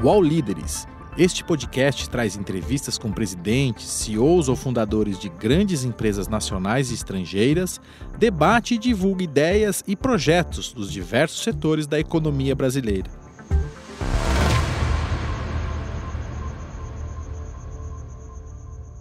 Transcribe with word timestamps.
UOL 0.00 0.22
Líderes. 0.22 0.86
Este 1.16 1.42
podcast 1.42 2.08
traz 2.08 2.36
entrevistas 2.36 2.96
com 2.96 3.10
presidentes, 3.10 3.90
CEOs 3.90 4.48
ou 4.48 4.54
fundadores 4.54 5.18
de 5.18 5.28
grandes 5.28 5.82
empresas 5.82 6.28
nacionais 6.28 6.92
e 6.92 6.94
estrangeiras, 6.94 7.80
debate 8.16 8.74
e 8.74 8.78
divulga 8.78 9.24
ideias 9.24 9.82
e 9.88 9.96
projetos 9.96 10.72
dos 10.72 10.92
diversos 10.92 11.42
setores 11.42 11.88
da 11.88 11.98
economia 11.98 12.54
brasileira. 12.54 13.10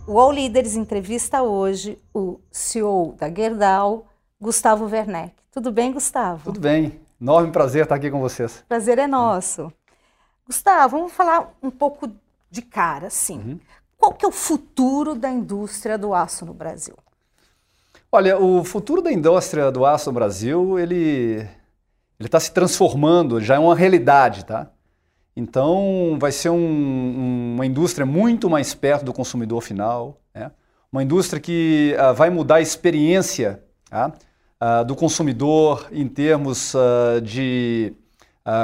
O 0.07 0.13
UOL 0.13 0.31
Líderes 0.31 0.75
entrevista 0.75 1.43
hoje 1.43 1.99
o 2.11 2.39
CEO 2.49 3.15
da 3.19 3.29
Gerdau, 3.29 4.07
Gustavo 4.41 4.85
Werneck. 4.85 5.35
Tudo 5.51 5.71
bem, 5.71 5.93
Gustavo? 5.93 6.45
Tudo 6.45 6.59
bem. 6.59 6.99
Enorme 7.21 7.51
prazer 7.51 7.83
estar 7.83 7.93
aqui 7.93 8.09
com 8.09 8.19
vocês. 8.19 8.63
Prazer 8.67 8.97
é 8.97 9.05
nosso. 9.05 9.71
Gustavo, 10.47 10.97
vamos 10.97 11.13
falar 11.13 11.53
um 11.61 11.69
pouco 11.69 12.09
de 12.49 12.61
cara, 12.61 13.09
sim. 13.09 13.37
Uhum. 13.37 13.59
Qual 13.97 14.13
que 14.13 14.25
é 14.25 14.27
o 14.27 14.31
futuro 14.31 15.13
da 15.13 15.29
indústria 15.29 15.97
do 15.97 16.13
aço 16.13 16.45
no 16.45 16.53
Brasil? 16.53 16.95
Olha, 18.11 18.39
o 18.39 18.63
futuro 18.63 19.01
da 19.01 19.11
indústria 19.11 19.69
do 19.71 19.85
aço 19.85 20.09
no 20.09 20.13
Brasil, 20.13 20.79
ele 20.79 21.47
ele 22.19 22.27
está 22.27 22.39
se 22.39 22.51
transformando, 22.51 23.39
já 23.39 23.55
é 23.55 23.59
uma 23.59 23.75
realidade, 23.75 24.43
tá? 24.43 24.71
Então, 25.35 26.17
vai 26.19 26.31
ser 26.31 26.49
um, 26.49 27.53
uma 27.53 27.63
indústria 27.63 28.07
muito 28.07 28.49
mais 28.49 28.73
perto 28.73 29.05
do 29.05 29.13
consumidor 29.13 29.61
final, 29.61 30.19
né? 30.33 30.51
uma 30.91 31.03
indústria 31.03 31.39
que 31.39 31.95
uh, 31.95 32.13
vai 32.15 32.31
mudar 32.31 32.55
a 32.55 32.61
experiência 32.61 33.63
tá? 33.87 34.11
uh, 34.59 34.83
do 34.83 34.95
consumidor 34.95 35.87
em 35.91 36.07
termos 36.07 36.73
uh, 36.73 37.21
de 37.21 37.93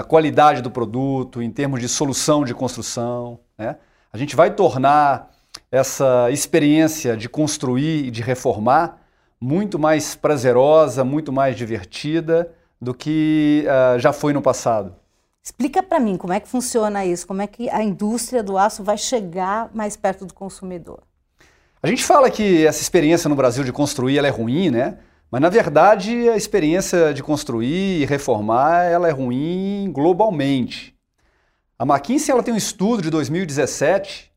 qualidade 0.08 0.62
do 0.62 0.72
produto, 0.72 1.42
em 1.42 1.52
termos 1.52 1.80
de 1.82 1.90
solução 1.90 2.44
de 2.44 2.54
construção. 2.54 3.40
Né? 3.58 3.76
A 4.12 4.18
gente 4.18 4.36
vai 4.36 4.52
tornar 4.52 5.32
essa 5.72 6.30
experiência 6.32 7.18
de 7.18 7.28
construir 7.28 8.06
e 8.06 8.12
de 8.12 8.22
reformar 8.22 9.02
muito 9.40 9.78
mais 9.78 10.16
prazerosa, 10.16 11.04
muito 11.04 11.32
mais 11.32 11.56
divertida 11.56 12.52
do 12.82 12.94
que 12.94 13.66
já 14.00 14.14
foi 14.14 14.34
no 14.34 14.42
passado. 14.42 14.96
Explica 15.44 15.84
para 15.84 16.00
mim 16.00 16.16
como 16.16 16.32
é 16.32 16.40
que 16.40 16.48
funciona 16.48 17.06
isso, 17.06 17.28
como 17.28 17.42
é 17.42 17.48
que 17.48 17.70
a 17.70 17.84
indústria 17.84 18.42
do 18.42 18.58
aço 18.58 18.82
vai 18.82 18.98
chegar 18.98 19.70
mais 19.74 19.98
perto 19.98 20.26
do 20.26 20.34
consumidor. 20.34 21.02
A 21.82 21.88
gente 21.88 22.06
fala 22.06 22.32
que 22.32 22.66
essa 22.66 22.82
experiência 22.82 23.28
no 23.28 23.36
Brasil 23.36 23.62
de 23.66 23.74
construir 23.74 24.18
ela 24.18 24.28
é 24.28 24.32
ruim, 24.32 24.70
né? 24.70 25.00
Mas 25.34 25.42
na 25.42 25.50
verdade 25.50 26.30
a 26.30 26.38
experiência 26.38 27.12
de 27.12 27.24
construir 27.24 28.02
e 28.02 28.06
reformar 28.06 28.84
ela 28.84 29.08
é 29.08 29.12
ruim 29.12 29.90
globalmente. 29.92 30.96
A 31.80 31.84
McKinsey 31.84 32.32
ela 32.32 32.44
tem 32.44 32.54
um 32.54 32.58
estudo 32.58 33.02
de 33.02 33.10
2017 33.10 34.32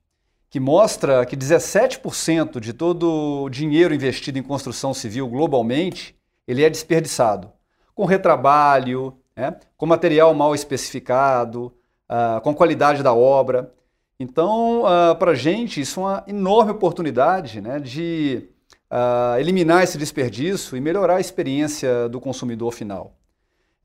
que 0.49 0.59
mostra 0.59 1.27
que 1.27 1.37
17% 1.37 2.59
de 2.61 2.73
todo 2.73 3.43
o 3.43 3.51
dinheiro 3.51 3.95
investido 3.95 4.39
em 4.39 4.43
construção 4.43 4.95
civil 4.95 5.29
globalmente 5.29 6.17
ele 6.49 6.65
é 6.65 6.71
desperdiçado 6.71 7.53
com 7.95 8.07
retrabalho, 8.07 9.19
né? 9.37 9.55
com 9.77 9.85
material 9.85 10.33
mal 10.33 10.55
especificado, 10.55 11.75
uh, 12.11 12.41
com 12.41 12.55
qualidade 12.55 13.03
da 13.03 13.13
obra. 13.13 13.71
Então, 14.19 14.81
uh, 14.81 14.87
ah, 14.87 15.15
para 15.15 15.33
a 15.33 15.35
gente, 15.35 15.79
isso 15.79 16.01
é 16.01 16.03
uma 16.05 16.25
enorme 16.27 16.71
oportunidade 16.71 17.61
né, 17.61 17.79
de 17.79 18.49
uh, 18.91 19.39
eliminar 19.39 19.83
esse 19.83 19.99
desperdício 19.99 20.77
e 20.77 20.81
melhorar 20.81 21.17
a 21.17 21.21
experiência 21.21 22.09
do 22.09 22.21
consumidor 22.21 22.73
final. 22.73 23.17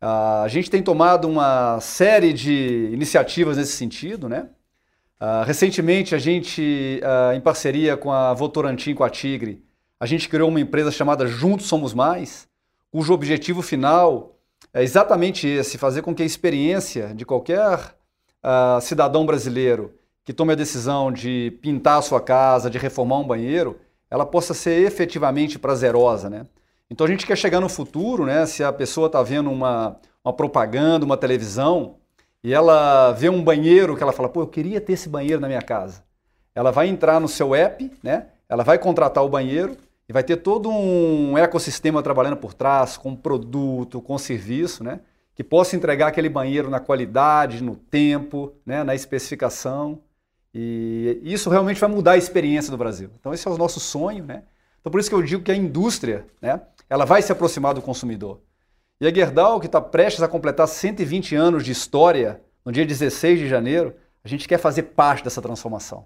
a 0.02 0.48
gente 0.48 0.70
tem 0.70 0.82
tomado 0.82 1.28
uma 1.28 1.80
série 1.80 2.34
de 2.34 2.90
iniciativas 2.92 3.58
nesse 3.58 3.74
sentido. 3.74 4.28
Né? 4.28 4.48
recentemente, 5.46 6.16
a 6.16 6.18
gente, 6.18 7.00
em 7.36 7.42
parceria 7.42 7.96
com 7.96 8.12
a 8.12 8.34
Votorantim 8.34 8.96
com 8.96 9.04
a 9.04 9.10
Tigre, 9.10 9.64
a 10.00 10.08
gente 10.08 10.28
criou 10.28 10.50
uma 10.50 10.60
empresa 10.60 10.92
chamada 10.92 11.28
Juntos 11.28 11.68
Somos 11.68 11.94
Mais, 11.94 12.48
cujo 12.90 13.14
objetivo 13.14 13.62
final 13.62 14.36
é 14.74 14.84
exatamente 14.84 15.48
esse: 15.48 15.78
fazer 15.78 16.02
com 16.02 16.14
que 16.16 16.24
a 16.24 16.26
experiência 16.26 17.14
de 17.14 17.26
qualquer 17.26 17.96
uh, 18.44 18.82
cidadão 18.82 19.26
brasileiro 19.26 19.94
que 20.24 20.34
tome 20.34 20.54
a 20.54 20.56
decisão 20.56 21.12
de 21.12 21.58
pintar 21.62 22.00
a 22.00 22.02
sua 22.02 22.22
casa, 22.22 22.70
de 22.70 22.78
reformar 22.78 23.20
um 23.20 23.28
banheiro, 23.28 23.80
ela 24.12 24.26
possa 24.26 24.54
ser 24.54 24.86
efetivamente 24.86 25.58
prazerosa, 25.58 26.30
né? 26.30 26.46
Então 26.90 27.08
a 27.08 27.10
gente 27.10 27.26
quer 27.26 27.38
chegar 27.38 27.62
no 27.62 27.70
futuro, 27.70 28.26
né? 28.26 28.46
Se 28.46 28.64
a 28.64 28.72
pessoa 28.72 29.08
está 29.08 29.24
vendo 29.24 29.50
uma, 29.50 29.98
uma 30.24 30.34
propaganda, 30.34 31.06
uma 31.06 31.16
televisão, 31.16 31.96
e 32.44 32.54
ela 32.54 33.14
vê 33.14 33.30
um 33.30 33.42
banheiro 33.42 33.96
que 33.96 34.04
ela 34.04 34.12
fala, 34.12 34.28
pô, 34.28 34.42
eu 34.42 34.48
queria 34.48 34.82
ter 34.82 34.94
esse 34.94 35.08
banheiro 35.08 35.40
na 35.40 35.48
minha 35.48 35.62
casa. 35.62 36.04
Ela 36.54 36.70
vai 36.70 36.88
entrar 36.88 37.20
no 37.20 37.28
seu 37.30 37.56
app, 37.56 37.90
né? 38.04 38.28
Ela 38.50 38.64
vai 38.64 38.78
contratar 38.78 39.24
o 39.24 39.30
banheiro 39.30 39.78
e 40.10 40.14
vai 40.14 40.24
ter 40.24 40.36
todo 40.36 40.70
um 40.70 41.38
ecossistema 41.38 42.04
trabalhando 42.04 42.36
por 42.36 42.54
trás, 42.54 42.98
com 42.98 43.16
produto, 43.16 44.02
com 44.02 44.18
serviço, 44.18 44.84
né? 44.84 45.00
que 45.34 45.42
possa 45.42 45.76
entregar 45.78 46.08
aquele 46.08 46.28
banheiro 46.28 46.70
na 46.70 46.80
qualidade, 46.80 47.64
no 47.64 47.78
tempo, 47.78 48.54
né? 48.66 48.84
na 48.84 48.94
especificação. 48.94 50.02
E 50.54 51.22
isso 51.24 51.50
realmente 51.50 51.80
vai 51.80 51.90
mudar 51.90 52.12
a 52.12 52.18
experiência 52.18 52.72
do 52.72 52.78
Brasil. 52.78 53.10
Então 53.20 53.34
esse 53.34 53.48
é 53.48 53.52
o 53.52 53.58
nosso 53.58 53.80
sonho. 53.80 54.26
Né? 54.26 54.44
Então 54.80 54.92
por 54.92 55.00
isso 55.00 55.10
que 55.10 55.16
eu 55.16 55.22
digo 55.22 55.44
que 55.44 55.52
a 55.52 55.56
indústria 55.56 56.26
né? 56.42 56.62
ela 56.90 57.06
vai 57.06 57.22
se 57.22 57.32
aproximar 57.32 57.74
do 57.74 57.82
consumidor. 57.82 58.42
E 59.00 59.08
a 59.08 59.14
Gerdau, 59.14 59.60
que 59.60 59.66
está 59.66 59.82
prestes 59.82 60.22
a 60.22 60.28
completar 60.28 60.68
120 60.68 61.36
anos 61.36 61.64
de 61.64 61.72
história, 61.72 62.42
no 62.64 62.72
dia 62.72 62.86
16 62.86 63.40
de 63.40 63.50
janeiro, 63.50 63.96
a 64.24 64.28
gente 64.28 64.48
quer 64.48 64.60
fazer 64.60 64.84
parte 64.84 65.24
dessa 65.24 65.42
transformação. 65.42 66.06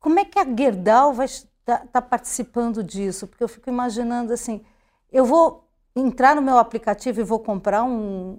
Como 0.00 0.18
é 0.18 0.24
que 0.24 0.38
a 0.38 0.44
Gerdau 0.44 1.12
vai 1.12 1.26
está 1.26 1.78
tá 1.78 2.00
participando 2.00 2.82
disso, 2.82 3.26
porque 3.26 3.44
eu 3.44 3.48
fico 3.48 3.68
imaginando 3.68 4.32
assim, 4.32 4.64
eu 5.12 5.24
vou 5.24 5.68
entrar 5.94 6.34
no 6.34 6.40
meu 6.40 6.56
aplicativo 6.56 7.20
e 7.20 7.24
vou 7.24 7.40
comprar 7.40 7.84
um, 7.84 8.38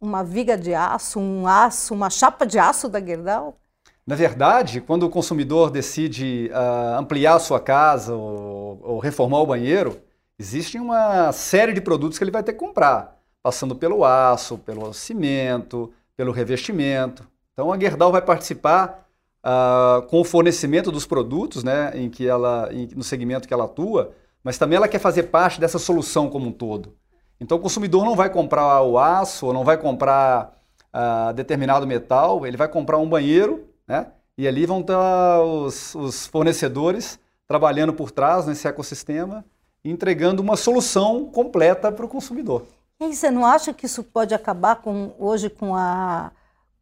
uma 0.00 0.24
viga 0.24 0.56
de 0.56 0.74
aço, 0.74 1.20
um 1.20 1.46
aço, 1.46 1.92
uma 1.92 2.08
chapa 2.08 2.46
de 2.46 2.58
aço 2.58 2.88
da 2.88 3.00
Gerdau? 3.04 3.58
Na 4.06 4.14
verdade, 4.14 4.82
quando 4.82 5.04
o 5.04 5.10
consumidor 5.10 5.70
decide 5.70 6.50
uh, 6.52 6.98
ampliar 6.98 7.36
a 7.36 7.38
sua 7.38 7.58
casa 7.58 8.14
ou, 8.14 8.78
ou, 8.82 8.98
reformar 8.98 9.40
o 9.40 9.46
banheiro, 9.46 9.98
existe 10.38 10.78
uma 10.78 11.32
série 11.32 11.72
de 11.72 11.80
produtos 11.80 12.18
que 12.18 12.24
ele 12.24 12.30
vai 12.30 12.42
ter 12.42 12.52
que 12.52 12.58
comprar, 12.58 13.18
passando 13.42 13.74
pelo 13.74 14.04
aço, 14.04 14.58
pelo 14.58 14.92
cimento, 14.92 15.90
pelo 16.14 16.32
revestimento. 16.32 17.26
Então 17.54 17.72
a 17.72 17.78
Gerdau 17.78 18.12
vai 18.12 18.20
participar 18.20 19.08
uh, 19.42 20.02
com 20.08 20.20
o 20.20 20.24
fornecimento 20.24 20.92
dos 20.92 21.06
produtos, 21.06 21.64
né, 21.64 21.92
em 21.94 22.10
que 22.10 22.28
ela, 22.28 22.68
em, 22.72 22.88
no 22.94 23.02
segmento 23.02 23.48
que 23.48 23.54
ela 23.54 23.64
atua, 23.64 24.12
mas 24.42 24.58
também 24.58 24.76
ela 24.76 24.88
quer 24.88 24.98
fazer 24.98 25.24
parte 25.24 25.58
dessa 25.58 25.78
solução 25.78 26.28
como 26.28 26.48
um 26.48 26.52
todo. 26.52 26.94
Então 27.40 27.56
o 27.56 27.60
consumidor 27.60 28.04
não 28.04 28.14
vai 28.14 28.28
comprar 28.28 28.82
o 28.82 28.98
aço, 28.98 29.46
ou 29.46 29.54
não 29.54 29.64
vai 29.64 29.78
comprar 29.78 30.60
uh, 30.94 31.32
determinado 31.32 31.86
metal, 31.86 32.46
ele 32.46 32.58
vai 32.58 32.68
comprar 32.68 32.98
um 32.98 33.08
banheiro, 33.08 33.66
né, 33.86 34.08
e 34.36 34.48
ali 34.48 34.66
vão 34.66 34.80
estar 34.80 35.42
os, 35.42 35.94
os 35.94 36.26
fornecedores 36.26 37.18
trabalhando 37.46 37.92
por 37.92 38.10
trás 38.10 38.46
nesse 38.46 38.66
ecossistema, 38.66 39.44
entregando 39.84 40.42
uma 40.42 40.56
solução 40.56 41.26
completa 41.26 41.92
para 41.92 42.04
o 42.04 42.08
consumidor. 42.08 42.64
E 43.00 43.14
você 43.14 43.30
não 43.30 43.44
acha 43.44 43.72
que 43.72 43.86
isso 43.86 44.02
pode 44.02 44.34
acabar 44.34 44.76
com, 44.76 45.12
hoje 45.18 45.50
com 45.50 45.74
a 45.76 46.32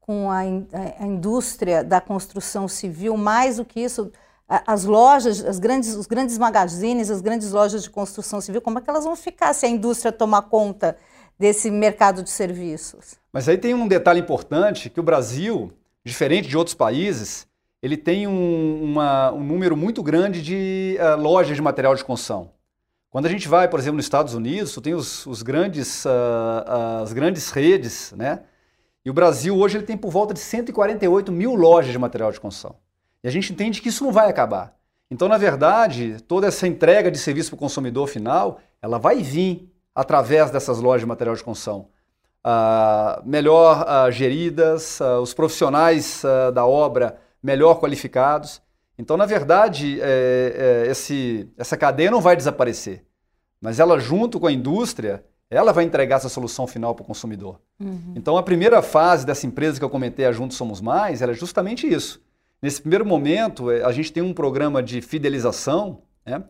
com 0.03 0.31
a, 0.31 0.41
a, 0.41 1.07
indústria 1.07 1.83
da 1.83 2.01
construção 2.01 2.67
civil, 2.67 3.17
mais 3.17 3.57
do 3.57 3.65
que 3.65 3.81
isso, 3.81 4.13
as 4.49 4.85
lojas, 4.85 5.45
as 5.45 5.59
grandes, 5.59 5.95
os 5.95 6.07
grandes 6.07 6.37
magazines, 6.37 7.09
as 7.09 7.21
grandes 7.21 7.53
lojas 7.53 7.85
de 7.85 7.91
construção 7.91 8.41
civil, 8.41 8.61
como 8.61 8.79
é 8.79 8.83
que 8.83 8.91
elas 8.91 9.05
vão 9.05 9.17
ficar 9.17 9.55
se 9.55 9.65
a 9.65 9.69
indústria 9.69 10.13
tomar 10.13 10.43
conta 10.43 10.97
desse 11.39 11.71
mercado 11.71 12.23
de 12.23 12.31
serviços? 12.31 13.15
Mas 13.33 13.49
aí 13.49 13.57
tem 13.57 13.75
um 13.75 13.87
detalhe 13.87 14.21
importante, 14.21 14.91
que 14.91 15.01
o 15.01 15.05
Brasil, 15.05 15.73
diferente 16.05 16.49
de 16.49 16.57
outros 16.57 16.75
países, 16.75 17.47
ele 17.83 17.97
tem 17.97 18.27
um, 18.27 18.83
uma, 18.83 19.33
um 19.33 19.43
número 19.43 19.77
muito 19.77 20.03
grande 20.03 20.43
de 20.43 20.97
uh, 21.01 21.21
lojas 21.21 21.57
de 21.57 21.63
material 21.63 21.95
de 21.95 22.05
construção. 22.05 22.51
Quando 23.11 23.27
a 23.27 23.29
gente 23.29 23.47
vai, 23.49 23.69
por 23.69 23.79
exemplo, 23.79 23.97
nos 23.97 24.07
Estados 24.07 24.35
Unidos, 24.35 24.75
tem 24.83 24.95
os, 24.95 25.27
os 25.27 25.43
grandes, 25.43 26.05
uh, 26.05 26.09
uh, 26.09 27.03
as 27.03 27.13
grandes 27.13 27.51
redes, 27.51 28.13
né? 28.17 28.45
E 29.05 29.11
o 29.11 29.13
Brasil 29.13 29.57
hoje 29.59 29.77
ele 29.77 29.85
tem 29.85 29.97
por 29.97 30.11
volta 30.11 30.33
de 30.33 30.41
148 30.41 31.31
mil 31.33 31.55
lojas 31.55 31.93
de 31.93 31.99
material 31.99 32.31
de 32.31 32.41
construção. 32.41 32.77
E 33.23 33.29
a 33.29 33.31
gente 33.31 33.53
entende 33.53 33.83
que 33.83 33.89
isso 33.89 34.05
não 34.05 34.13
vai 34.13 34.31
acabar. 34.31 34.77
Então, 35.11 35.29
na 35.29 35.37
verdade, 35.37 36.23
toda 36.27 36.47
essa 36.47 36.67
entrega 36.67 37.11
de 37.11 37.19
serviço 37.19 37.51
para 37.51 37.57
o 37.57 37.59
consumidor 37.59 38.07
final, 38.07 38.61
ela 38.81 38.99
vai 38.99 39.23
vir 39.23 39.71
através 39.95 40.51
dessas 40.51 40.79
lojas 40.79 41.03
de 41.03 41.07
material 41.07 41.37
de 41.37 41.45
construção. 41.45 41.89
Uh, 42.45 43.23
melhor 43.25 43.87
uh, 43.87 44.11
geridas, 44.11 44.99
uh, 44.99 45.21
os 45.23 45.33
profissionais 45.33 46.25
da 46.53 46.67
obra 46.67 47.17
melhor 47.41 47.79
qualificados. 47.79 48.61
Então, 48.99 49.17
na 49.17 49.27
verdade, 49.27 50.01
é, 50.01 50.85
é, 50.87 50.91
esse, 50.91 51.49
essa 51.57 51.77
cadeia 51.77 52.11
não 52.11 52.21
vai 52.21 52.37
desaparecer, 52.37 53.05
mas 53.61 53.79
ela, 53.79 53.99
junto 53.99 54.41
com 54.41 54.49
a 54.49 54.53
indústria, 54.53 55.25
Ela 55.53 55.71
vai 55.71 55.85
entregar 55.85 56.17
essa 56.17 56.31
solução 56.31 56.67
final 56.67 56.95
para 56.95 57.03
o 57.03 57.07
consumidor. 57.07 57.61
Uhum. 57.79 58.15
Então, 58.17 58.39
a 58.39 58.43
primeira 58.43 58.81
fase 58.81 59.27
dessa 59.27 59.47
empresa 59.47 59.79
que 59.79 59.85
eu 59.85 59.91
comentei, 59.91 60.25
a 60.25 60.33
Juntos 60.33 60.57
Somos 60.57 60.81
Mais, 60.81 61.21
ela 61.21 61.33
é 61.33 61.35
justamente 61.35 61.87
isso. 61.87 62.23
Nesse 62.63 62.81
primeiro 62.81 63.05
momento, 63.05 63.71
é, 63.71 63.85
a 63.85 63.93
gente 63.93 64.11
tem 64.11 64.23
um 64.23 64.33
programa 64.33 64.83
de 64.83 65.03
fidelização, 65.03 66.01
né, 66.25 66.43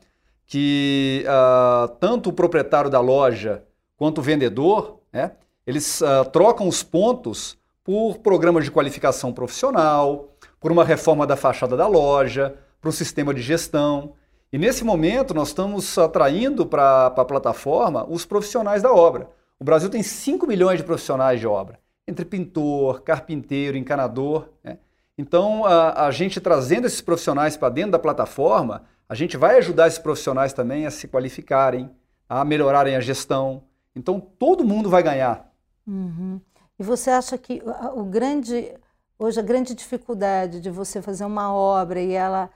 que 0.46 1.24
uh, 1.26 1.88
tanto 1.98 2.30
o 2.30 2.32
proprietário 2.32 2.88
da 2.88 3.00
loja 3.00 3.64
quanto 3.96 4.18
o 4.18 4.22
vendedor, 4.22 5.00
né, 5.12 5.32
eles 5.66 6.00
uh, 6.00 6.24
trocam 6.32 6.66
os 6.68 6.82
pontos 6.82 7.58
por 7.84 8.18
programas 8.18 8.64
de 8.64 8.70
qualificação 8.70 9.32
profissional, 9.32 10.28
por 10.60 10.70
uma 10.70 10.84
reforma 10.84 11.26
da 11.26 11.36
fachada 11.36 11.76
da 11.76 11.86
loja, 11.86 12.54
para 12.80 12.88
um 12.88 12.92
sistema 12.92 13.32
de 13.34 13.42
gestão. 13.42 14.14
E 14.52 14.58
nesse 14.58 14.84
momento 14.84 15.34
nós 15.34 15.48
estamos 15.48 15.96
atraindo 15.98 16.66
para 16.66 17.06
a 17.06 17.24
plataforma 17.24 18.06
os 18.08 18.24
profissionais 18.24 18.82
da 18.82 18.92
obra. 18.92 19.30
O 19.58 19.64
Brasil 19.64 19.88
tem 19.88 20.02
5 20.02 20.46
milhões 20.46 20.78
de 20.78 20.84
profissionais 20.84 21.38
de 21.38 21.46
obra, 21.46 21.78
entre 22.06 22.24
pintor, 22.24 23.02
carpinteiro, 23.02 23.76
encanador. 23.76 24.48
Né? 24.62 24.78
Então, 25.16 25.64
a, 25.64 26.06
a 26.06 26.10
gente 26.10 26.40
trazendo 26.40 26.86
esses 26.86 27.00
profissionais 27.00 27.56
para 27.56 27.68
dentro 27.68 27.92
da 27.92 27.98
plataforma, 27.98 28.82
a 29.08 29.14
gente 29.14 29.36
vai 29.36 29.58
ajudar 29.58 29.86
esses 29.86 29.98
profissionais 29.98 30.52
também 30.52 30.86
a 30.86 30.90
se 30.90 31.06
qualificarem, 31.06 31.90
a 32.28 32.44
melhorarem 32.44 32.96
a 32.96 33.00
gestão. 33.00 33.62
Então, 33.94 34.18
todo 34.18 34.64
mundo 34.64 34.88
vai 34.88 35.02
ganhar. 35.02 35.51
Uhum. 35.86 36.40
E 36.78 36.82
você 36.82 37.10
acha 37.10 37.36
que 37.38 37.62
o 37.94 38.04
grande, 38.04 38.74
hoje 39.18 39.38
a 39.38 39.42
grande 39.42 39.74
dificuldade 39.74 40.60
de 40.60 40.70
você 40.70 41.02
fazer 41.02 41.24
uma 41.24 41.52
obra 41.52 42.00
e 42.00 42.12
ela 42.12 42.50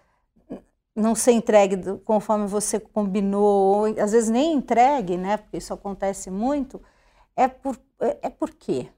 não 0.95 1.15
ser 1.15 1.33
entregue 1.33 1.77
conforme 2.05 2.47
você 2.47 2.81
combinou, 2.81 3.77
ou 3.77 3.85
às 4.01 4.13
vezes 4.13 4.31
nem 4.31 4.55
entregue, 4.55 5.19
né? 5.19 5.37
Porque 5.37 5.59
isso 5.59 5.75
acontece 5.75 6.31
muito. 6.31 6.81
É 7.37 7.47
por, 7.47 7.79
é, 8.01 8.17
é 8.23 8.31
por 8.31 8.51
quê? 8.51 8.89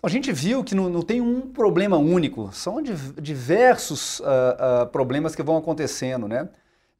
A 0.00 0.08
gente 0.08 0.32
viu 0.32 0.64
que 0.64 0.74
não, 0.74 0.88
não 0.88 1.02
tem 1.02 1.20
um 1.20 1.40
problema 1.42 1.96
único, 1.96 2.52
são 2.52 2.82
diversos 2.82 4.20
uh, 4.20 4.24
uh, 4.24 4.86
problemas 4.88 5.34
que 5.34 5.42
vão 5.42 5.56
acontecendo, 5.56 6.26
né? 6.26 6.48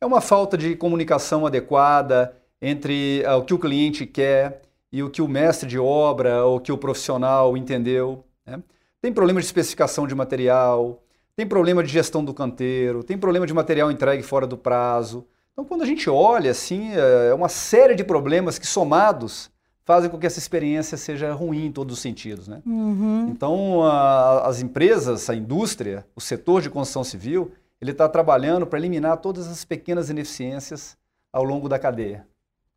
É 0.01 0.07
uma 0.07 0.21
falta 0.21 0.57
de 0.57 0.77
comunicação 0.77 1.47
adequada 1.47 2.37
entre 2.61 3.25
uh, 3.27 3.39
o 3.39 3.45
que 3.45 3.55
o 3.55 3.59
cliente 3.59 4.07
quer 4.07 4.63
e 4.93 5.03
o 5.03 5.11
que 5.11 5.23
o 5.23 5.29
mestre 5.29 5.69
de 5.69 5.79
obra 5.79 6.45
ou 6.45 6.61
que 6.61 6.71
o 6.71 6.77
profissional 6.77 7.57
entendeu. 7.57 8.25
Né? 8.47 8.63
Tem 9.01 9.13
problema 9.13 9.41
de 9.41 9.47
especificação 9.47 10.07
de 10.07 10.15
material, 10.15 11.03
tem 11.35 11.47
problema 11.47 11.83
de 11.83 11.91
gestão 11.91 12.25
do 12.25 12.35
canteiro, 12.35 13.03
tem 13.03 13.17
problema 13.17 13.47
de 13.47 13.55
material 13.55 13.91
entregue 13.91 14.23
fora 14.23 14.47
do 14.47 14.57
prazo. 14.57 15.27
Então, 15.53 15.65
quando 15.65 15.83
a 15.83 15.87
gente 15.87 16.09
olha, 16.11 16.51
assim, 16.51 16.93
é, 16.93 17.29
é 17.31 17.35
uma 17.35 17.49
série 17.49 17.95
de 17.95 18.05
problemas 18.05 18.59
que 18.59 18.67
somados 18.67 19.51
fazem 19.85 20.11
com 20.11 20.19
que 20.19 20.27
essa 20.27 20.39
experiência 20.39 20.97
seja 20.97 21.33
ruim 21.33 21.67
em 21.67 21.73
todos 21.73 21.97
os 21.97 22.01
sentidos. 22.01 22.47
Né? 22.47 22.63
Uhum. 22.65 23.29
Então, 23.29 23.83
a, 23.83 24.47
as 24.47 24.61
empresas, 24.61 25.29
a 25.29 25.35
indústria, 25.35 26.07
o 26.15 26.21
setor 26.21 26.63
de 26.63 26.71
construção 26.71 27.03
civil, 27.03 27.53
ele 27.81 27.91
está 27.91 28.09
trabalhando 28.09 28.67
para 28.67 28.79
eliminar 28.79 29.17
todas 29.17 29.49
as 29.49 29.65
pequenas 29.65 30.09
ineficiências 30.09 30.97
ao 31.33 31.43
longo 31.43 31.69
da 31.69 31.79
cadeia. 31.79 32.27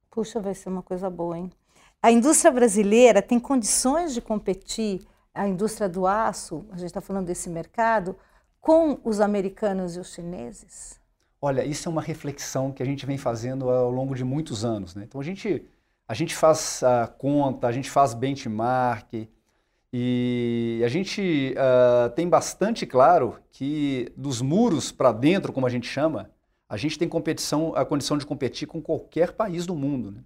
Puxa, 0.10 0.40
vai 0.40 0.56
ser 0.56 0.70
uma 0.70 0.82
coisa 0.82 1.10
boa, 1.10 1.38
hein? 1.38 1.52
A 2.01 2.12
indústria 2.12 2.51
brasileira 2.51 3.21
tem 3.21 3.39
condições 3.39 4.13
de 4.13 4.21
competir, 4.21 5.06
a 5.33 5.47
indústria 5.47 5.89
do 5.89 6.07
aço, 6.07 6.65
a 6.71 6.77
gente 6.77 6.88
está 6.88 7.01
falando 7.01 7.25
desse 7.25 7.50
mercado, 7.50 8.15
com 8.62 8.97
os 9.03 9.19
americanos 9.19 9.95
e 9.95 10.00
os 10.00 10.13
chineses? 10.13 11.00
Olha, 11.42 11.63
isso 11.63 11.88
é 11.88 11.92
uma 11.92 12.01
reflexão 12.01 12.71
que 12.71 12.81
a 12.81 12.86
gente 12.86 13.06
vem 13.06 13.18
fazendo 13.18 13.69
ao 13.69 13.92
longo 13.92 14.15
de 14.15 14.24
muitos 14.24 14.65
anos. 14.65 14.95
Né? 14.95 15.03
Então 15.03 15.21
a 15.21 15.24
gente, 15.24 15.63
a 16.07 16.13
gente 16.13 16.33
faz 16.36 16.81
a 16.81 17.06
conta, 17.06 17.68
a 17.68 17.71
gente 17.71 17.92
faz 17.92 18.13
benchmark 18.13 19.27
e 19.94 20.81
a 20.83 20.88
gente 20.88 21.53
uh, 21.56 22.09
tem 22.12 22.27
bastante 22.27 22.86
claro 22.86 23.38
que 23.51 24.12
dos 24.18 24.42
muros 24.42 24.92
para 24.92 25.12
dentro, 25.12 25.53
como 25.53 25.68
a 25.68 25.69
gente 25.69 25.88
chama, 25.88 26.31
a 26.68 26.77
gente 26.77 26.97
tem 26.97 27.07
competição, 27.07 27.74
a 27.75 27.86
condição 27.86 28.18
de 28.18 28.25
competir 28.25 28.68
com 28.68 28.81
qualquer 28.81 29.33
país 29.33 29.68
do 29.68 29.75
mundo. 29.75 30.12
Né? 30.12 30.21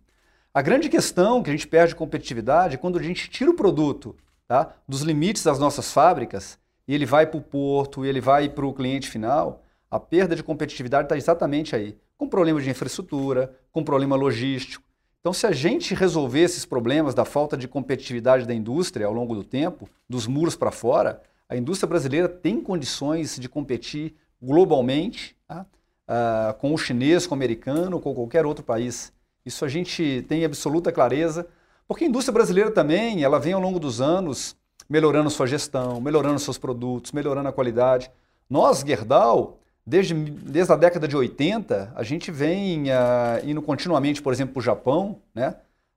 A 0.51 0.63
grande 0.63 0.89
questão 0.89 1.43
que 1.43 1.49
a 1.49 1.53
gente 1.53 1.67
perde 1.67 1.93
competitividade 1.93 2.75
é 2.75 2.77
quando 2.77 2.97
a 2.97 3.03
gente 3.03 3.29
tira 3.29 3.51
o 3.51 3.55
produto 3.55 4.15
tá, 4.47 4.73
dos 4.87 5.01
limites 5.01 5.43
das 5.43 5.59
nossas 5.59 5.91
fábricas 5.91 6.57
e 6.87 6.93
ele 6.95 7.05
vai 7.05 7.27
para 7.27 7.37
o 7.37 7.41
porto, 7.41 8.03
e 8.03 8.09
ele 8.09 8.19
vai 8.19 8.49
para 8.49 8.65
o 8.65 8.73
cliente 8.73 9.07
final, 9.07 9.63
a 9.91 9.99
perda 9.99 10.35
de 10.35 10.41
competitividade 10.41 11.05
está 11.05 11.15
exatamente 11.15 11.75
aí. 11.75 11.95
Com 12.17 12.27
problema 12.27 12.59
de 12.59 12.67
infraestrutura, 12.67 13.55
com 13.71 13.83
problema 13.83 14.15
logístico. 14.15 14.83
Então, 15.19 15.31
se 15.31 15.45
a 15.45 15.51
gente 15.51 15.93
resolver 15.93 16.39
esses 16.39 16.65
problemas 16.65 17.13
da 17.13 17.25
falta 17.25 17.55
de 17.55 17.67
competitividade 17.67 18.47
da 18.47 18.53
indústria 18.53 19.05
ao 19.05 19.13
longo 19.13 19.35
do 19.35 19.43
tempo, 19.43 19.87
dos 20.09 20.25
muros 20.25 20.55
para 20.55 20.71
fora, 20.71 21.21
a 21.47 21.55
indústria 21.55 21.87
brasileira 21.87 22.27
tem 22.27 22.59
condições 22.59 23.37
de 23.37 23.47
competir 23.47 24.15
globalmente 24.41 25.35
tá? 25.47 25.63
uh, 26.07 26.53
com 26.55 26.73
o 26.73 26.77
chinês, 26.77 27.27
com 27.27 27.35
o 27.35 27.37
americano, 27.37 27.99
com 27.99 28.15
qualquer 28.15 28.47
outro 28.47 28.63
país. 28.63 29.13
Isso 29.45 29.65
a 29.65 29.67
gente 29.67 30.25
tem 30.27 30.45
absoluta 30.45 30.91
clareza, 30.91 31.47
porque 31.87 32.03
a 32.03 32.07
indústria 32.07 32.33
brasileira 32.33 32.71
também, 32.71 33.23
ela 33.23 33.39
vem 33.39 33.53
ao 33.53 33.61
longo 33.61 33.79
dos 33.79 33.99
anos 34.01 34.55
melhorando 34.89 35.29
sua 35.29 35.45
gestão, 35.45 36.01
melhorando 36.01 36.39
seus 36.39 36.57
produtos, 36.57 37.11
melhorando 37.11 37.49
a 37.49 37.53
qualidade. 37.53 38.09
Nós, 38.49 38.79
Gerdau, 38.79 39.59
desde, 39.85 40.13
desde 40.13 40.73
a 40.73 40.75
década 40.75 41.07
de 41.07 41.15
80, 41.15 41.93
a 41.95 42.03
gente 42.03 42.31
vem 42.31 42.85
uh, 42.85 43.45
indo 43.45 43.61
continuamente, 43.61 44.21
por 44.21 44.33
exemplo, 44.33 44.53
para 44.53 44.59
o 44.59 44.63
Japão, 44.63 45.17
né? 45.33 45.55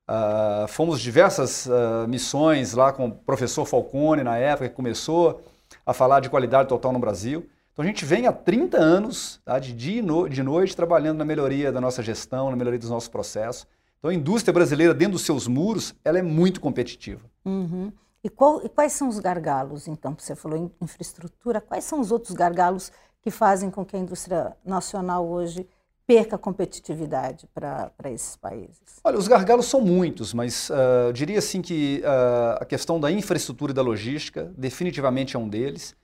Uh, 0.09 0.69
fomos 0.69 1.00
diversas 1.00 1.67
uh, 1.67 2.06
missões 2.09 2.75
lá 2.75 2.93
com 2.93 3.06
o 3.06 3.12
professor 3.12 3.65
Falcone, 3.65 4.23
na 4.23 4.37
época, 4.37 4.69
que 4.69 4.75
começou 4.75 5.43
a 5.87 5.94
falar 5.94 6.21
de 6.21 6.29
qualidade 6.29 6.69
total 6.69 6.93
no 6.93 6.99
Brasil. 6.99 7.49
Então 7.72 7.82
a 7.82 7.88
gente 7.88 8.04
vem 8.04 8.26
há 8.26 8.32
30 8.32 8.78
anos, 8.78 9.40
tá, 9.44 9.58
de 9.58 9.72
dia 9.72 10.00
e 10.00 10.02
no, 10.02 10.28
de 10.28 10.42
noite, 10.42 10.76
trabalhando 10.76 11.19
na 11.19 11.24
melhoria 11.24 11.72
da 11.72 11.80
nossa 11.80 12.02
gestão, 12.02 12.50
na 12.50 12.56
melhoria 12.56 12.78
dos 12.78 12.90
nossos 12.90 13.08
processos. 13.08 13.66
Então 13.98 14.10
a 14.10 14.14
indústria 14.14 14.52
brasileira, 14.52 14.92
dentro 14.92 15.12
dos 15.12 15.22
seus 15.22 15.46
muros, 15.46 15.94
ela 16.04 16.19
é 16.19 16.22
muito 16.22 16.60
competitiva. 16.60 17.22
Uhum. 17.44 17.90
E, 18.22 18.28
qual, 18.28 18.64
e, 18.64 18.69
quais 18.69 18.92
são 18.92 19.08
os 19.08 19.19
gargalos, 19.19 19.88
então? 19.88 20.14
Você 20.16 20.36
falou 20.36 20.58
em 20.58 20.70
infraestrutura, 20.80 21.60
quais 21.60 21.84
são 21.84 21.98
os 21.98 22.12
outros 22.12 22.34
gargalos 22.34 22.92
que 23.20 23.30
fazem 23.30 23.70
com 23.70 23.84
que 23.84 23.96
a 23.96 23.98
indústria 23.98 24.56
nacional 24.64 25.26
hoje 25.26 25.66
perca 26.06 26.36
competitividade 26.36 27.48
para 27.54 27.90
esses 28.06 28.36
países? 28.36 29.00
Olha, 29.02 29.19
os 29.19 29.26
gargalos 29.26 29.66
são 29.66 29.80
muitos, 29.80 30.34
mas 30.34 30.69
uh, 30.70 31.12
diria 31.12 31.38
assim 31.38 31.62
que 31.62 32.02
uh, 32.04 32.62
a 32.62 32.64
questão 32.64 33.00
da 33.00 33.10
infraestrutura 33.10 33.72
e 33.72 33.74
da 33.74 33.82
logística 33.82 34.52
definitivamente 34.56 35.36
é 35.36 35.38
um 35.38 35.48
deles. 35.48 35.96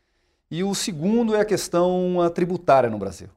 E 0.51 0.65
o 0.65 0.75
segundo 0.75 1.35
é 1.35 1.41
a 1.41 1.45
questão 1.45 2.17
tributária 2.35 2.89
no 2.89 2.99
Brasil. 2.99 3.29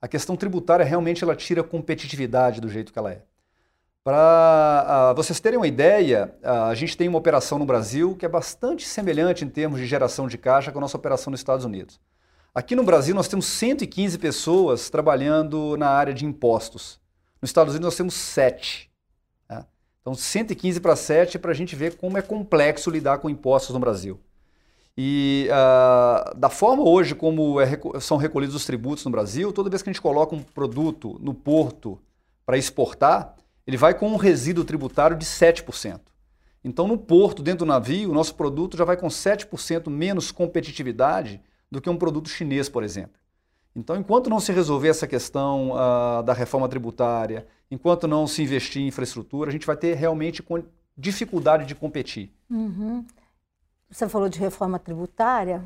A 0.00 0.08
questão 0.08 0.36
tributária 0.36 0.84
realmente 0.84 1.24
ela 1.24 1.34
tira 1.34 1.62
competitividade 1.62 2.60
do 2.60 2.68
jeito 2.68 2.92
que 2.92 2.98
ela 2.98 3.12
é. 3.12 3.22
Para 4.04 5.12
uh, 5.12 5.14
vocês 5.14 5.40
terem 5.40 5.58
uma 5.58 5.66
ideia, 5.66 6.34
uh, 6.42 6.64
a 6.64 6.74
gente 6.74 6.94
tem 6.94 7.08
uma 7.08 7.16
operação 7.16 7.58
no 7.58 7.64
Brasil 7.64 8.14
que 8.14 8.26
é 8.26 8.28
bastante 8.28 8.86
semelhante 8.86 9.46
em 9.46 9.48
termos 9.48 9.80
de 9.80 9.86
geração 9.86 10.28
de 10.28 10.36
caixa 10.36 10.70
com 10.70 10.78
a 10.78 10.80
nossa 10.82 10.98
operação 10.98 11.30
nos 11.30 11.40
Estados 11.40 11.64
Unidos. 11.64 11.98
Aqui 12.54 12.76
no 12.76 12.84
Brasil 12.84 13.14
nós 13.14 13.28
temos 13.28 13.46
115 13.46 14.18
pessoas 14.18 14.90
trabalhando 14.90 15.74
na 15.78 15.88
área 15.88 16.12
de 16.12 16.26
impostos. 16.26 17.00
Nos 17.40 17.48
Estados 17.48 17.72
Unidos 17.72 17.86
nós 17.86 17.96
temos 17.96 18.12
7. 18.12 18.90
Tá? 19.48 19.66
Então 20.02 20.14
115 20.14 20.80
para 20.80 20.96
7 20.96 21.38
para 21.38 21.52
a 21.52 21.54
gente 21.54 21.74
ver 21.74 21.96
como 21.96 22.18
é 22.18 22.22
complexo 22.22 22.90
lidar 22.90 23.18
com 23.18 23.30
impostos 23.30 23.72
no 23.72 23.80
Brasil. 23.80 24.20
E 24.96 25.48
uh, 25.50 26.38
da 26.38 26.48
forma 26.48 26.88
hoje 26.88 27.14
como 27.14 27.60
é, 27.60 27.78
são 28.00 28.16
recolhidos 28.16 28.54
os 28.54 28.64
tributos 28.64 29.04
no 29.04 29.10
Brasil, 29.10 29.52
toda 29.52 29.68
vez 29.68 29.82
que 29.82 29.90
a 29.90 29.92
gente 29.92 30.02
coloca 30.02 30.34
um 30.34 30.42
produto 30.42 31.18
no 31.20 31.34
porto 31.34 31.98
para 32.46 32.56
exportar, 32.56 33.34
ele 33.66 33.76
vai 33.76 33.94
com 33.94 34.08
um 34.08 34.16
resíduo 34.16 34.64
tributário 34.64 35.16
de 35.16 35.24
7%. 35.24 36.00
Então, 36.62 36.86
no 36.86 36.96
porto, 36.96 37.42
dentro 37.42 37.66
do 37.66 37.68
navio, 37.68 38.10
o 38.10 38.14
nosso 38.14 38.34
produto 38.34 38.76
já 38.76 38.84
vai 38.84 38.96
com 38.96 39.08
7% 39.08 39.90
menos 39.90 40.30
competitividade 40.30 41.40
do 41.70 41.80
que 41.80 41.90
um 41.90 41.96
produto 41.96 42.28
chinês, 42.28 42.68
por 42.68 42.82
exemplo. 42.82 43.20
Então, 43.76 43.96
enquanto 43.96 44.30
não 44.30 44.38
se 44.38 44.52
resolver 44.52 44.88
essa 44.88 45.06
questão 45.06 45.72
uh, 45.72 46.22
da 46.22 46.32
reforma 46.32 46.68
tributária, 46.68 47.46
enquanto 47.70 48.06
não 48.06 48.26
se 48.26 48.42
investir 48.42 48.80
em 48.80 48.86
infraestrutura, 48.86 49.50
a 49.50 49.52
gente 49.52 49.66
vai 49.66 49.76
ter 49.76 49.94
realmente 49.94 50.42
dificuldade 50.96 51.66
de 51.66 51.74
competir. 51.74 52.32
Uhum. 52.48 53.04
Você 53.94 54.08
falou 54.08 54.28
de 54.28 54.40
reforma 54.40 54.76
tributária. 54.76 55.62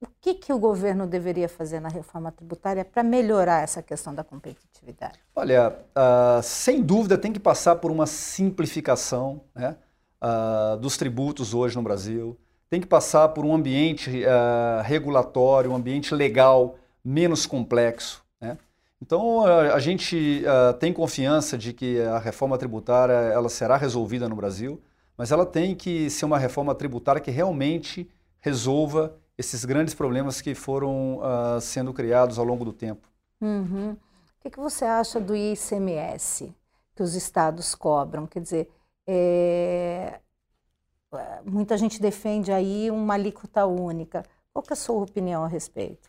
O 0.00 0.08
que, 0.20 0.34
que 0.34 0.52
o 0.52 0.58
governo 0.58 1.06
deveria 1.06 1.48
fazer 1.48 1.78
na 1.78 1.88
reforma 1.88 2.32
tributária 2.32 2.84
para 2.84 3.04
melhorar 3.04 3.62
essa 3.62 3.80
questão 3.80 4.12
da 4.12 4.24
competitividade? 4.24 5.16
Olha, 5.32 5.78
uh, 5.94 6.42
sem 6.42 6.82
dúvida 6.82 7.16
tem 7.16 7.32
que 7.32 7.38
passar 7.38 7.76
por 7.76 7.92
uma 7.92 8.04
simplificação 8.04 9.42
né, 9.54 9.76
uh, 10.20 10.76
dos 10.78 10.96
tributos 10.96 11.54
hoje 11.54 11.76
no 11.76 11.82
Brasil, 11.82 12.36
tem 12.68 12.80
que 12.80 12.86
passar 12.86 13.28
por 13.28 13.44
um 13.44 13.54
ambiente 13.54 14.10
uh, 14.24 14.82
regulatório, 14.82 15.70
um 15.70 15.76
ambiente 15.76 16.12
legal 16.12 16.78
menos 17.04 17.46
complexo. 17.46 18.24
Né? 18.40 18.58
Então, 19.00 19.46
a, 19.46 19.74
a 19.74 19.78
gente 19.78 20.42
tem 20.80 20.92
confiança 20.92 21.56
de 21.56 21.72
que 21.72 22.00
a 22.00 22.18
reforma 22.18 22.58
tributária 22.58 23.12
ela 23.12 23.48
será 23.48 23.76
resolvida 23.76 24.28
no 24.28 24.34
Brasil, 24.34 24.82
mas 25.18 25.32
ela 25.32 25.44
tem 25.44 25.74
que 25.74 26.08
ser 26.08 26.24
uma 26.24 26.38
reforma 26.38 26.72
tributária 26.76 27.20
que 27.20 27.32
realmente 27.32 28.08
resolva 28.38 29.18
esses 29.36 29.64
grandes 29.64 29.92
problemas 29.92 30.40
que 30.40 30.54
foram 30.54 31.18
uh, 31.18 31.60
sendo 31.60 31.92
criados 31.92 32.38
ao 32.38 32.44
longo 32.44 32.64
do 32.64 32.72
tempo. 32.72 33.08
Uhum. 33.40 33.92
O 33.92 34.40
que, 34.40 34.50
que, 34.50 34.60
você 34.60 34.84
acha 34.84 35.20
do 35.20 35.34
ICMS 35.34 36.54
que 36.94 37.02
os 37.02 37.14
estados 37.14 37.74
cobram? 37.74 38.26
Quer 38.26 38.40
dizer, 38.40 38.70
é... 39.06 40.20
muita 41.44 41.76
gente 41.76 42.00
defende 42.00 42.52
aí 42.52 42.88
uma 42.88 43.14
alíquota 43.14 43.66
única. 43.66 44.24
Qual 44.52 44.64
é 44.68 44.72
a 44.72 44.76
sua 44.76 45.02
opinião 45.02 45.44
a 45.44 45.48
respeito? 45.48 46.08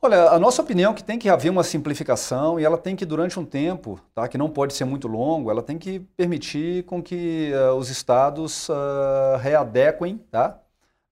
Olha, 0.00 0.30
a 0.30 0.38
nossa 0.38 0.60
opinião 0.62 0.92
é 0.92 0.94
que 0.94 1.02
tem 1.02 1.18
que 1.18 1.28
haver 1.28 1.50
uma 1.50 1.64
simplificação 1.64 2.60
e 2.60 2.64
ela 2.64 2.76
tem 2.76 2.94
que, 2.94 3.04
durante 3.06 3.40
um 3.40 3.44
tempo, 3.44 3.98
tá, 4.14 4.28
que 4.28 4.36
não 4.36 4.48
pode 4.48 4.74
ser 4.74 4.84
muito 4.84 5.08
longo, 5.08 5.50
ela 5.50 5.62
tem 5.62 5.78
que 5.78 6.00
permitir 6.16 6.84
com 6.84 7.02
que 7.02 7.50
uh, 7.54 7.74
os 7.74 7.88
estados 7.88 8.68
uh, 8.68 9.36
readequem 9.40 10.18
tá, 10.30 10.60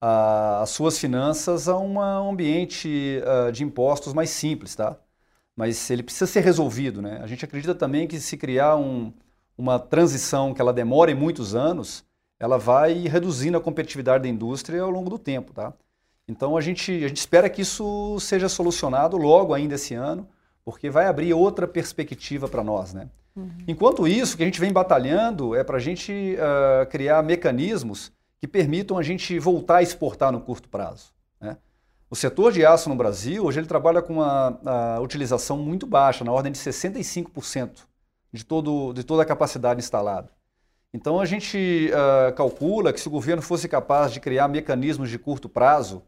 uh, 0.03 0.63
as 0.63 0.71
suas 0.71 0.99
finanças 0.99 1.67
a 1.69 1.79
um 1.79 2.01
ambiente 2.01 3.21
de 3.53 3.65
impostos 3.65 4.13
mais 4.13 4.31
simples. 4.31 4.77
Tá? 4.77 4.97
Mas 5.57 5.91
ele 5.91 6.03
precisa 6.03 6.27
ser 6.27 6.41
resolvido. 6.41 7.01
Né? 7.03 7.21
A 7.23 7.27
gente 7.27 7.45
acredita 7.45 7.75
também 7.75 8.07
que 8.07 8.21
se 8.21 8.37
criar 8.37 8.77
um, 8.77 9.13
uma 9.57 9.79
transição 9.79 10.53
que 10.55 10.61
ela 10.61 10.73
demore 10.73 11.15
muitos 11.15 11.55
anos, 11.55 12.05
ela 12.39 12.59
vai 12.59 13.09
reduzindo 13.09 13.57
a 13.57 13.61
competitividade 13.61 14.25
da 14.25 14.29
indústria 14.29 14.83
ao 14.83 14.91
longo 14.91 15.11
do 15.11 15.19
tempo. 15.19 15.53
Tá? 15.55 15.73
Então 16.27 16.57
a 16.57 16.61
gente, 16.61 16.91
a 17.05 17.09
gente 17.09 17.19
espera 17.19 17.51
que 17.51 17.63
isso 17.63 18.19
seja 18.21 18.49
solucionado 18.49 19.17
logo 19.17 19.53
ainda 19.53 19.75
esse 19.75 19.95
ano, 19.95 20.27
porque 20.65 20.89
vai 20.89 21.07
abrir 21.07 21.35
outra 21.35 21.69
perspectiva 21.69 22.49
para 22.49 22.65
nós. 22.65 22.95
Né? 22.95 23.09
Uhum. 23.37 23.51
Enquanto 23.69 24.09
isso, 24.09 24.35
o 24.35 24.37
que 24.39 24.43
a 24.43 24.47
gente 24.47 24.61
vem 24.61 24.73
batalhando 24.73 25.55
é 25.55 25.63
para 25.63 25.77
a 25.77 25.81
gente 25.81 26.13
uh, 26.13 26.87
criar 26.89 27.23
mecanismos 27.23 28.11
que 28.41 28.49
permitam 28.49 28.97
a 28.97 29.03
gente 29.03 29.39
voltar 29.39 29.77
a 29.77 29.83
exportar 29.83 30.33
no 30.33 30.41
curto 30.41 30.69
prazo. 30.69 31.13
Né? 31.41 31.57
O 32.11 32.17
setor 32.17 32.53
de 32.53 32.65
aço 32.65 32.89
no 32.89 32.95
Brasil, 32.95 33.45
hoje 33.45 33.61
ele 33.61 33.67
trabalha 33.67 34.01
com 34.01 34.15
uma, 34.15 34.59
uma 34.63 35.01
utilização 35.01 35.59
muito 35.59 35.87
baixa, 35.87 36.25
na 36.25 36.33
ordem 36.33 36.53
de 36.53 36.59
65% 36.59 37.87
de, 38.33 38.45
todo, 38.45 38.93
de 38.93 39.05
toda 39.05 39.23
a 39.23 39.27
capacidade 39.27 39.81
instalada. 39.81 40.31
Então 40.93 41.21
a 41.21 41.27
gente 41.27 41.91
uh, 41.91 42.33
calcula 42.35 42.93
que 42.93 43.01
se 43.01 43.09
o 43.09 43.11
governo 43.11 43.43
fosse 43.43 43.69
capaz 43.69 44.13
de 44.13 44.21
criar 44.21 44.49
mecanismos 44.49 45.11
de 45.11 45.19
curto 45.19 45.49
prazo 45.49 46.03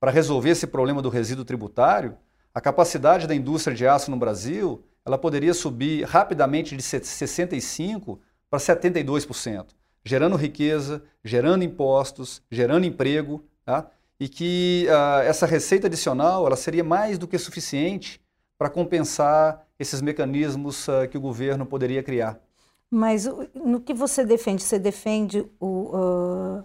para 0.00 0.10
resolver 0.10 0.50
esse 0.50 0.66
problema 0.66 1.00
do 1.00 1.08
resíduo 1.08 1.44
tributário, 1.44 2.16
a 2.54 2.60
capacidade 2.60 3.26
da 3.26 3.34
indústria 3.34 3.76
de 3.76 3.86
aço 3.86 4.10
no 4.10 4.16
Brasil 4.16 4.84
ela 5.06 5.16
poderia 5.16 5.54
subir 5.54 6.04
rapidamente 6.04 6.76
de 6.76 6.82
65% 6.82 8.18
para 8.50 8.58
72%, 8.58 9.66
gerando 10.04 10.34
riqueza, 10.34 11.02
gerando 11.24 11.62
impostos, 11.62 12.42
gerando 12.50 12.84
emprego, 12.84 13.44
tá? 13.64 13.88
e 14.18 14.28
que 14.28 14.86
uh, 14.88 15.20
essa 15.22 15.46
receita 15.46 15.86
adicional 15.86 16.46
ela 16.46 16.56
seria 16.56 16.82
mais 16.82 17.18
do 17.18 17.28
que 17.28 17.38
suficiente 17.38 18.20
para 18.58 18.68
compensar 18.68 19.64
esses 19.78 20.00
mecanismos 20.00 20.88
uh, 20.88 21.06
que 21.08 21.18
o 21.18 21.20
governo 21.20 21.64
poderia 21.64 22.02
criar. 22.02 22.40
Mas 22.90 23.28
no 23.54 23.80
que 23.80 23.92
você 23.92 24.24
defende? 24.24 24.62
Você 24.62 24.78
defende 24.78 25.44
o, 25.60 25.96
uh, 25.96 26.64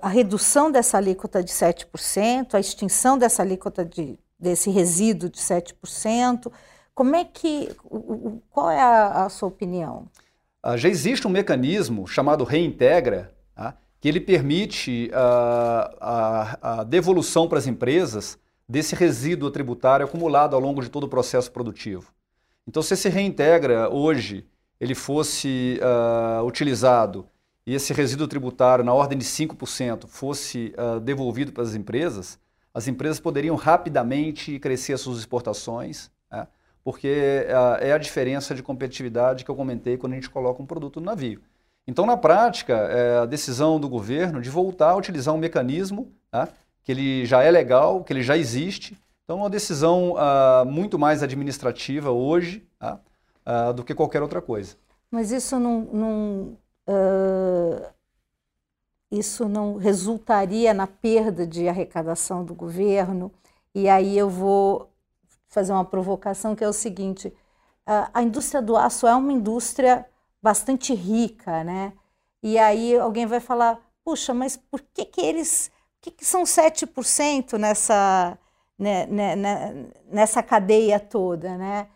a 0.00 0.08
redução 0.08 0.70
dessa 0.70 0.96
alíquota 0.96 1.42
de 1.42 1.52
7%, 1.52 2.54
a 2.54 2.60
extinção 2.60 3.18
dessa 3.18 3.42
alíquota 3.42 3.84
de, 3.84 4.18
desse 4.38 4.70
resíduo 4.70 5.28
de 5.28 5.38
7%. 5.38 6.50
Como 6.94 7.14
é 7.14 7.24
que. 7.24 7.68
Qual 8.50 8.70
é 8.70 8.80
a, 8.80 9.26
a 9.26 9.28
sua 9.28 9.48
opinião? 9.48 10.08
Uh, 10.64 10.76
já 10.76 10.88
existe 10.88 11.26
um 11.26 11.30
mecanismo 11.30 12.06
chamado 12.06 12.44
Reintegra, 12.44 13.32
tá? 13.54 13.76
que 14.00 14.08
ele 14.08 14.20
permite 14.20 15.10
a, 15.12 16.58
a 16.80 16.84
devolução 16.84 17.48
para 17.48 17.58
as 17.58 17.66
empresas 17.66 18.38
desse 18.68 18.94
resíduo 18.94 19.50
tributário 19.50 20.04
acumulado 20.06 20.54
ao 20.54 20.60
longo 20.60 20.82
de 20.82 20.90
todo 20.90 21.04
o 21.04 21.08
processo 21.08 21.50
produtivo. 21.50 22.12
Então, 22.66 22.82
se 22.82 22.94
esse 22.94 23.08
reintegra 23.08 23.88
hoje 23.88 24.46
ele 24.80 24.94
fosse 24.94 25.80
uh, 25.82 26.44
utilizado 26.44 27.26
e 27.68 27.74
esse 27.74 27.92
resíduo 27.92 28.26
tributário 28.26 28.82
na 28.82 28.94
ordem 28.94 29.18
de 29.18 29.26
5% 29.26 30.06
fosse 30.06 30.74
uh, 30.78 30.98
devolvido 30.98 31.52
para 31.52 31.62
as 31.62 31.74
empresas, 31.74 32.38
as 32.72 32.88
empresas 32.88 33.20
poderiam 33.20 33.56
rapidamente 33.56 34.58
crescer 34.58 34.94
as 34.94 35.02
suas 35.02 35.18
exportações, 35.18 36.10
né? 36.32 36.48
porque 36.82 37.44
uh, 37.46 37.84
é 37.84 37.92
a 37.92 37.98
diferença 37.98 38.54
de 38.54 38.62
competitividade 38.62 39.44
que 39.44 39.50
eu 39.50 39.54
comentei 39.54 39.98
quando 39.98 40.14
a 40.14 40.16
gente 40.16 40.30
coloca 40.30 40.62
um 40.62 40.64
produto 40.64 40.98
no 40.98 41.04
navio. 41.04 41.42
Então, 41.86 42.06
na 42.06 42.16
prática, 42.16 42.72
é 42.72 43.18
a 43.18 43.26
decisão 43.26 43.78
do 43.78 43.86
governo 43.86 44.40
de 44.40 44.48
voltar 44.48 44.92
a 44.92 44.96
utilizar 44.96 45.34
um 45.34 45.38
mecanismo 45.38 46.10
né? 46.32 46.48
que 46.82 46.90
ele 46.90 47.26
já 47.26 47.42
é 47.42 47.50
legal, 47.50 48.02
que 48.02 48.14
ele 48.14 48.22
já 48.22 48.38
existe. 48.38 48.96
Então, 49.24 49.36
é 49.36 49.40
uma 49.42 49.50
decisão 49.50 50.14
uh, 50.14 50.64
muito 50.64 50.98
mais 50.98 51.22
administrativa 51.22 52.10
hoje 52.10 52.66
tá? 52.78 52.98
do 53.72 53.84
que 53.84 53.94
qualquer 53.94 54.22
outra 54.22 54.40
coisa. 54.40 54.74
Mas 55.10 55.32
isso 55.32 55.58
não, 55.58 55.80
não 55.92 56.58
uh, 56.88 57.92
isso 59.10 59.48
não 59.48 59.76
resultaria 59.76 60.74
na 60.74 60.86
perda 60.86 61.46
de 61.46 61.68
arrecadação 61.68 62.44
do 62.44 62.54
governo. 62.54 63.32
E 63.74 63.88
aí 63.88 64.16
eu 64.16 64.28
vou 64.28 64.90
fazer 65.48 65.72
uma 65.72 65.84
provocação 65.84 66.56
que 66.56 66.64
é 66.64 66.68
o 66.68 66.72
seguinte: 66.72 67.28
uh, 67.28 68.10
a 68.12 68.22
indústria 68.22 68.62
do 68.62 68.76
aço 68.76 69.06
é 69.06 69.14
uma 69.14 69.32
indústria 69.32 70.06
bastante 70.42 70.94
rica, 70.94 71.62
né? 71.64 71.92
E 72.42 72.58
aí 72.58 72.96
alguém 72.96 73.26
vai 73.26 73.40
falar, 73.40 73.80
puxa, 74.04 74.32
mas 74.32 74.56
por 74.56 74.80
que, 74.80 75.04
que 75.04 75.20
eles. 75.20 75.70
Por 76.00 76.02
que, 76.02 76.10
que 76.12 76.24
são 76.24 76.44
7% 76.44 77.58
nessa, 77.58 78.38
né, 78.78 79.06
né, 79.06 79.34
né, 79.34 79.86
nessa 80.06 80.42
cadeia 80.42 81.00
toda, 81.00 81.56
né? 81.58 81.88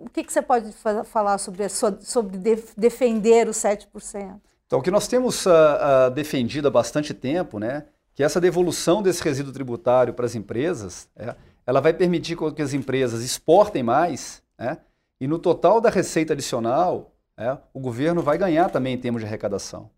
O 0.00 0.08
que, 0.08 0.24
que 0.24 0.32
você 0.32 0.40
pode 0.40 0.72
falar 1.04 1.38
sobre, 1.38 1.68
sobre 1.68 2.38
defender 2.76 3.48
os 3.48 3.56
7%? 3.58 4.40
Então, 4.66 4.78
o 4.78 4.82
que 4.82 4.90
nós 4.90 5.06
temos 5.06 5.46
uh, 5.46 5.50
uh, 5.50 6.10
defendido 6.10 6.68
há 6.68 6.70
bastante 6.70 7.12
tempo, 7.12 7.58
né, 7.58 7.84
que 8.14 8.22
essa 8.22 8.40
devolução 8.40 9.02
desse 9.02 9.22
resíduo 9.22 9.52
tributário 9.52 10.14
para 10.14 10.24
as 10.24 10.34
empresas, 10.34 11.08
é, 11.16 11.34
ela 11.66 11.80
vai 11.80 11.92
permitir 11.92 12.36
que 12.54 12.62
as 12.62 12.72
empresas 12.72 13.22
exportem 13.22 13.82
mais, 13.82 14.42
né, 14.58 14.78
e 15.20 15.26
no 15.26 15.38
total 15.38 15.80
da 15.80 15.90
receita 15.90 16.32
adicional, 16.32 17.12
é, 17.36 17.58
o 17.74 17.80
governo 17.80 18.22
vai 18.22 18.38
ganhar 18.38 18.70
também 18.70 18.94
em 18.94 18.98
termos 18.98 19.20
de 19.20 19.26
arrecadação. 19.26 19.90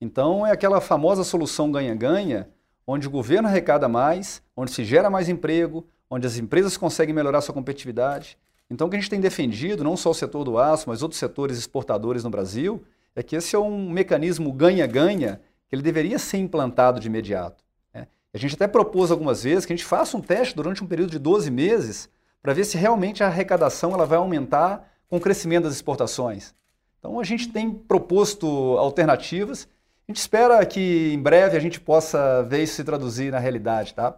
Então, 0.00 0.46
é 0.46 0.52
aquela 0.52 0.80
famosa 0.80 1.24
solução 1.24 1.70
ganha-ganha, 1.70 2.48
onde 2.86 3.06
o 3.06 3.10
governo 3.10 3.48
arrecada 3.48 3.88
mais, 3.88 4.42
onde 4.56 4.70
se 4.70 4.84
gera 4.84 5.10
mais 5.10 5.28
emprego, 5.28 5.86
onde 6.08 6.26
as 6.26 6.38
empresas 6.38 6.76
conseguem 6.76 7.14
melhorar 7.14 7.40
sua 7.40 7.54
competitividade 7.54 8.38
então, 8.70 8.86
o 8.86 8.90
que 8.90 8.96
a 8.96 9.00
gente 9.00 9.10
tem 9.10 9.20
defendido, 9.20 9.82
não 9.82 9.96
só 9.96 10.10
o 10.10 10.14
setor 10.14 10.44
do 10.44 10.56
aço, 10.56 10.88
mas 10.88 11.02
outros 11.02 11.18
setores 11.18 11.58
exportadores 11.58 12.22
no 12.22 12.30
Brasil, 12.30 12.84
é 13.16 13.22
que 13.22 13.34
esse 13.34 13.56
é 13.56 13.58
um 13.58 13.90
mecanismo 13.90 14.52
ganha-ganha 14.52 15.40
que 15.68 15.74
ele 15.74 15.82
deveria 15.82 16.18
ser 16.20 16.38
implantado 16.38 17.00
de 17.00 17.08
imediato. 17.08 17.64
Né? 17.92 18.06
A 18.32 18.38
gente 18.38 18.54
até 18.54 18.68
propôs 18.68 19.10
algumas 19.10 19.42
vezes 19.42 19.66
que 19.66 19.72
a 19.72 19.76
gente 19.76 19.84
faça 19.84 20.16
um 20.16 20.20
teste 20.20 20.54
durante 20.54 20.84
um 20.84 20.86
período 20.86 21.10
de 21.10 21.18
12 21.18 21.50
meses 21.50 22.08
para 22.40 22.52
ver 22.52 22.64
se 22.64 22.78
realmente 22.78 23.24
a 23.24 23.26
arrecadação 23.26 23.92
ela 23.92 24.06
vai 24.06 24.18
aumentar 24.18 24.88
com 25.08 25.16
o 25.16 25.20
crescimento 25.20 25.64
das 25.64 25.74
exportações. 25.74 26.54
Então, 27.00 27.18
a 27.18 27.24
gente 27.24 27.48
tem 27.48 27.72
proposto 27.72 28.46
alternativas. 28.78 29.66
A 30.06 30.12
gente 30.12 30.20
espera 30.20 30.64
que 30.64 31.12
em 31.12 31.20
breve 31.20 31.56
a 31.56 31.60
gente 31.60 31.80
possa 31.80 32.44
ver 32.44 32.62
isso 32.62 32.76
se 32.76 32.84
traduzir 32.84 33.32
na 33.32 33.38
realidade, 33.40 33.94
tá? 33.94 34.16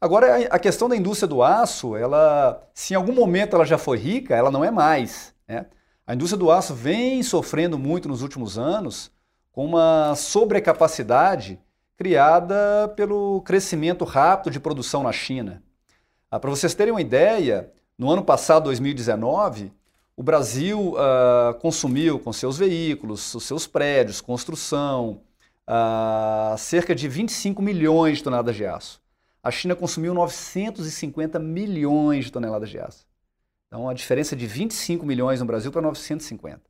Agora, 0.00 0.46
a 0.46 0.58
questão 0.60 0.88
da 0.88 0.96
indústria 0.96 1.26
do 1.26 1.42
aço, 1.42 1.96
ela, 1.96 2.64
se 2.72 2.94
em 2.94 2.96
algum 2.96 3.12
momento 3.12 3.56
ela 3.56 3.64
já 3.64 3.76
foi 3.76 3.98
rica, 3.98 4.34
ela 4.34 4.50
não 4.50 4.64
é 4.64 4.70
mais. 4.70 5.34
Né? 5.46 5.66
A 6.06 6.14
indústria 6.14 6.38
do 6.38 6.52
aço 6.52 6.72
vem 6.72 7.20
sofrendo 7.20 7.76
muito 7.76 8.08
nos 8.08 8.22
últimos 8.22 8.56
anos 8.56 9.10
com 9.50 9.64
uma 9.64 10.14
sobrecapacidade 10.14 11.58
criada 11.96 12.86
pelo 12.94 13.42
crescimento 13.42 14.04
rápido 14.04 14.52
de 14.52 14.60
produção 14.60 15.02
na 15.02 15.10
China. 15.10 15.64
Ah, 16.30 16.38
Para 16.38 16.50
vocês 16.50 16.74
terem 16.74 16.92
uma 16.92 17.00
ideia, 17.00 17.72
no 17.98 18.08
ano 18.08 18.22
passado, 18.22 18.64
2019, 18.64 19.72
o 20.16 20.22
Brasil 20.22 20.94
ah, 20.96 21.56
consumiu 21.60 22.20
com 22.20 22.32
seus 22.32 22.56
veículos, 22.56 23.34
os 23.34 23.42
seus 23.42 23.66
prédios, 23.66 24.20
construção, 24.20 25.22
ah, 25.66 26.54
cerca 26.56 26.94
de 26.94 27.08
25 27.08 27.60
milhões 27.60 28.18
de 28.18 28.24
toneladas 28.24 28.54
de 28.54 28.64
aço 28.64 29.00
a 29.42 29.50
China 29.50 29.74
consumiu 29.74 30.12
950 30.14 31.38
milhões 31.38 32.26
de 32.26 32.32
toneladas 32.32 32.70
de 32.70 32.78
aço. 32.78 33.06
Então, 33.66 33.88
a 33.88 33.94
diferença 33.94 34.34
é 34.34 34.38
de 34.38 34.46
25 34.46 35.04
milhões 35.04 35.40
no 35.40 35.46
Brasil 35.46 35.70
para 35.70 35.82
950. 35.82 36.60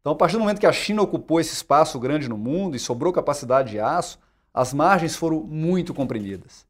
Então, 0.00 0.12
a 0.12 0.16
partir 0.16 0.34
do 0.34 0.40
momento 0.40 0.58
que 0.58 0.66
a 0.66 0.72
China 0.72 1.02
ocupou 1.02 1.38
esse 1.38 1.52
espaço 1.52 1.98
grande 2.00 2.28
no 2.28 2.38
mundo 2.38 2.74
e 2.74 2.78
sobrou 2.78 3.12
capacidade 3.12 3.70
de 3.70 3.78
aço, 3.78 4.18
as 4.52 4.72
margens 4.72 5.14
foram 5.14 5.40
muito 5.42 5.92
comprimidas. 5.92 6.66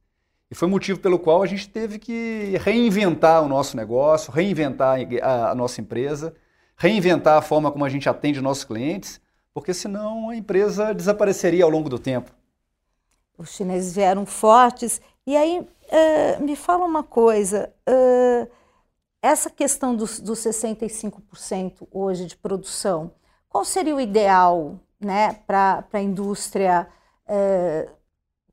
E 0.50 0.54
foi 0.54 0.66
motivo 0.66 0.98
pelo 0.98 1.18
qual 1.18 1.42
a 1.42 1.46
gente 1.46 1.68
teve 1.68 1.98
que 1.98 2.56
reinventar 2.60 3.42
o 3.42 3.48
nosso 3.48 3.76
negócio, 3.76 4.32
reinventar 4.32 4.98
a, 5.22 5.50
a 5.50 5.54
nossa 5.54 5.80
empresa, 5.80 6.34
reinventar 6.76 7.38
a 7.38 7.42
forma 7.42 7.70
como 7.70 7.84
a 7.84 7.88
gente 7.88 8.08
atende 8.08 8.40
nossos 8.40 8.64
clientes, 8.64 9.20
porque 9.54 9.72
senão 9.72 10.30
a 10.30 10.36
empresa 10.36 10.92
desapareceria 10.92 11.62
ao 11.62 11.70
longo 11.70 11.88
do 11.88 12.00
tempo. 12.00 12.32
Os 13.38 13.50
chineses 13.54 13.94
vieram 13.94 14.26
fortes. 14.26 15.00
E 15.26 15.36
aí, 15.36 15.60
uh, 15.60 16.44
me 16.44 16.56
fala 16.56 16.84
uma 16.84 17.02
coisa: 17.02 17.72
uh, 17.88 18.50
essa 19.22 19.50
questão 19.50 19.94
dos, 19.94 20.20
dos 20.20 20.38
65% 20.38 21.86
hoje 21.90 22.26
de 22.26 22.36
produção, 22.36 23.12
qual 23.48 23.64
seria 23.64 23.94
o 23.94 24.00
ideal 24.00 24.78
né, 25.00 25.34
para 25.46 25.84
a 25.92 26.00
indústria? 26.00 26.88
Uh, 27.26 28.00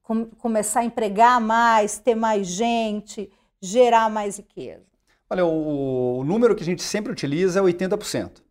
com, 0.08 0.26
começar 0.26 0.80
a 0.80 0.86
empregar 0.86 1.42
mais, 1.42 2.00
ter 2.00 2.16
mais 2.16 2.48
gente, 2.48 3.30
gerar 3.62 4.10
mais 4.10 4.38
riqueza? 4.38 4.86
Olha, 5.30 5.46
o, 5.46 6.20
o 6.20 6.24
número 6.24 6.56
que 6.56 6.64
a 6.64 6.66
gente 6.66 6.82
sempre 6.82 7.12
utiliza 7.12 7.60
é 7.60 7.62
80%. 7.62 8.42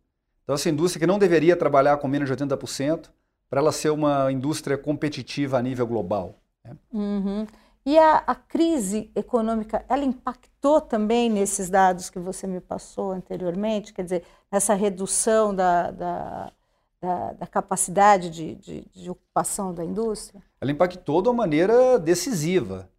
Então, 0.43 0.53
essa 0.53 0.69
indústria 0.69 0.99
que 0.99 1.07
não 1.07 1.17
deveria 1.17 1.57
trabalhar 1.57 1.97
com 1.97 2.07
menos 2.07 2.29
de 2.29 2.35
80%, 2.35 3.09
para 3.49 3.59
ela 3.59 3.71
ser 3.71 3.89
uma 3.89 4.31
indústria 4.31 4.77
competitiva 4.77 5.57
a 5.57 5.61
nível 5.61 5.87
global. 5.87 6.35
Né? 6.63 6.75
Uhum. 6.93 7.47
E 7.87 7.97
a, 7.97 8.17
a, 8.27 8.35
crise 8.35 9.09
econômica, 9.15 9.85
ela 9.87 10.03
impactou 10.03 10.81
também 10.81 11.29
nesses 11.29 11.69
dados 11.69 12.09
que 12.09 12.19
você 12.19 12.45
me 12.45 12.59
passou 12.59 13.13
anteriormente? 13.13 13.93
Quer 13.93 14.03
dizer, 14.03 14.23
nessa 14.51 14.73
redução 14.73 15.55
da, 15.55 15.91
da, 15.91 16.51
da, 17.01 17.31
da 17.31 17.47
capacidade 17.47 18.29
de, 18.29 18.55
de, 18.55 18.85
de, 18.93 19.09
ocupação 19.09 19.73
da 19.73 19.85
indústria? 19.85 20.43
Ela 20.59 20.69
impactou 20.69 21.21
de 21.21 21.29
uma 21.29 21.35
maneira 21.35 21.97
decisiva. 21.97 22.89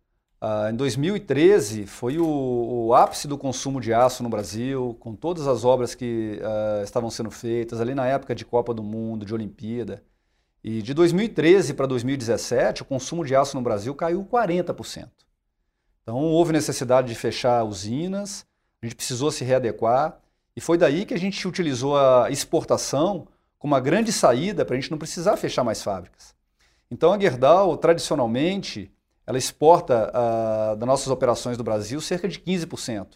Ah, 0.41 0.71
em 0.73 0.75
2013 0.75 1.87
foi 1.87 2.19
o, 2.19 2.87
o, 2.87 2.95
ápice 2.95 3.29
do 3.29 3.37
consumo 3.37 3.83
de 3.83 3.93
aço 3.93 4.23
no 4.23 4.31
Brasil, 4.31 4.97
com 5.01 5.15
todas 5.15 5.47
as 5.47 5.67
obras 5.67 5.95
que 5.95 6.41
ah, 6.43 6.81
estavam 6.83 7.11
sendo 7.11 7.31
feitas 7.31 7.79
ali 7.79 7.95
na 7.95 8.07
época 8.07 8.35
de 8.35 8.43
Copa 8.43 8.73
do 8.73 8.83
Mundo, 8.83 9.27
de 9.27 9.35
Olimpíada. 9.35 10.03
E 10.63 10.83
de 10.83 10.93
2013 10.93 11.75
para 11.75 11.87
2017, 11.87 12.83
o 12.83 12.85
consumo 12.85 13.25
de 13.25 13.35
aço 13.35 13.57
no 13.57 13.63
Brasil 13.63 13.95
caiu 13.95 14.25
40%. 14.25 15.09
Então 16.03 16.17
houve 16.17 16.53
necessidade 16.53 17.09
de 17.09 17.15
fechar 17.15 17.63
usinas, 17.65 18.47
a 18.83 18.87
gente 18.87 18.97
precisou 18.97 19.31
se 19.31 19.45
readequar, 19.45 20.19
e 20.57 20.61
foi 20.61 20.77
daí 20.77 21.05
que 21.05 21.15
a 21.15 21.19
gente 21.19 21.47
utilizou 21.47 21.97
a 21.97 22.31
exportação 22.31 23.29
como 23.59 23.75
uma 23.75 23.81
grande 23.81 24.13
saída 24.13 24.65
para 24.65 24.75
a 24.77 24.81
gente 24.81 24.91
não 24.91 24.99
precisar 24.99 25.37
fechar 25.37 25.63
mais 25.63 25.83
fábricas. 25.83 26.35
Então 26.91 27.13
a 27.13 27.19
Gerdau, 27.19 27.77
tradicionalmente, 27.77 28.91
ela 29.27 29.37
exporta 29.37 30.11
uh, 30.11 30.77
das 30.77 30.87
nossas 30.87 31.09
operações 31.09 31.57
do 31.57 31.65
Brasil 31.65 32.01
cerca 32.01 32.27
de 32.27 32.41
15%. 32.41 33.07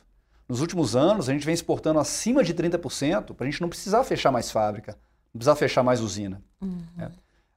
Nos 0.48 0.60
últimos 0.60 0.94
anos, 0.94 1.28
a 1.28 1.32
gente 1.32 1.46
vem 1.46 1.54
exportando 1.54 1.98
acima 1.98 2.44
de 2.44 2.52
30% 2.52 3.34
para 3.34 3.46
a 3.46 3.50
gente 3.50 3.62
não 3.62 3.68
precisar 3.68 4.04
fechar 4.04 4.30
mais 4.30 4.50
fábrica, 4.50 4.92
não 5.32 5.38
precisar 5.38 5.56
fechar 5.56 5.82
mais 5.82 6.00
usina. 6.00 6.42
Uhum. 6.60 6.84
É. 6.98 7.10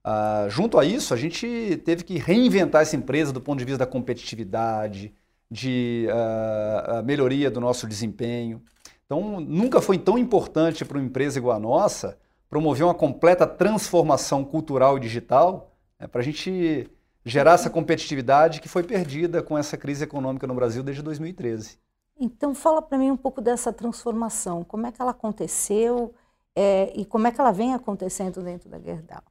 Uh, 0.05 0.47
junto 0.51 0.77
a 0.77 0.85
isso, 0.85 1.15
a 1.15 1.17
gente 1.17 1.81
teve 1.83 2.03
que 2.03 2.19
reinventar 2.19 2.83
essa 2.83 2.95
empresa 2.95 3.33
do 3.33 3.41
ponto 3.41 3.57
de 3.57 3.65
vista 3.65 3.79
da 3.79 3.91
competitividade, 3.91 5.11
de 5.49 6.07
uh, 6.11 7.03
melhoria 7.03 7.49
do 7.49 7.59
nosso 7.59 7.87
desempenho. 7.87 8.61
Então, 9.05 9.39
nunca 9.39 9.81
foi 9.81 9.97
tão 9.97 10.15
importante 10.15 10.85
para 10.85 10.97
uma 10.97 11.05
empresa 11.05 11.39
igual 11.39 11.55
a 11.55 11.59
nossa 11.59 12.19
promover 12.47 12.85
uma 12.85 12.93
completa 12.93 13.47
transformação 13.47 14.43
cultural 14.45 14.97
e 14.97 15.01
digital 15.01 15.71
né, 15.99 16.07
para 16.07 16.21
a 16.21 16.23
gente 16.23 16.87
gerar 17.23 17.53
essa 17.53 17.69
competitividade 17.69 18.61
que 18.61 18.69
foi 18.69 18.83
perdida 18.83 19.41
com 19.41 19.57
essa 19.57 19.75
crise 19.75 20.03
econômica 20.03 20.45
no 20.45 20.53
Brasil 20.53 20.83
desde 20.83 21.01
2013. 21.01 21.79
Então, 22.17 22.53
fala 22.53 22.81
para 22.81 22.97
mim 22.97 23.09
um 23.09 23.17
pouco 23.17 23.41
dessa 23.41 23.73
transformação. 23.73 24.63
Como 24.63 24.85
é 24.85 24.91
que 24.91 25.01
ela 25.01 25.11
aconteceu 25.11 26.13
é, 26.55 26.93
e 26.95 27.03
como 27.05 27.27
é 27.27 27.31
que 27.31 27.41
ela 27.41 27.51
vem 27.51 27.73
acontecendo 27.73 28.41
dentro 28.43 28.69
da 28.69 28.79
Gerdau? 28.79 29.23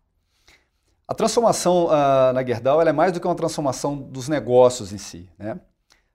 A 1.06 1.14
transformação 1.14 1.86
uh, 1.86 2.32
na 2.32 2.42
Gerdau 2.42 2.80
é 2.80 2.92
mais 2.92 3.12
do 3.12 3.20
que 3.20 3.26
uma 3.26 3.34
transformação 3.34 3.94
dos 3.94 4.26
negócios 4.26 4.90
em 4.90 4.96
si. 4.96 5.28
Né? 5.38 5.60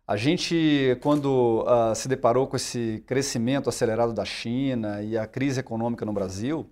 A 0.08 0.18
gente, 0.18 0.98
quando 1.02 1.64
uh, 1.64 1.94
se 1.94 2.08
deparou 2.08 2.48
com 2.48 2.56
esse 2.56 3.04
crescimento 3.06 3.70
acelerado 3.70 4.14
da 4.14 4.26
China 4.26 5.04
e 5.04 5.16
a 5.16 5.28
crise 5.28 5.60
econômica 5.60 6.04
no 6.06 6.12
Brasil, 6.12 6.68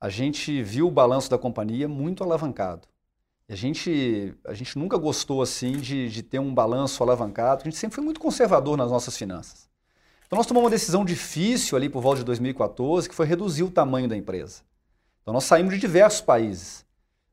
a 0.00 0.08
gente 0.08 0.62
viu 0.62 0.86
o 0.86 0.90
balanço 0.90 1.30
da 1.30 1.36
companhia 1.36 1.86
muito 1.86 2.24
alavancado. 2.24 2.88
A 3.46 3.54
gente, 3.54 4.32
a 4.46 4.54
gente 4.54 4.78
nunca 4.78 4.96
gostou 4.96 5.42
assim 5.42 5.72
de, 5.72 6.08
de 6.08 6.22
ter 6.22 6.38
um 6.38 6.54
balanço 6.54 7.02
alavancado, 7.02 7.60
a 7.60 7.64
gente 7.64 7.76
sempre 7.76 7.96
foi 7.96 8.04
muito 8.04 8.20
conservador 8.20 8.78
nas 8.78 8.90
nossas 8.90 9.18
finanças. 9.18 9.68
Então 10.26 10.38
nós 10.38 10.46
tomamos 10.46 10.66
uma 10.66 10.70
decisão 10.70 11.04
difícil 11.04 11.76
ali 11.76 11.90
por 11.90 12.00
volta 12.00 12.20
de 12.20 12.24
2014, 12.24 13.08
que 13.08 13.14
foi 13.14 13.26
reduzir 13.26 13.64
o 13.64 13.70
tamanho 13.70 14.08
da 14.08 14.16
empresa. 14.16 14.62
Então 15.20 15.34
nós 15.34 15.44
saímos 15.44 15.74
de 15.74 15.80
diversos 15.80 16.22
países. 16.22 16.88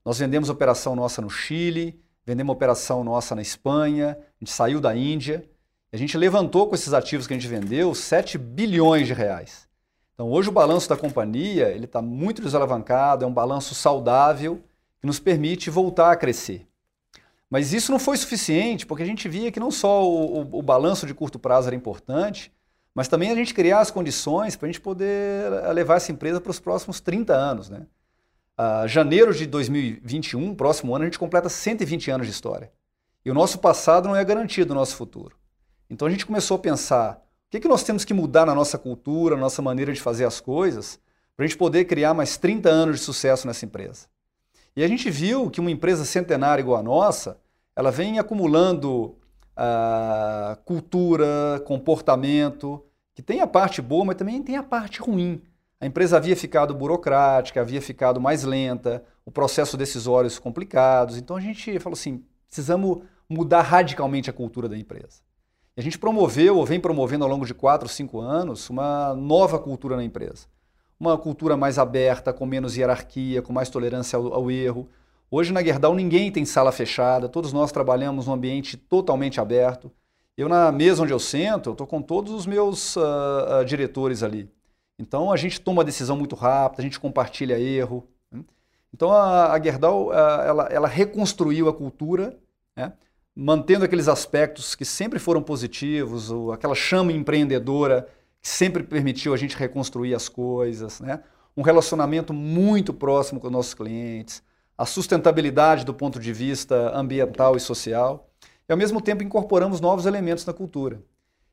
Nós 0.08 0.20
vendemos 0.20 0.48
operação 0.48 0.96
nossa 0.96 1.22
no 1.22 1.30
Chile, 1.30 2.00
vendemos 2.26 2.56
operação 2.56 3.04
nossa 3.04 3.36
na 3.36 3.42
Espanha, 3.42 4.18
a 4.18 4.40
gente 4.40 4.54
saiu 4.54 4.80
da 4.80 4.96
Índia. 4.96 5.44
A 5.92 5.98
gente 5.98 6.18
levantou 6.18 6.66
com 6.66 6.76
esses 6.76 6.94
ativos 6.94 7.28
que 7.28 7.34
a 7.34 7.38
gente 7.38 7.50
vendeu 7.50 7.94
7 7.94 8.38
bilhões 8.38 9.06
de 9.06 9.14
reais. 9.14 9.68
Então, 10.14 10.32
hoje 10.32 10.48
o 10.48 10.52
balanço 10.54 10.88
da 10.88 10.96
companhia 10.96 11.68
ele 11.68 11.84
está 11.84 12.02
muito 12.02 12.42
desalavancado, 12.42 13.26
é 13.26 13.28
um 13.28 13.34
balanço 13.34 13.76
saudável 13.76 14.64
que 15.02 15.06
nos 15.06 15.20
permite 15.20 15.70
voltar 15.70 16.14
a 16.14 16.16
crescer. 16.16 16.66
Mas 17.50 17.74
isso 17.74 17.92
não 17.92 18.00
foi 18.00 18.16
suficiente, 18.16 18.86
porque 18.86 19.04
a 19.04 19.06
gente 19.06 19.28
via 19.28 19.52
que 19.52 19.60
não 19.60 19.72
só 19.72 20.10
o, 20.10 20.38
o, 20.38 20.60
o 20.60 20.62
balanço 20.62 21.06
de 21.06 21.14
curto 21.14 21.38
prazo 21.38 21.68
era 21.68 21.76
importante, 21.76 22.50
mas 22.96 23.10
também 23.10 23.30
a 23.30 23.36
gente 23.36 23.54
criar 23.54 23.82
as 23.82 23.92
condições 23.92 24.56
para 24.56 24.70
a 24.70 24.72
gente 24.72 24.80
poder 24.80 25.52
eh, 25.52 25.74
levar 25.74 25.96
essa 25.96 26.14
empresa 26.14 26.40
para 26.40 26.52
os 26.52 26.62
próximos 26.62 27.02
30 27.02 27.34
anos. 27.34 27.70
Né? 27.70 27.86
Uh, 28.60 28.88
janeiro 28.88 29.34
de 29.34 29.46
2021, 29.46 30.56
próximo 30.56 30.96
ano, 30.96 31.04
a 31.04 31.08
gente 31.08 31.20
completa 31.20 31.48
120 31.48 32.10
anos 32.10 32.26
de 32.26 32.34
história. 32.34 32.72
E 33.24 33.30
o 33.30 33.34
nosso 33.34 33.60
passado 33.60 34.08
não 34.08 34.16
é 34.16 34.26
garantido 34.26 34.74
no 34.74 34.80
nosso 34.80 34.96
futuro. 34.96 35.38
Então 35.90 36.08
a 36.08 36.12
gente 36.12 36.26
começou 36.26 36.56
a 36.56 36.60
pensar 36.60 37.24
o 37.48 37.50
que, 37.52 37.60
que 37.60 37.68
nós 37.68 37.84
temos 37.84 38.04
que 38.04 38.14
mudar 38.14 38.46
na 38.46 38.56
nossa 38.56 38.78
cultura, 38.78 39.36
na 39.36 39.42
nossa 39.42 39.62
maneira 39.62 39.94
de 39.94 40.02
fazer 40.02 40.26
as 40.26 40.42
coisas, 40.42 41.00
para 41.36 41.46
a 41.46 41.48
gente 41.48 41.58
poder 41.58 41.86
criar 41.86 42.14
mais 42.14 42.36
30 42.36 42.68
anos 42.68 43.00
de 43.00 43.06
sucesso 43.06 43.46
nessa 43.46 43.64
empresa? 43.64 44.08
E 44.76 44.84
a 44.84 44.88
gente 44.88 45.10
viu 45.10 45.50
que 45.50 45.60
uma 45.60 45.72
empresa 45.72 46.04
centenária 46.04 46.62
igual 46.62 46.80
a 46.80 46.84
nossa, 46.84 47.40
ela 47.76 47.92
vem 47.92 48.20
acumulando 48.20 49.16
uh, 49.56 50.58
cultura, 50.66 51.62
comportamento, 51.66 52.84
que 53.14 53.22
tem 53.22 53.40
a 53.40 53.48
parte 53.48 53.82
boa, 53.82 54.06
mas 54.06 54.16
também 54.16 54.42
tem 54.42 54.58
a 54.58 54.64
parte 54.64 55.00
ruim. 55.00 55.42
A 55.80 55.86
empresa 55.86 56.18
havia 56.18 56.36
ficado 56.36 56.74
burocrática, 56.74 57.62
havia 57.62 57.82
ficado 57.82 58.20
mais 58.20 58.44
lenta, 58.44 59.04
o 59.24 59.32
processo 59.32 59.78
decisórios 59.78 60.40
complicados. 60.40 61.18
Então 61.18 61.36
a 61.36 61.40
gente 61.40 61.80
falou 61.80 61.94
assim, 61.94 62.24
precisamos 62.48 63.04
mudar 63.30 63.62
radicalmente 63.62 64.30
a 64.30 64.34
cultura 64.34 64.68
da 64.68 64.78
empresa. 64.78 65.22
E 65.76 65.80
a 65.80 65.84
gente 65.84 66.00
promoveu, 66.00 66.58
ou 66.58 66.66
vem 66.66 66.80
promovendo 66.80 67.24
ao 67.24 67.30
longo 67.30 67.46
de 67.46 67.54
quatro, 67.54 67.88
cinco 67.88 68.20
anos, 68.20 68.68
uma 68.72 69.14
nova 69.14 69.60
cultura 69.60 69.96
na 69.96 70.04
empresa. 70.04 70.48
Uma 71.00 71.16
cultura 71.16 71.56
mais 71.56 71.78
aberta, 71.78 72.34
com 72.34 72.48
menos 72.48 72.76
hierarquia, 72.76 73.44
com 73.44 73.54
mais 73.54 73.70
tolerância 73.70 74.18
ao, 74.18 74.34
ao 74.34 74.50
erro. 74.50 74.90
Hoje 75.30 75.54
na 75.54 75.62
Gerdau 75.62 75.94
ninguém 75.94 76.32
tem 76.32 76.44
sala 76.44 76.72
fechada, 76.72 77.30
todos 77.30 77.54
nós 77.54 77.72
trabalhamos 77.72 78.26
num 78.26 78.34
ambiente 78.34 78.76
totalmente 78.78 79.40
aberto. 79.40 79.92
Eu 80.36 80.50
na 80.50 80.72
mesa 80.72 81.04
onde 81.04 81.14
eu 81.14 81.20
sento, 81.20 81.70
eu 81.70 81.74
estou 81.74 81.86
com 81.86 82.02
todos 82.02 82.34
os 82.34 82.48
meus 82.48 82.96
uh, 82.96 83.02
uh, 83.62 83.66
diretores 83.66 84.24
ali. 84.24 84.50
Então 85.00 85.32
a 85.32 85.38
gente 85.38 85.62
toma 85.62 85.84
decisão 85.84 86.18
muito 86.18 86.36
rápida, 86.36 86.82
a 86.82 86.86
gente 86.86 87.00
compartilha 87.00 87.60
erro. 87.60 88.08
Né? 88.32 88.44
Então 88.94 89.12
a, 89.12 89.54
a 89.54 89.62
Gerdau 89.62 90.12
ela, 90.14 90.68
ela 90.72 90.88
reconstruiu 90.88 91.70
a 91.70 91.74
cultura, 91.74 92.38
né? 92.76 92.94
mantendo 93.36 93.86
aqueles 93.86 94.08
aspectos 94.08 94.74
que 94.74 94.84
sempre 94.84 95.20
foram 95.20 95.44
positivos, 95.44 96.32
aquela 96.52 96.74
chama 96.74 97.12
empreendedora 97.12 98.08
que 98.42 98.50
sempre 98.50 98.84
permitiu 98.84 99.34
a 99.34 99.38
gente 99.38 99.56
reconstruir 99.56 100.16
as 100.16 100.28
coisas, 100.28 101.00
né? 101.00 101.22
um 101.56 101.62
relacionamento 101.62 102.34
muito 102.34 102.94
próximo 102.94 103.40
com 103.40 103.48
os 103.48 103.54
nossos 103.54 103.74
clientes, 103.74 104.44
a 104.78 104.86
sustentabilidade 104.86 105.86
do 105.86 105.94
ponto 105.94 106.20
de 106.20 106.32
vista 106.32 106.96
ambiental 106.96 107.56
e 107.56 107.60
social, 107.60 108.30
e 108.70 108.72
ao 108.72 108.78
mesmo 108.78 109.02
tempo 109.02 109.24
incorporamos 109.24 109.80
novos 109.80 110.06
elementos 110.06 110.46
na 110.46 110.54
cultura. 110.54 111.02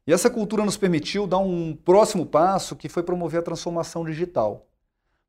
E 0.07 0.13
essa 0.13 0.29
cultura 0.29 0.65
nos 0.65 0.77
permitiu 0.77 1.27
dar 1.27 1.39
um 1.39 1.75
próximo 1.75 2.27
passo 2.27 2.77
que 2.77 2.89
foi 2.89 3.03
promover 3.03 3.41
a 3.41 3.43
transformação 3.43 4.05
digital. 4.05 4.67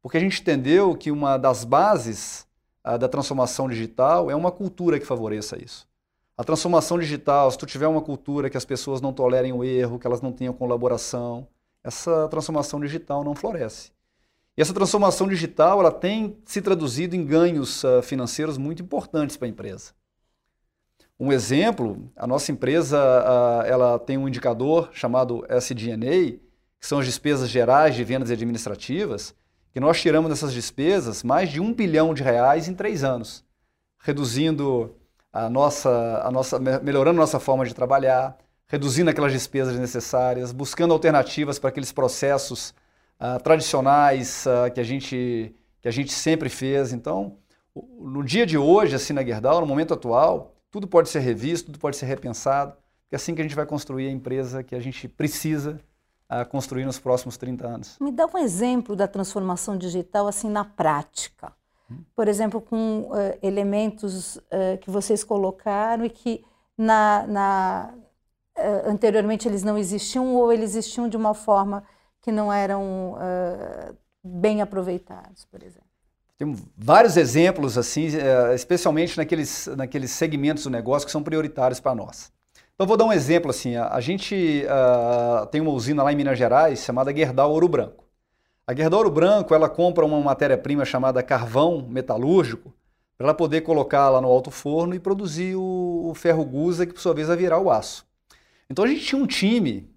Porque 0.02 0.18
a 0.18 0.20
gente 0.20 0.42
entendeu 0.42 0.96
que 0.96 1.12
uma 1.12 1.38
das 1.38 1.64
bases 1.64 2.46
ah, 2.84 2.98
da 2.98 3.08
transformação 3.08 3.68
digital 3.70 4.30
é 4.30 4.36
uma 4.36 4.52
cultura 4.52 5.00
que 5.00 5.06
favoreça 5.06 5.58
isso. 5.62 5.88
A 6.38 6.44
transformação 6.44 7.00
digital, 7.00 7.50
se 7.50 7.58
tu 7.58 7.66
tiver 7.66 7.88
uma 7.88 8.02
cultura 8.02 8.50
que 8.50 8.58
as 8.58 8.66
pessoas 8.66 9.00
não 9.00 9.14
tolerem 9.14 9.54
o 9.54 9.64
erro, 9.64 9.98
que 9.98 10.06
elas 10.06 10.22
não 10.22 10.34
tenham 10.34 10.54
colaboração, 10.54 11.48
essa 11.82 12.28
transformação 12.28 12.80
digital 12.80 13.24
não 13.24 13.34
floresce. 13.34 13.92
E 14.58 14.62
essa 14.62 14.74
transformação 14.74 15.28
digital 15.28 15.80
ela 15.80 15.92
tem 15.92 16.38
se 16.46 16.62
traduzido 16.62 17.16
em 17.16 17.26
ganhos 17.26 17.84
uh, 17.84 18.02
financeiros 18.02 18.58
muito 18.58 18.84
importantes 18.84 19.38
para 19.38 19.48
a 19.48 19.50
empresa. 19.50 19.94
Um 21.20 21.32
exemplo, 21.32 22.12
a 22.16 22.28
nossa 22.28 22.52
empresa 22.52 22.98
ela 23.66 23.98
tem 23.98 24.18
um 24.18 24.28
indicador 24.28 24.90
chamado 24.92 25.46
SG&A, 25.50 26.38
que 26.80 26.86
são 26.86 27.00
as 27.00 27.06
despesas 27.06 27.50
gerais 27.50 27.96
de 27.96 28.04
vendas 28.04 28.30
e 28.30 28.34
administrativas, 28.34 29.34
que 29.72 29.80
nós 29.80 30.00
tiramos 30.02 30.30
dessas 30.30 30.54
despesas 30.54 31.24
mais 31.24 31.50
de 31.50 31.62
um 31.62 31.74
bilhão 31.74 32.14
de 32.14 32.22
reais 32.22 32.68
em 32.68 32.74
três 32.74 33.04
anos, 33.04 33.46
reduzindo 34.00 34.94
a 35.32 35.50
nossa, 35.50 36.22
a 36.24 36.32
nossa, 36.32 36.60
melhorando 36.60 37.20
a 37.20 37.24
nossa 37.24 37.40
forma 37.40 37.66
de 37.66 37.74
trabalhar, 37.74 38.38
reduzindo 38.68 39.10
aquelas 39.10 39.34
despesas 39.34 39.78
necessárias, 39.78 40.52
buscando 40.52 40.94
alternativas 40.94 41.60
para 41.60 41.70
aqueles 41.70 41.92
processos 41.92 42.74
uh, 43.20 43.42
tradicionais 43.44 44.46
uh, 44.46 44.72
que, 44.74 44.80
a 44.80 44.84
gente, 44.84 45.54
que 45.82 45.88
a 45.88 45.92
gente 45.92 46.14
sempre 46.14 46.50
fez. 46.50 46.94
Então, 46.94 47.38
no 48.00 48.24
dia 48.24 48.46
de 48.46 48.58
hoje, 48.58 48.96
assim 48.96 49.14
na 49.14 49.24
Gerdau, 49.24 49.60
no 49.60 49.68
momento 49.68 49.94
atual, 49.94 50.55
tudo 50.76 50.90
pode 50.90 51.08
ser 51.08 51.20
revisto, 51.20 51.68
tudo 51.68 51.80
pode 51.80 51.96
ser 51.96 52.06
repensado, 52.06 52.74
porque 52.74 53.14
é 53.14 53.16
assim 53.16 53.34
que 53.34 53.40
a 53.40 53.46
gente 53.46 53.56
vai 53.56 53.66
construir 53.66 54.10
a 54.10 54.12
empresa 54.12 54.62
que 54.62 54.76
a 54.76 54.80
gente 54.82 55.08
precisa 55.08 55.80
uh, 56.30 56.46
construir 56.50 56.84
nos 56.84 57.00
próximos 57.00 57.38
30 57.38 57.66
anos. 57.66 57.98
Me 58.02 58.12
dá 58.12 58.26
um 58.26 58.38
exemplo 58.38 58.94
da 58.94 59.08
transformação 59.08 59.78
digital 59.78 60.28
assim 60.28 60.50
na 60.50 60.66
prática. 60.66 61.54
Hum. 61.90 62.00
Por 62.14 62.28
exemplo, 62.28 62.60
com 62.60 63.04
uh, 63.04 63.40
elementos 63.42 64.36
uh, 64.36 64.78
que 64.82 64.92
vocês 64.92 65.24
colocaram 65.24 66.04
e 66.04 66.10
que 66.10 66.44
na, 66.78 67.26
na 67.26 67.94
anteriormente 68.86 69.48
eles 69.48 69.64
não 69.64 69.78
existiam 69.78 70.36
ou 70.36 70.52
eles 70.52 70.76
existiam 70.76 71.08
de 71.08 71.16
uma 71.16 71.34
forma 71.34 71.86
que 72.22 72.34
não 72.34 72.52
eram 72.52 73.16
bem 74.24 74.62
aproveitados, 74.62 75.44
por 75.46 75.62
exemplo. 75.62 75.85
Tem 76.38 76.54
vários 76.78 77.16
exemplos, 77.16 77.78
assim, 77.78 78.10
especialmente 78.54 79.18
naqueles, 79.18 79.68
naqueles 79.78 80.12
segmentos 80.12 80.64
do 80.64 80.70
negócio 80.70 81.06
que 81.06 81.12
são 81.12 81.24
prioritários 81.24 81.80
para 81.80 81.96
nós. 81.96 82.32
Então, 82.74 82.86
vou 82.86 82.98
dar 82.98 83.06
um 83.06 83.14
exemplo 83.14 83.50
assim. 83.50 83.78
A, 83.78 84.02
gente 84.02 84.66
uh, 84.66 85.46
tem 85.48 85.62
uma 85.62 85.72
usina 85.72 86.04
lá 86.04 86.12
em 86.12 86.16
Minas 86.16 86.38
Gerais 86.38 86.80
chamada 86.80 87.16
Gerdau 87.16 87.52
Ouro 87.52 87.70
Branco. 87.70 88.04
A 88.68 88.76
Gerdau 88.76 89.00
Ouro 89.00 89.12
Branco 89.12 89.56
ela 89.56 89.70
compra 89.70 90.06
uma 90.06 90.20
matéria-prima 90.20 90.84
chamada 90.84 91.24
carvão 91.24 91.88
metalúrgico 91.88 92.74
para 93.18 93.28
ela 93.28 93.34
poder 93.34 93.62
colocar 93.62 94.10
lá 94.10 94.20
no 94.20 94.28
alto 94.28 94.52
forno 94.52 94.94
e 94.94 95.00
produzir 95.00 95.56
o, 95.56 96.10
o 96.10 96.14
ferro 96.14 96.44
gusa 96.44 96.86
que 96.86 96.94
por 96.94 97.00
sua 97.00 97.14
vez 97.14 97.30
vai 97.30 97.38
virar 97.38 97.60
o 97.60 97.72
aço. 97.72 98.06
Então 98.70 98.84
a 98.84 98.88
gente 98.88 99.06
tinha 99.06 99.22
um 99.22 99.28
time 99.28 99.90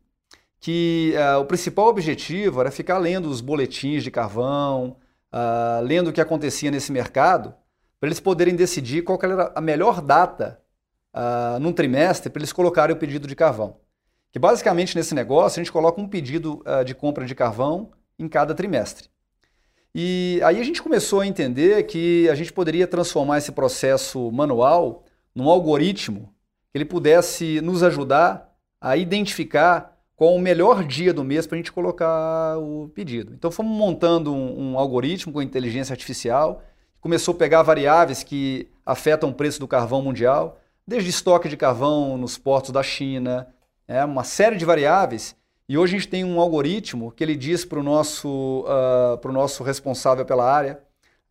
que 0.60 1.14
uh, 1.16 1.40
o 1.40 1.46
principal 1.46 1.88
objetivo 1.88 2.60
era 2.60 2.70
ficar 2.70 2.98
lendo 2.98 3.28
os 3.28 3.40
boletins 3.40 4.04
de 4.04 4.10
carvão, 4.10 4.96
uh, 5.32 5.82
lendo 5.82 6.08
o 6.08 6.12
que 6.12 6.20
acontecia 6.20 6.70
nesse 6.70 6.92
mercado, 6.92 7.54
para 8.00 8.08
eles 8.08 8.20
poderem 8.20 8.54
decidir 8.54 9.02
qual 9.02 9.18
era 9.22 9.52
a 9.54 9.60
melhor 9.60 10.00
data 10.00 10.60
uh, 11.14 11.58
num 11.58 11.72
trimestre 11.72 12.30
para 12.30 12.40
eles 12.40 12.52
colocarem 12.52 12.94
o 12.94 12.98
pedido 12.98 13.26
de 13.26 13.34
carvão. 13.34 13.76
Que 14.30 14.38
basicamente 14.38 14.96
nesse 14.96 15.14
negócio 15.14 15.60
a 15.60 15.62
gente 15.62 15.72
coloca 15.72 16.00
um 16.00 16.08
pedido 16.08 16.62
uh, 16.66 16.84
de 16.84 16.94
compra 16.94 17.24
de 17.24 17.34
carvão 17.34 17.90
em 18.18 18.28
cada 18.28 18.54
trimestre. 18.54 19.08
E 19.94 20.40
aí 20.44 20.60
a 20.60 20.62
gente 20.62 20.82
começou 20.82 21.20
a 21.20 21.26
entender 21.26 21.82
que 21.84 22.28
a 22.28 22.34
gente 22.34 22.52
poderia 22.52 22.86
transformar 22.86 23.38
esse 23.38 23.52
processo 23.52 24.30
manual 24.30 25.04
num 25.34 25.48
algoritmo 25.48 26.32
que 26.70 26.78
ele 26.78 26.84
pudesse 26.84 27.60
nos 27.62 27.82
ajudar 27.82 28.54
a 28.80 28.96
identificar 28.96 29.97
qual 30.18 30.34
o 30.34 30.40
melhor 30.40 30.82
dia 30.82 31.14
do 31.14 31.22
mês 31.22 31.46
para 31.46 31.54
a 31.54 31.58
gente 31.60 31.70
colocar 31.70 32.58
o 32.58 32.90
pedido. 32.92 33.32
Então 33.34 33.52
fomos 33.52 33.70
montando 33.70 34.34
um, 34.34 34.72
um 34.72 34.78
algoritmo 34.78 35.32
com 35.32 35.40
inteligência 35.40 35.92
artificial, 35.92 36.60
começou 37.00 37.34
a 37.34 37.38
pegar 37.38 37.62
variáveis 37.62 38.24
que 38.24 38.68
afetam 38.84 39.30
o 39.30 39.32
preço 39.32 39.60
do 39.60 39.68
carvão 39.68 40.02
mundial 40.02 40.58
desde 40.84 41.08
estoque 41.08 41.48
de 41.48 41.56
carvão 41.56 42.18
nos 42.18 42.36
portos 42.36 42.72
da 42.72 42.82
China, 42.82 43.46
é, 43.86 44.04
uma 44.04 44.24
série 44.24 44.56
de 44.56 44.64
variáveis. 44.64 45.36
E 45.68 45.78
hoje 45.78 45.94
a 45.94 45.98
gente 46.00 46.08
tem 46.08 46.24
um 46.24 46.40
algoritmo 46.40 47.12
que 47.12 47.22
ele 47.22 47.36
diz 47.36 47.64
para 47.64 47.78
o 47.78 47.82
nosso, 47.84 48.64
uh, 48.66 49.32
nosso 49.32 49.62
responsável 49.62 50.24
pela 50.24 50.52
área, 50.52 50.80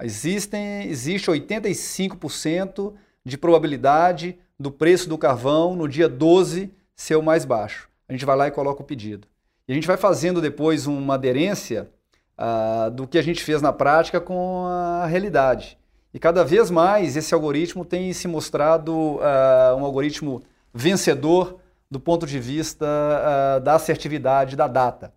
existem, 0.02 0.88
existe 0.88 1.30
85% 1.30 2.94
de 3.26 3.38
probabilidade 3.38 4.40
do 4.58 4.72
preço 4.72 5.10
do 5.10 5.18
carvão 5.18 5.76
no 5.76 5.90
dia 5.90 6.08
12 6.08 6.72
ser 6.96 7.18
o 7.18 7.22
mais 7.22 7.44
baixo. 7.44 7.90
A 8.08 8.14
gente 8.14 8.26
vai 8.26 8.36
lá 8.36 8.48
e 8.48 8.52
coloca 8.52 8.82
o 8.82 8.86
pedido. 8.86 9.28
E 9.68 9.72
a 9.72 9.76
gente 9.76 9.88
vai 9.88 9.98
fazendo 9.98 10.42
depois 10.42 10.88
uma 10.88 11.16
aderência 11.16 11.90
uh, 12.38 12.90
do 12.92 13.08
que 13.08 13.18
a 13.18 13.22
gente 13.22 13.44
fez 13.44 13.62
na 13.62 13.74
prática 13.74 14.22
com 14.22 14.66
a 14.66 15.06
realidade. 15.06 15.78
E 16.14 16.20
cada 16.20 16.44
vez 16.44 16.72
mais 16.72 17.18
esse 17.18 17.34
algoritmo 17.34 17.84
tem 17.84 18.14
se 18.14 18.28
mostrado 18.28 18.94
uh, 18.94 19.76
um 19.78 19.84
algoritmo 19.84 20.42
vencedor 20.74 21.60
do 21.92 22.00
ponto 22.00 22.26
de 22.26 22.40
vista 22.40 22.86
uh, 22.86 23.60
da 23.62 23.76
assertividade 23.76 24.56
da 24.56 24.68
data. 24.68 25.14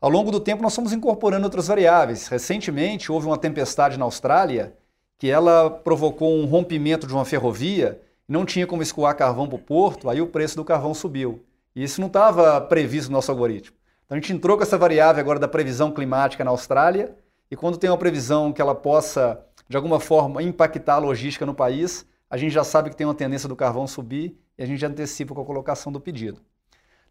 Ao 0.00 0.08
longo 0.08 0.30
do 0.30 0.40
tempo, 0.40 0.62
nós 0.62 0.74
fomos 0.74 0.94
incorporando 0.94 1.44
outras 1.44 1.66
variáveis. 1.66 2.26
Recentemente, 2.26 3.12
houve 3.12 3.26
uma 3.26 3.36
tempestade 3.36 3.98
na 3.98 4.06
Austrália 4.06 4.74
que 5.18 5.28
ela 5.28 5.68
provocou 5.68 6.34
um 6.34 6.46
rompimento 6.46 7.06
de 7.06 7.12
uma 7.12 7.26
ferrovia, 7.26 8.00
não 8.26 8.46
tinha 8.46 8.66
como 8.66 8.82
escoar 8.82 9.14
carvão 9.14 9.46
para 9.46 9.56
o 9.56 9.58
porto, 9.58 10.08
aí 10.08 10.22
o 10.22 10.26
preço 10.26 10.56
do 10.56 10.64
carvão 10.64 10.94
subiu. 10.94 11.44
E 11.74 11.82
isso 11.82 12.00
não 12.00 12.08
estava 12.08 12.60
previsto 12.60 13.10
no 13.10 13.16
nosso 13.16 13.30
algoritmo. 13.30 13.76
Então 14.04 14.16
a 14.16 14.20
gente 14.20 14.32
entrou 14.32 14.56
com 14.56 14.62
essa 14.62 14.76
variável 14.76 15.20
agora 15.20 15.38
da 15.38 15.48
previsão 15.48 15.92
climática 15.92 16.44
na 16.44 16.50
Austrália, 16.50 17.16
e 17.50 17.56
quando 17.56 17.78
tem 17.78 17.90
uma 17.90 17.98
previsão 17.98 18.52
que 18.52 18.62
ela 18.62 18.74
possa 18.74 19.44
de 19.68 19.76
alguma 19.76 20.00
forma 20.00 20.42
impactar 20.42 20.94
a 20.94 20.98
logística 20.98 21.46
no 21.46 21.54
país, 21.54 22.04
a 22.28 22.36
gente 22.36 22.52
já 22.52 22.64
sabe 22.64 22.90
que 22.90 22.96
tem 22.96 23.06
uma 23.06 23.14
tendência 23.14 23.48
do 23.48 23.54
carvão 23.54 23.86
subir 23.86 24.36
e 24.58 24.62
a 24.62 24.66
gente 24.66 24.84
antecipa 24.84 25.34
com 25.34 25.40
a 25.42 25.44
colocação 25.44 25.92
do 25.92 26.00
pedido. 26.00 26.40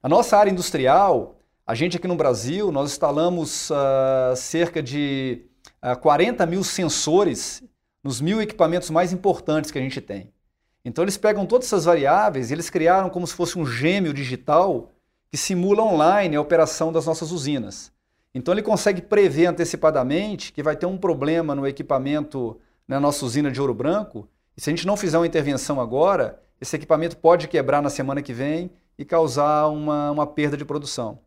Na 0.03 0.09
nossa 0.09 0.37
área 0.37 0.51
industrial, 0.51 1.39
a 1.65 1.75
gente 1.75 1.97
aqui 1.97 2.07
no 2.07 2.15
Brasil, 2.15 2.71
nós 2.71 2.91
instalamos 2.91 3.69
uh, 3.69 4.35
cerca 4.35 4.81
de 4.81 5.45
uh, 5.83 5.91
ah, 5.91 5.95
40 5.95 6.45
mil 6.45 6.63
sensores 6.63 7.63
nos 8.03 8.21
mil 8.21 8.41
equipamentos 8.41 8.89
mais 8.89 9.13
importantes 9.13 9.71
que 9.71 9.77
a 9.77 9.81
gente 9.81 10.01
tem. 10.01 10.33
Então 10.89 11.03
eles 11.03 11.17
pegam 11.17 11.45
todas 11.45 11.67
essas 11.67 11.85
variáveis 11.85 12.49
e 12.49 12.53
eles 12.55 12.67
criaram 12.67 13.11
como 13.11 13.27
se 13.27 13.35
fosse 13.35 13.59
um 13.59 13.63
gêmeo 13.63 14.11
digital 14.11 14.89
que 15.29 15.37
simula 15.37 15.83
online 15.83 16.35
a 16.35 16.41
operação 16.41 16.91
das 16.91 17.05
nossas 17.05 17.31
usinas. 17.31 17.91
Então 18.33 18.51
ele 18.51 18.63
consegue 18.63 18.99
prever 18.99 19.45
antecipadamente 19.45 20.51
que 20.51 20.63
vai 20.63 20.75
ter 20.75 20.87
um 20.87 20.97
problema 20.97 21.53
no 21.53 21.67
equipamento 21.67 22.59
na 22.87 22.99
nossa 22.99 23.23
usina 23.23 23.51
de 23.51 23.61
ouro 23.61 23.71
branco, 23.71 24.27
e 24.57 24.61
se 24.61 24.67
a 24.67 24.73
gente 24.73 24.87
não 24.87 24.97
fizer 24.97 25.19
uma 25.19 25.27
intervenção 25.27 25.79
agora, 25.79 26.41
esse 26.59 26.75
equipamento 26.75 27.17
pode 27.17 27.47
quebrar 27.47 27.83
na 27.83 27.89
semana 27.91 28.23
que 28.23 28.33
vem 28.33 28.71
e 28.97 29.05
causar 29.05 29.67
uma, 29.67 30.09
uma 30.09 30.25
perda 30.25 30.57
de 30.57 30.65
produção. 30.65 31.19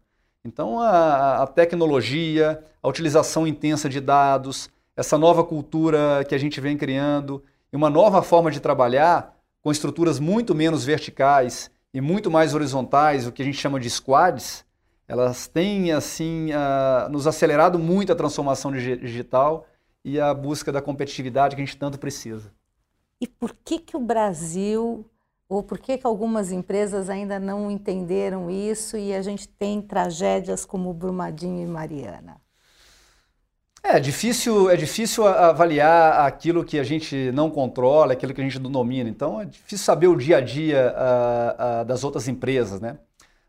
Então 0.44 0.80
a, 0.80 1.44
a 1.44 1.46
tecnologia, 1.46 2.64
a 2.82 2.88
utilização 2.88 3.46
intensa 3.46 3.88
de 3.88 4.00
dados, 4.00 4.68
essa 4.96 5.16
nova 5.16 5.44
cultura 5.44 6.24
que 6.28 6.34
a 6.34 6.38
gente 6.38 6.60
vem 6.60 6.76
criando 6.76 7.44
e 7.72 7.76
uma 7.76 7.88
nova 7.88 8.24
forma 8.24 8.50
de 8.50 8.58
trabalhar 8.58 9.40
com 9.62 9.70
estruturas 9.70 10.18
muito 10.18 10.54
menos 10.54 10.84
verticais 10.84 11.70
e 11.94 12.00
muito 12.00 12.30
mais 12.30 12.54
horizontais, 12.54 13.26
o 13.26 13.32
que 13.32 13.42
a 13.42 13.44
gente 13.44 13.58
chama 13.58 13.78
de 13.78 13.88
squads, 13.88 14.64
elas 15.06 15.46
têm 15.46 15.92
assim 15.92 16.50
uh, 16.50 17.08
nos 17.10 17.26
acelerado 17.26 17.78
muito 17.78 18.12
a 18.12 18.16
transformação 18.16 18.72
digital 18.72 19.66
e 20.04 20.18
a 20.18 20.34
busca 20.34 20.72
da 20.72 20.82
competitividade 20.82 21.54
que 21.54 21.62
a 21.62 21.64
gente 21.64 21.76
tanto 21.76 21.98
precisa. 21.98 22.52
E 23.20 23.26
por 23.26 23.54
que 23.64 23.78
que 23.78 23.96
o 23.96 24.00
Brasil 24.00 25.06
ou 25.48 25.62
por 25.62 25.78
que 25.78 25.98
que 25.98 26.06
algumas 26.06 26.50
empresas 26.50 27.08
ainda 27.08 27.38
não 27.38 27.70
entenderam 27.70 28.50
isso 28.50 28.96
e 28.96 29.14
a 29.14 29.22
gente 29.22 29.46
tem 29.46 29.80
tragédias 29.80 30.64
como 30.64 30.92
Brumadinho 30.92 31.62
e 31.62 31.66
Mariana? 31.66 32.41
É 33.84 33.98
difícil, 33.98 34.70
é 34.70 34.76
difícil 34.76 35.26
avaliar 35.26 36.24
aquilo 36.24 36.64
que 36.64 36.78
a 36.78 36.84
gente 36.84 37.32
não 37.32 37.50
controla, 37.50 38.12
aquilo 38.12 38.32
que 38.32 38.40
a 38.40 38.44
gente 38.44 38.58
não 38.60 38.70
domina. 38.70 39.10
Então 39.10 39.40
é 39.40 39.44
difícil 39.44 39.84
saber 39.84 40.06
o 40.06 40.16
dia 40.16 40.36
a 40.36 40.40
dia 40.40 40.94
das 41.86 42.04
outras 42.04 42.28
empresas, 42.28 42.80
né? 42.80 42.98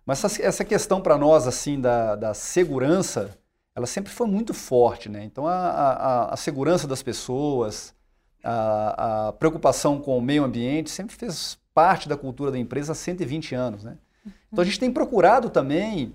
Mas 0.06 0.24
essa, 0.24 0.42
essa 0.42 0.66
questão 0.66 1.00
para 1.00 1.18
nós, 1.18 1.48
assim, 1.48 1.80
da, 1.80 2.16
da 2.16 2.34
segurança, 2.34 3.38
ela 3.76 3.86
sempre 3.88 4.12
foi 4.12 4.28
muito 4.28 4.54
forte, 4.54 5.08
né? 5.08 5.24
Então, 5.24 5.48
a, 5.48 6.34
a, 6.34 6.38
segurança 6.38 6.88
das 6.88 7.02
pessoas, 7.02 7.96
a, 8.44 9.34
preocupação 9.40 10.00
com 10.00 10.18
o 10.18 10.22
meio 10.22 10.44
ambiente 10.44 10.90
sempre 10.90 11.16
fez 11.16 11.58
parte 11.74 12.10
da 12.10 12.18
cultura 12.18 12.52
da 12.52 12.60
empresa 12.60 12.92
há 12.92 12.96
120 12.96 13.56
anos, 13.56 13.84
né? 13.84 13.98
Então, 14.52 14.62
a 14.62 14.66
gente 14.66 14.80
tem 14.80 14.92
procurado 14.92 15.50
também 15.50 16.14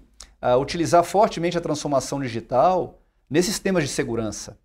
utilizar 0.61 1.03
fortemente 1.03 1.57
a 1.57 1.61
transformação 1.61 2.21
digital 2.21 2.99
nesses 3.29 3.59
temas 3.59 3.85
de 3.85 3.89
segurança. 3.91 4.59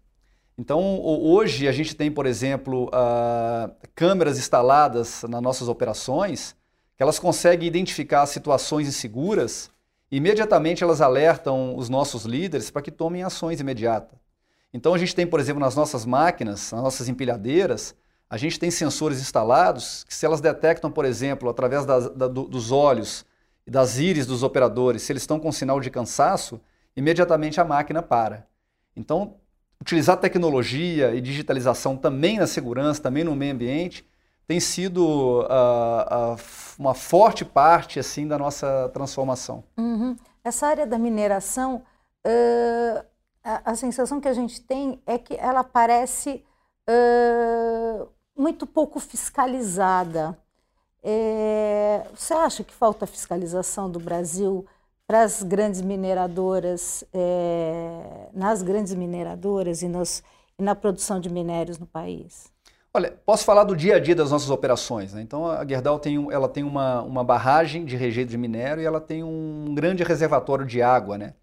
Então, 0.58 1.00
hoje 1.02 1.68
a 1.68 1.72
gente 1.72 1.96
tem, 1.96 2.12
por 2.12 2.26
exemplo, 2.26 2.86
uh, 2.86 3.74
câmeras 3.96 4.38
instaladas 4.38 5.24
nas 5.24 5.42
nossas 5.42 5.68
operações 5.68 6.56
que 6.96 7.02
elas 7.02 7.18
conseguem 7.18 7.68
identificar 7.68 8.24
situações 8.28 8.88
inseguras, 8.88 9.72
imediatamente 10.12 10.84
elas 10.84 11.02
alertam 11.02 11.76
os 11.76 11.90
nossos 11.90 12.24
líderes 12.24 12.70
para 12.70 12.84
que 12.84 12.92
tomem 12.92 13.24
ações 13.24 13.60
imediatas. 13.60 14.20
Então 14.72 14.94
a 14.94 14.98
gente 14.98 15.16
tem, 15.16 15.26
por 15.26 15.40
exemplo, 15.40 15.60
nas 15.60 15.76
nossas 15.76 16.06
máquinas, 16.06 16.72
nas 16.72 16.84
nossas 16.84 17.10
empilhadeiras, 17.10 17.96
A 18.34 18.38
gente 18.38 18.60
tem 18.60 18.72
sensores 18.72 19.20
instalados 19.20 20.04
que, 20.06 20.16
se 20.16 20.26
elas 20.26 20.42
detectam, 20.42 20.92
por 20.92 21.06
exemplo, 21.06 21.48
através 21.50 21.86
da, 21.86 22.00
do, 22.00 22.46
dos 22.46 22.72
olhos 22.72 23.24
e 23.64 23.70
das 23.70 24.00
íris 24.00 24.26
dos 24.26 24.42
operadores, 24.42 25.04
se 25.04 25.12
eles 25.12 25.22
estão 25.22 25.40
com 25.40 25.52
sinal 25.52 25.80
de 25.80 25.92
cansaço, 25.92 26.60
imediatamente 26.98 27.62
a 27.62 27.64
máquina 27.64 28.02
para. 28.02 28.48
Então, 28.96 29.36
utilizar 29.82 30.18
tecnologia 30.18 31.14
e 31.14 31.22
digitalização 31.22 31.98
também 31.98 32.40
na 32.40 32.48
segurança, 32.48 33.02
também 33.02 33.24
no 33.24 33.36
meio 33.36 33.54
ambiente, 33.54 34.08
tem 34.48 34.60
sido 34.60 35.42
uh, 35.42 35.44
uh, 35.44 36.38
uma 36.78 36.94
forte 36.94 37.46
parte 37.46 38.00
assim 38.00 38.28
da 38.28 38.38
nossa 38.38 38.90
transformação. 38.94 39.64
Uhum. 39.78 40.16
Essa 40.44 40.68
área 40.68 40.86
da 40.86 40.98
mineração, 40.98 41.84
uh, 42.26 43.06
a, 43.44 43.72
a, 43.72 43.76
sensação 43.76 44.20
que 44.20 44.28
a 44.28 44.34
gente 44.34 44.62
tem 44.62 45.02
é 45.06 45.18
que 45.18 45.36
ela 45.36 45.64
parece 45.64 46.44
muito 48.38 48.68
pouco 48.68 49.00
fiscalizada. 49.00 50.38
É, 51.02 52.06
você 52.14 52.34
acha 52.34 52.62
que 52.62 52.74
falta 52.74 53.08
fiscalização 53.08 53.90
do 53.90 54.00
Brasil 54.02 54.66
para 55.14 55.22
as 55.22 55.44
grandes 55.44 55.80
mineradoras, 55.80 57.04
é, 57.14 58.30
nas 58.34 58.64
grandes 58.64 58.96
mineradoras 58.96 59.84
e, 59.84 59.88
nos, 59.88 60.24
e 60.58 60.64
na 60.64 60.74
produção 60.74 61.20
de 61.20 61.30
minérios 61.30 61.78
no 61.78 61.86
país? 61.86 62.52
Olha, 62.92 63.14
posso 63.24 63.46
falar 63.46 63.64
do 63.64 63.76
dia 63.76 63.98
a 63.98 64.00
dia 64.00 64.16
das 64.16 64.32
nossas 64.32 64.50
operações. 64.50 65.14
Né? 65.14 65.22
Então, 65.22 65.46
a 65.46 65.64
Gerdau 65.68 66.00
tem, 66.00 66.32
ela 66.32 66.50
tem 66.50 66.64
uma, 66.64 67.04
uma 67.04 67.24
barragem 67.24 67.86
de 67.86 67.96
rejeito 67.96 68.32
de 68.32 68.40
minério 68.40 68.82
e 68.82 68.88
ela 68.88 69.00
tem 69.00 69.24
um 69.24 69.76
grande 69.76 70.02
reservatório 70.02 70.66
de 70.66 70.82
água. 70.82 71.16
Né? 71.16 71.36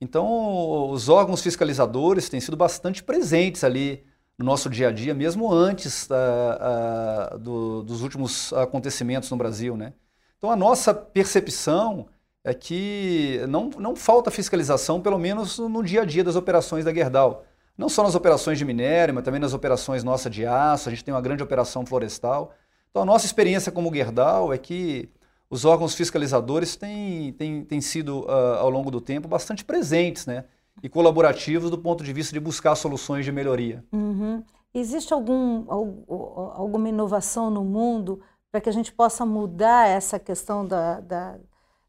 Então, 0.00 0.88
os 0.88 1.10
órgãos 1.10 1.42
fiscalizadores 1.42 2.30
têm 2.30 2.40
sido 2.40 2.56
bastante 2.56 3.02
presentes 3.02 3.62
ali 3.62 4.02
no 4.38 4.46
nosso 4.46 4.70
dia 4.70 4.88
a 4.88 4.92
dia, 4.92 5.12
mesmo 5.12 5.52
antes 5.52 6.08
uh, 6.08 7.34
uh, 7.34 7.38
do, 7.38 7.82
dos 7.82 8.00
últimos 8.00 8.50
acontecimentos 8.54 9.30
no 9.30 9.36
Brasil. 9.36 9.76
Né? 9.76 9.92
Então, 10.38 10.50
a 10.50 10.56
nossa 10.56 10.94
percepção 10.94 12.06
é 12.44 12.54
que 12.54 13.40
não, 13.48 13.70
não 13.78 13.94
falta 13.94 14.30
fiscalização, 14.30 15.00
pelo 15.00 15.18
menos 15.18 15.58
no 15.58 15.82
dia 15.82 16.02
a 16.02 16.04
dia 16.04 16.24
das 16.24 16.36
operações 16.36 16.84
da 16.84 16.92
Gerdau 16.92 17.44
não 17.80 17.88
só 17.88 18.02
nas 18.02 18.14
operações 18.14 18.58
de 18.58 18.64
minério, 18.64 19.14
mas 19.14 19.24
também 19.24 19.40
nas 19.40 19.54
operações 19.54 20.04
nossa 20.04 20.28
de 20.28 20.44
aço, 20.44 20.86
a 20.86 20.92
gente 20.92 21.02
tem 21.02 21.14
uma 21.14 21.20
grande 21.20 21.42
operação 21.42 21.86
florestal. 21.86 22.52
Então 22.90 23.02
a 23.02 23.06
nossa 23.06 23.24
experiência 23.24 23.72
como 23.72 23.92
Gerdau 23.92 24.52
é 24.52 24.58
que 24.58 25.08
os 25.48 25.64
órgãos 25.64 25.94
fiscalizadores 25.94 26.76
têm, 26.76 27.32
têm, 27.32 27.64
têm 27.64 27.80
sido, 27.80 28.20
uh, 28.26 28.58
ao 28.58 28.68
longo 28.68 28.90
do 28.90 29.00
tempo, 29.00 29.26
bastante 29.26 29.64
presentes 29.64 30.26
né? 30.26 30.44
e 30.82 30.90
colaborativos 30.90 31.70
do 31.70 31.78
ponto 31.78 32.04
de 32.04 32.12
vista 32.12 32.34
de 32.34 32.38
buscar 32.38 32.76
soluções 32.76 33.24
de 33.24 33.32
melhoria. 33.32 33.82
Uhum. 33.90 34.44
Existe 34.74 35.14
algum, 35.14 35.64
alguma 36.52 36.90
inovação 36.90 37.48
no 37.48 37.64
mundo 37.64 38.20
para 38.52 38.60
que 38.60 38.68
a 38.68 38.72
gente 38.72 38.92
possa 38.92 39.24
mudar 39.24 39.88
essa 39.88 40.18
questão 40.18 40.66
da, 40.66 41.00
da, 41.00 41.38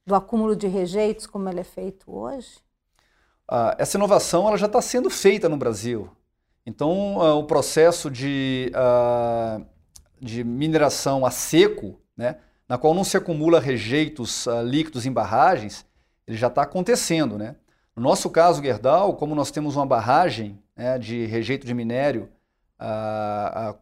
do 0.05 0.15
acúmulo 0.15 0.55
de 0.55 0.67
rejeitos 0.67 1.25
como 1.25 1.49
ele 1.49 1.59
é 1.59 1.63
feito 1.63 2.11
hoje? 2.11 2.59
Uh, 3.49 3.75
essa 3.77 3.97
inovação 3.97 4.47
ela 4.47 4.57
já 4.57 4.65
está 4.65 4.81
sendo 4.81 5.09
feita 5.09 5.49
no 5.49 5.57
Brasil. 5.57 6.09
Então, 6.65 7.17
uh, 7.17 7.37
o 7.37 7.43
processo 7.43 8.09
de, 8.09 8.71
uh, 8.73 9.65
de 10.21 10.43
mineração 10.43 11.25
a 11.25 11.31
seco, 11.31 11.99
né, 12.15 12.37
na 12.67 12.77
qual 12.77 12.93
não 12.93 13.03
se 13.03 13.17
acumula 13.17 13.59
rejeitos 13.59 14.45
líquidos 14.63 15.05
em 15.05 15.11
barragens, 15.11 15.85
ele 16.25 16.37
já 16.37 16.47
está 16.47 16.61
acontecendo. 16.61 17.37
Né? 17.37 17.57
No 17.93 18.01
nosso 18.01 18.29
caso, 18.29 18.61
Gerdau, 18.61 19.17
como 19.17 19.35
nós 19.35 19.51
temos 19.51 19.75
uma 19.75 19.85
barragem 19.85 20.57
né, 20.73 20.97
de 20.97 21.25
rejeito 21.25 21.67
de 21.67 21.73
minério 21.73 22.29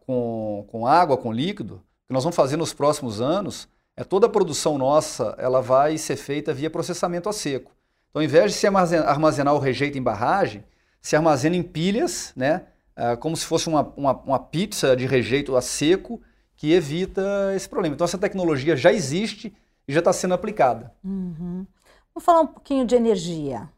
com, 0.04 0.66
com 0.68 0.86
água, 0.88 1.16
com 1.16 1.32
líquido, 1.32 1.80
que 2.08 2.12
nós 2.12 2.24
vamos 2.24 2.34
fazer 2.34 2.56
nos 2.56 2.74
próximos 2.74 3.20
anos 3.20 3.68
é 4.00 4.04
toda 4.04 4.26
a 4.26 4.30
produção 4.30 4.78
nossa 4.78 5.34
ela 5.36 5.60
vai 5.60 5.98
ser 5.98 6.16
feita 6.16 6.54
via 6.54 6.70
processamento 6.70 7.28
a 7.28 7.34
seco. 7.34 7.70
Então, 8.08 8.20
ao 8.20 8.24
invés 8.24 8.52
de 8.52 8.56
se 8.56 8.66
armazenar 8.66 9.54
o 9.54 9.58
rejeito 9.58 9.98
em 9.98 10.02
barragem, 10.02 10.64
se 11.02 11.16
armazena 11.16 11.54
em 11.54 11.62
pilhas, 11.62 12.32
né? 12.34 12.62
Ah, 12.96 13.14
como 13.18 13.36
se 13.36 13.44
fosse 13.44 13.68
uma, 13.68 13.82
uma, 13.94 14.12
uma 14.22 14.38
pizza 14.38 14.96
de 14.96 15.04
rejeito 15.04 15.54
a 15.54 15.60
seco, 15.60 16.18
que 16.56 16.72
evita 16.72 17.52
esse 17.54 17.68
problema. 17.68 17.94
Então, 17.94 18.06
essa 18.06 18.16
tecnologia 18.16 18.74
já 18.74 18.90
existe 18.90 19.54
e 19.86 19.92
já 19.92 19.98
está 19.98 20.14
sendo 20.14 20.32
aplicada. 20.32 20.94
Uhum. 21.04 21.66
Vamos 22.14 22.24
falar 22.24 22.40
um 22.40 22.46
pouquinho 22.46 22.86
de 22.86 22.94
energia. 22.94 23.68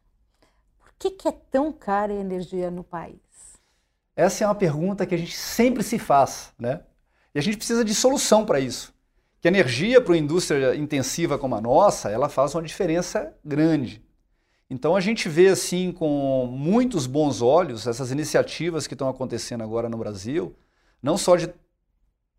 Por 0.79 0.93
que, 1.01 1.11
que 1.11 1.27
é 1.27 1.33
tão 1.33 1.73
cara 1.73 2.13
a 2.13 2.17
energia 2.17 2.71
no 2.71 2.85
país? 2.85 3.19
Essa 4.15 4.45
é 4.45 4.47
uma 4.47 4.55
pergunta 4.55 5.05
que 5.05 5.17
a 5.17 5.19
gente 5.19 5.37
sempre 5.37 5.83
se 5.83 5.99
faz, 5.99 6.53
né? 6.57 6.83
E 7.35 7.41
a 7.41 7.43
gente 7.43 7.57
precisa 7.57 7.85
de 7.85 7.93
solução 7.93 8.47
para 8.47 8.61
isso. 8.61 8.95
Que 9.43 9.49
a 9.49 9.51
energia 9.51 10.01
para 10.01 10.13
uma 10.13 10.19
indústria 10.19 10.77
intensiva 10.77 11.37
como 11.37 11.57
a 11.57 11.61
nossa, 11.61 12.09
ela 12.09 12.29
faz 12.29 12.55
uma 12.55 12.63
diferença 12.63 13.35
grande. 13.45 14.01
Então 14.71 14.95
a 14.95 15.01
gente 15.01 15.29
vê 15.29 15.49
assim 15.49 15.91
com 15.91 16.47
muitos 16.47 17.09
bons 17.09 17.43
olhos 17.43 17.89
essas 17.89 18.13
iniciativas 18.13 18.87
que 18.87 18.95
estão 18.95 19.09
acontecendo 19.09 19.65
agora 19.65 19.89
no 19.89 19.99
Brasil, 19.99 20.55
não 21.03 21.19
só 21.19 21.35
de 21.35 21.53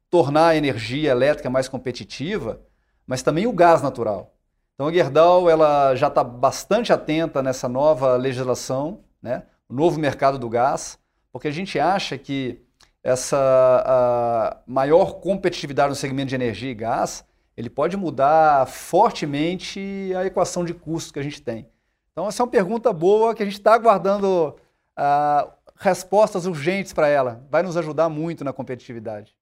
tornar 0.09 0.47
a 0.47 0.55
energia 0.55 1.11
elétrica 1.11 1.49
mais 1.49 1.67
competitiva, 1.67 2.61
mas 3.05 3.21
também 3.21 3.47
o 3.47 3.51
gás 3.51 3.81
natural. 3.81 4.33
Então 4.73 4.87
a 4.87 4.93
Gerdau 4.93 5.49
ela 5.49 5.95
já 5.95 6.07
está 6.07 6.23
bastante 6.23 6.93
atenta 6.93 7.43
nessa 7.43 7.67
nova 7.67 8.15
legislação, 8.15 9.01
né, 9.21 9.43
o 9.67 9.73
novo 9.73 9.99
mercado 9.99 10.39
do 10.39 10.47
gás, 10.47 10.97
porque 11.33 11.49
a 11.49 11.51
gente 11.51 11.77
acha 11.77 12.17
que 12.17 12.61
essa 13.03 14.63
maior 14.65 15.15
competitividade 15.15 15.89
no 15.89 15.95
segmento 15.95 16.29
de 16.29 16.35
energia 16.35 16.71
e 16.71 16.75
gás, 16.75 17.25
ele 17.55 17.69
pode 17.69 17.95
mudar 17.97 18.65
fortemente 18.65 20.13
a 20.17 20.25
equação 20.25 20.63
de 20.63 20.73
custos 20.73 21.11
que 21.11 21.19
a 21.19 21.23
gente 21.23 21.41
tem. 21.41 21.67
Então, 22.11 22.27
essa 22.27 22.41
é 22.41 22.45
uma 22.45 22.51
pergunta 22.51 22.93
boa 22.93 23.35
que 23.35 23.43
a 23.43 23.45
gente 23.45 23.57
está 23.57 23.73
aguardando 23.73 24.55
uh, 24.97 25.51
respostas 25.77 26.45
urgentes 26.45 26.93
para 26.93 27.07
ela. 27.07 27.45
Vai 27.49 27.63
nos 27.63 27.75
ajudar 27.75 28.07
muito 28.07 28.43
na 28.43 28.53
competitividade. 28.53 29.35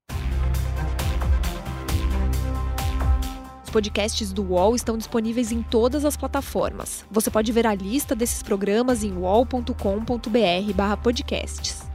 Os 3.64 3.70
podcasts 3.70 4.34
do 4.34 4.44
UOL 4.44 4.76
estão 4.76 4.98
disponíveis 4.98 5.52
em 5.52 5.62
todas 5.62 6.04
as 6.04 6.18
plataformas. 6.18 7.06
Você 7.12 7.30
pode 7.30 7.52
ver 7.52 7.68
a 7.68 7.76
lista 7.76 8.16
desses 8.16 8.42
programas 8.42 9.04
em 9.04 9.16
uol.com.br/podcasts. 9.18 11.91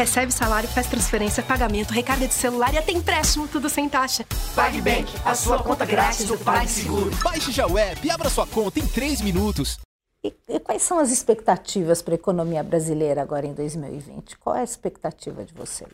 Recebe 0.00 0.32
salário, 0.32 0.66
faz 0.66 0.86
transferência, 0.86 1.42
pagamento, 1.42 1.90
recarga 1.90 2.26
de 2.26 2.32
celular 2.32 2.72
e 2.72 2.78
até 2.78 2.90
empréstimo, 2.90 3.46
tudo 3.46 3.68
sem 3.68 3.86
taxa. 3.86 4.24
PagBank, 4.54 5.12
a 5.26 5.34
sua 5.34 5.62
conta 5.62 5.84
grátis 5.84 6.24
do 6.24 6.38
PagSeguro. 6.38 7.10
Baixe 7.22 7.52
já 7.52 7.66
o 7.66 7.76
app 7.76 8.06
e 8.06 8.10
abra 8.10 8.30
sua 8.30 8.46
conta 8.46 8.78
em 8.78 8.86
3 8.86 9.20
minutos. 9.20 9.78
E, 10.24 10.32
e 10.48 10.58
quais 10.58 10.80
são 10.80 10.98
as 10.98 11.10
expectativas 11.10 12.00
para 12.00 12.14
a 12.14 12.16
economia 12.16 12.62
brasileira 12.62 13.20
agora 13.20 13.46
em 13.46 13.52
2020? 13.52 14.38
Qual 14.38 14.56
é 14.56 14.60
a 14.60 14.64
expectativa 14.64 15.44
de 15.44 15.52
vocês? 15.52 15.92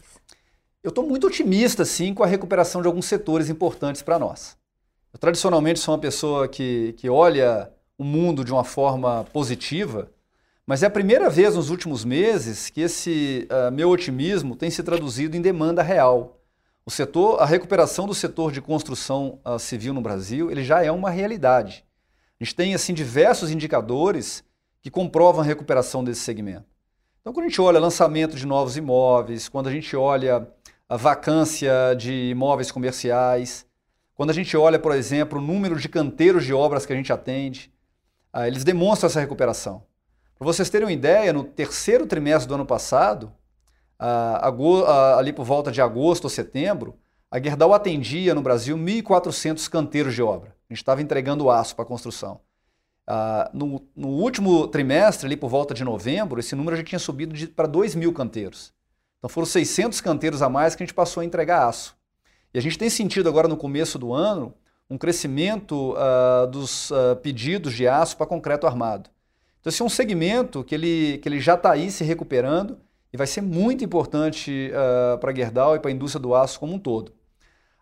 Eu 0.85 0.91
estou 0.91 1.05
muito 1.05 1.27
otimista, 1.27 1.85
sim, 1.85 2.15
com 2.15 2.23
a 2.23 2.29
recuperação 2.29 2.81
de 2.81 2.87
alguns 2.87 3.07
setores 3.07 3.51
importantes 3.51 4.03
para 4.03 4.21
nós. 4.21 4.57
Eu, 5.13 5.19
tradicionalmente, 5.19 5.81
sou 5.81 5.93
uma 5.93 6.01
pessoa 6.01 6.47
que, 6.47 6.95
que 6.97 7.11
olha 7.11 7.73
o 7.99 8.05
mundo 8.05 8.45
de 8.45 8.53
uma 8.53 8.63
forma 8.63 9.27
positiva 9.33 10.09
mas 10.67 10.83
é 10.83 10.87
a 10.87 10.91
primeira 10.91 11.31
vez 11.31 11.55
nos 11.55 11.71
últimos 11.71 12.05
meses 12.05 12.71
que 12.71 12.81
esse 12.81 13.47
uh, 13.49 13.71
meu 13.71 13.89
otimismo 13.89 14.57
tem 14.57 14.69
se 14.69 14.83
traduzido 14.83 15.37
em 15.37 15.41
demanda 15.41 15.81
real. 15.81 16.41
O 16.85 16.91
setor, 16.91 17.41
a 17.41 17.47
recuperação 17.47 18.05
do 18.05 18.15
setor 18.15 18.51
de 18.51 18.61
construção 18.61 19.39
uh, 19.47 19.61
civil 19.61 19.95
no 19.95 20.01
Brasil, 20.01 20.51
ele 20.51 20.65
já 20.65 20.83
é 20.85 20.91
uma 20.91 21.09
realidade. 21.09 21.85
A 22.41 22.45
gente 22.45 22.57
tem 22.57 22.75
assim 22.75 22.93
diversos 22.93 23.49
indicadores 23.53 24.43
que 24.83 24.91
comprovam 24.91 25.41
a 25.41 25.45
recuperação 25.45 26.03
desse 26.03 26.23
segmento. 26.23 26.67
Então, 27.21 27.33
quando 27.33 27.47
a 27.47 27.49
gente 27.49 27.61
olha 27.61 27.79
lançamento 27.79 28.37
de 28.37 28.45
novos 28.45 28.77
imóveis, 28.77 29.49
quando 29.49 29.69
a 29.69 29.73
gente 29.73 29.97
olha 29.97 30.49
a 30.89 30.97
vacância 30.97 31.95
de 31.97 32.31
imóveis 32.31 32.73
comerciais, 32.73 33.65
quando 34.17 34.31
a 34.31 34.35
gente 34.35 34.57
olha, 34.57 34.79
por 34.81 34.93
exemplo, 34.93 35.39
o 35.39 35.43
número 35.43 35.79
de 35.79 35.89
canteiros 35.89 36.45
de 36.45 36.53
obras 36.53 36.85
que 36.85 36.93
a 36.93 36.97
gente 36.97 37.13
atende, 37.13 37.73
uh, 38.35 38.45
eles 38.45 38.65
demonstram 38.65 39.07
essa 39.07 39.21
recuperação. 39.21 39.85
Para 40.39 40.45
vocês 40.47 40.69
terem 40.69 40.87
uma 40.87 40.93
ideia, 40.93 41.33
no 41.33 41.45
terceiro 41.45 42.07
trimestre 42.07 42.49
do 42.49 42.55
ano 42.55 42.67
passado, 42.67 43.33
ali 45.17 45.33
por 45.33 45.45
volta 45.45 45.73
de 45.73 45.81
agosto 45.81 46.25
ou 46.25 46.31
setembro, 46.31 46.95
a 47.31 47.41
Gerdau 47.41 47.73
atendia 47.73 48.35
no 48.35 48.43
Brasil 48.43 48.77
1.400 48.77 49.69
canteiros 49.69 50.15
de 50.15 50.23
obra. 50.23 50.55
A 50.69 50.73
gente 50.73 50.83
estava 50.83 51.01
entregando 51.01 51.51
aço 51.51 51.75
para 51.75 51.85
a 51.85 51.89
construção. 51.89 52.41
no, 53.53 54.09
último 54.09 54.69
trimestre, 54.69 55.27
ali 55.27 55.37
por 55.37 55.49
volta 55.49 55.73
de 55.73 55.83
novembro, 55.83 56.39
esse 56.39 56.55
número 56.55 56.77
já 56.77 56.85
tinha 56.85 56.99
subido 56.99 57.35
para 57.53 57.67
2 57.67 57.95
mil 57.95 58.13
canteiros. 58.13 58.75
Então 59.19 59.29
foram 59.31 59.47
600 59.47 60.01
canteiros 60.01 60.43
a 60.43 60.49
mais 60.49 60.75
que 60.75 60.83
a 60.83 60.87
gente 60.87 60.95
passou 60.95 61.23
a 61.23 61.25
entregar 61.25 61.67
aço. 61.67 61.97
E 62.53 62.59
a 62.59 62.63
gente 62.63 62.79
tem 62.79 62.91
sentido 62.91 63.29
agora 63.29 63.49
no 63.49 63.57
começo 63.57 63.99
do 63.99 64.13
ano 64.13 64.55
um 64.89 64.97
crescimento 64.97 65.95
uh, 65.95 66.47
dos 66.47 66.91
uh, 66.91 67.17
pedidos 67.21 67.75
de 67.75 67.89
aço 67.89 68.17
para 68.17 68.27
concreto 68.27 68.67
armado. 68.67 69.11
Então, 69.67 69.75
esse 69.75 69.83
é 69.83 69.85
um 69.85 69.89
segmento 69.89 70.63
que 70.63 70.77
ele, 70.77 71.19
que 71.19 71.29
ele 71.29 71.41
já 71.41 71.55
está 71.55 71.73
aí 71.73 71.91
se 71.91 72.05
recuperando 72.05 72.79
e 73.13 73.17
vai 73.17 73.27
ser 73.27 73.41
muito 73.41 73.85
importante 73.85 74.71
uh, 74.71 75.19
para 75.19 75.33
a 75.33 75.35
Gerdau 75.35 75.75
e 75.75 75.81
para 75.81 75.91
a 75.91 75.93
indústria 75.93 76.23
do 76.23 76.37
aço 76.37 76.61
como 76.61 76.75
um 76.75 76.79
todo. 76.79 77.13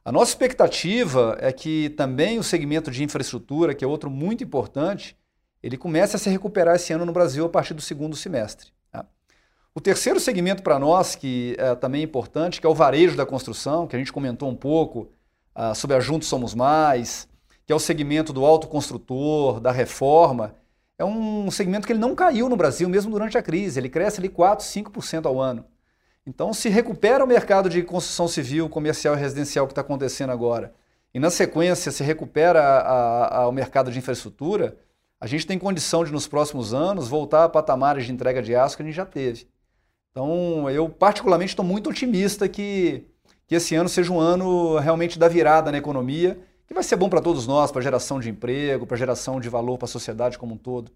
A 0.02 0.10
nossa 0.10 0.30
expectativa 0.30 1.36
é 1.38 1.52
que 1.52 1.90
também 1.90 2.38
o 2.38 2.42
segmento 2.42 2.90
de 2.90 3.04
infraestrutura, 3.04 3.74
que 3.74 3.84
é 3.84 3.86
outro 3.86 4.08
muito 4.08 4.42
importante, 4.42 5.14
ele 5.62 5.76
comece 5.76 6.16
a 6.16 6.18
se 6.18 6.30
recuperar 6.30 6.76
esse 6.76 6.90
ano 6.94 7.04
no 7.04 7.12
Brasil 7.12 7.44
a 7.44 7.50
partir 7.50 7.74
do 7.74 7.82
segundo 7.82 8.16
semestre. 8.16 8.68
Tá? 8.90 9.04
O 9.74 9.80
terceiro 9.80 10.18
segmento 10.18 10.62
para 10.62 10.78
nós, 10.78 11.14
que 11.14 11.54
é 11.58 11.74
também 11.74 12.02
importante, 12.02 12.62
que 12.62 12.66
é 12.66 12.70
o 12.70 12.74
varejo 12.74 13.14
da 13.14 13.26
construção, 13.26 13.86
que 13.86 13.94
a 13.94 13.98
gente 13.98 14.10
comentou 14.10 14.48
um 14.48 14.56
pouco 14.56 15.10
uh, 15.54 15.74
sobre 15.74 15.96
a 15.96 16.00
Juntos 16.00 16.28
Somos 16.28 16.54
Mais, 16.54 17.28
que 17.66 17.74
é 17.74 17.76
o 17.76 17.78
segmento 17.78 18.32
do 18.32 18.42
autoconstrutor, 18.42 19.60
da 19.60 19.70
reforma, 19.70 20.54
é 20.98 21.04
um 21.04 21.50
segmento 21.50 21.86
que 21.86 21.92
ele 21.92 22.00
não 22.00 22.14
caiu 22.14 22.48
no 22.48 22.56
Brasil, 22.56 22.88
mesmo 22.88 23.10
durante 23.10 23.36
a 23.36 23.42
crise. 23.42 23.80
Ele 23.80 23.88
cresce 23.88 24.20
ali 24.20 24.28
4, 24.28 24.64
5% 24.64 25.26
ao 25.26 25.40
ano. 25.40 25.64
Então, 26.26 26.54
se 26.54 26.68
recupera 26.68 27.24
o 27.24 27.26
mercado 27.26 27.68
de 27.68 27.82
construção 27.82 28.28
civil, 28.28 28.68
comercial 28.68 29.14
e 29.14 29.18
residencial 29.18 29.66
que 29.66 29.72
está 29.72 29.82
acontecendo 29.82 30.30
agora, 30.30 30.72
e 31.12 31.18
na 31.18 31.30
sequência 31.30 31.92
se 31.92 32.02
recupera 32.02 32.60
a, 32.60 33.42
a, 33.42 33.48
o 33.48 33.52
mercado 33.52 33.90
de 33.90 33.98
infraestrutura, 33.98 34.76
a 35.20 35.26
gente 35.26 35.46
tem 35.46 35.58
condição 35.58 36.04
de, 36.04 36.12
nos 36.12 36.26
próximos 36.26 36.72
anos, 36.72 37.08
voltar 37.08 37.44
a 37.44 37.48
patamares 37.48 38.06
de 38.06 38.12
entrega 38.12 38.42
de 38.42 38.54
aço 38.54 38.76
que 38.76 38.82
a 38.82 38.86
gente 38.86 38.94
já 38.94 39.06
teve. 39.06 39.46
Então, 40.10 40.68
eu 40.70 40.88
particularmente 40.88 41.52
estou 41.52 41.64
muito 41.64 41.90
otimista 41.90 42.48
que, 42.48 43.04
que 43.46 43.54
esse 43.54 43.74
ano 43.74 43.88
seja 43.88 44.12
um 44.12 44.20
ano 44.20 44.78
realmente 44.78 45.18
da 45.18 45.28
virada 45.28 45.70
na 45.70 45.78
economia 45.78 46.38
que 46.66 46.74
vai 46.74 46.82
ser 46.82 46.96
bom 46.96 47.08
para 47.08 47.20
todos 47.20 47.46
nós, 47.46 47.70
para 47.70 47.82
geração 47.82 48.18
de 48.18 48.30
emprego, 48.30 48.86
para 48.86 48.96
geração 48.96 49.40
de 49.40 49.48
valor 49.48 49.78
para 49.78 49.86
a 49.86 49.88
sociedade 49.88 50.38
como 50.38 50.54
um 50.54 50.58
todo. 50.58 50.90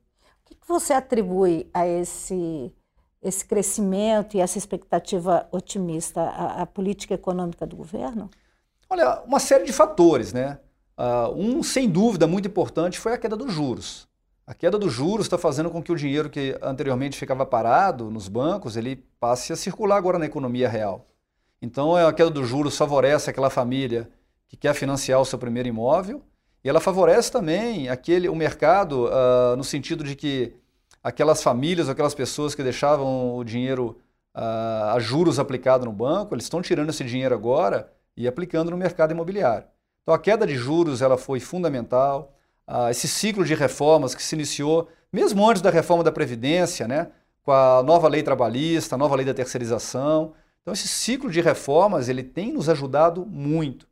O 0.51 0.55
que 0.55 0.69
você 0.69 0.93
atribui 0.93 1.69
a 1.75 1.87
esse, 1.87 2.73
esse 3.23 3.45
crescimento 3.45 4.37
e 4.37 4.41
essa 4.41 4.57
expectativa 4.57 5.47
otimista 5.53 6.23
à, 6.23 6.63
à 6.63 6.67
política 6.67 7.15
econômica 7.15 7.67
do 7.67 7.77
governo? 7.77 8.31
Olha, 8.89 9.23
uma 9.27 9.39
série 9.39 9.65
de 9.65 9.73
fatores, 9.73 10.33
né? 10.33 10.59
Uh, 10.97 11.33
um, 11.37 11.63
sem 11.63 11.89
dúvida, 11.89 12.27
muito 12.27 12.49
importante 12.49 12.99
foi 12.99 13.13
a 13.13 13.19
queda 13.19 13.37
dos 13.37 13.53
juros. 13.53 14.09
A 14.47 14.55
queda 14.55 14.79
dos 14.79 14.93
juros 14.93 15.27
está 15.27 15.37
fazendo 15.37 15.71
com 15.71 15.83
que 15.83 15.93
o 15.93 15.97
dinheiro 15.97 16.31
que 16.31 16.59
anteriormente 16.63 17.19
ficava 17.19 17.45
parado 17.45 18.11
nos 18.11 18.29
bancos, 18.29 18.77
ele 18.77 18.97
passe 19.21 19.53
a 19.53 19.57
circular 19.57 19.97
agora 19.97 20.19
na 20.19 20.25
economia 20.25 20.69
real. 20.69 21.07
Então, 21.61 21.95
a 21.95 22.13
queda 22.13 22.31
dos 22.31 22.49
juros 22.49 22.77
favorece 22.77 23.29
aquela 23.29 23.51
família 23.51 24.09
que 24.49 24.57
quer 24.57 24.75
financiar 24.75 25.21
o 25.21 25.25
seu 25.25 25.39
primeiro 25.39 25.69
imóvel, 25.69 26.23
e 26.65 26.69
ela 26.69 26.81
favorece 26.81 27.31
também 27.31 27.89
aquele, 27.89 28.29
o 28.29 28.35
mercado 28.35 29.07
uh, 29.07 29.57
no 29.57 29.63
sentido 29.63 30.03
de 30.03 30.17
que 30.17 30.55
aquelas 31.03 31.43
famílias, 31.43 31.89
aquelas 31.89 32.15
pessoas 32.15 32.55
que 32.55 32.63
deixavam 32.63 33.37
o 33.37 33.45
dinheiro 33.45 33.99
uh, 34.35 34.95
a 34.95 34.97
juros 34.99 35.39
aplicado 35.39 35.85
no 35.85 35.93
banco, 35.93 36.35
eles 36.35 36.45
estão 36.45 36.61
tirando 36.61 36.91
esse 36.91 37.05
dinheiro 37.05 37.35
agora 37.35 37.93
e 38.17 38.27
aplicando 38.27 38.71
no 38.71 38.77
mercado 38.77 39.13
imobiliário. 39.13 39.67
Então 40.03 40.15
a 40.15 40.19
queda 40.19 40.47
de 40.47 40.57
juros 40.57 41.01
ela 41.01 41.17
foi 41.17 41.39
fundamental. 41.39 42.35
Uh, 42.67 42.91
esse 42.91 43.07
ciclo 43.07 43.45
de 43.45 43.55
reformas 43.55 44.15
que 44.15 44.23
se 44.23 44.35
iniciou 44.35 44.89
mesmo 45.13 45.49
antes 45.49 45.63
da 45.63 45.71
reforma 45.71 46.05
da 46.05 46.13
Previdência, 46.13 46.87
né, 46.87 47.09
com 47.43 47.53
a 47.53 47.83
nova 47.83 48.09
lei 48.09 48.23
trabalhista, 48.23 48.95
a 48.95 48.99
nova 48.99 49.17
lei 49.17 49.25
da 49.25 49.33
terceirização. 49.33 50.35
Então 50.61 50.75
esse 50.75 50.87
ciclo 50.87 51.31
de 51.31 51.41
reformas 51.41 52.09
ele 52.11 52.23
tem 52.23 52.53
nos 52.53 52.69
ajudado 52.69 53.25
muito. 53.25 53.88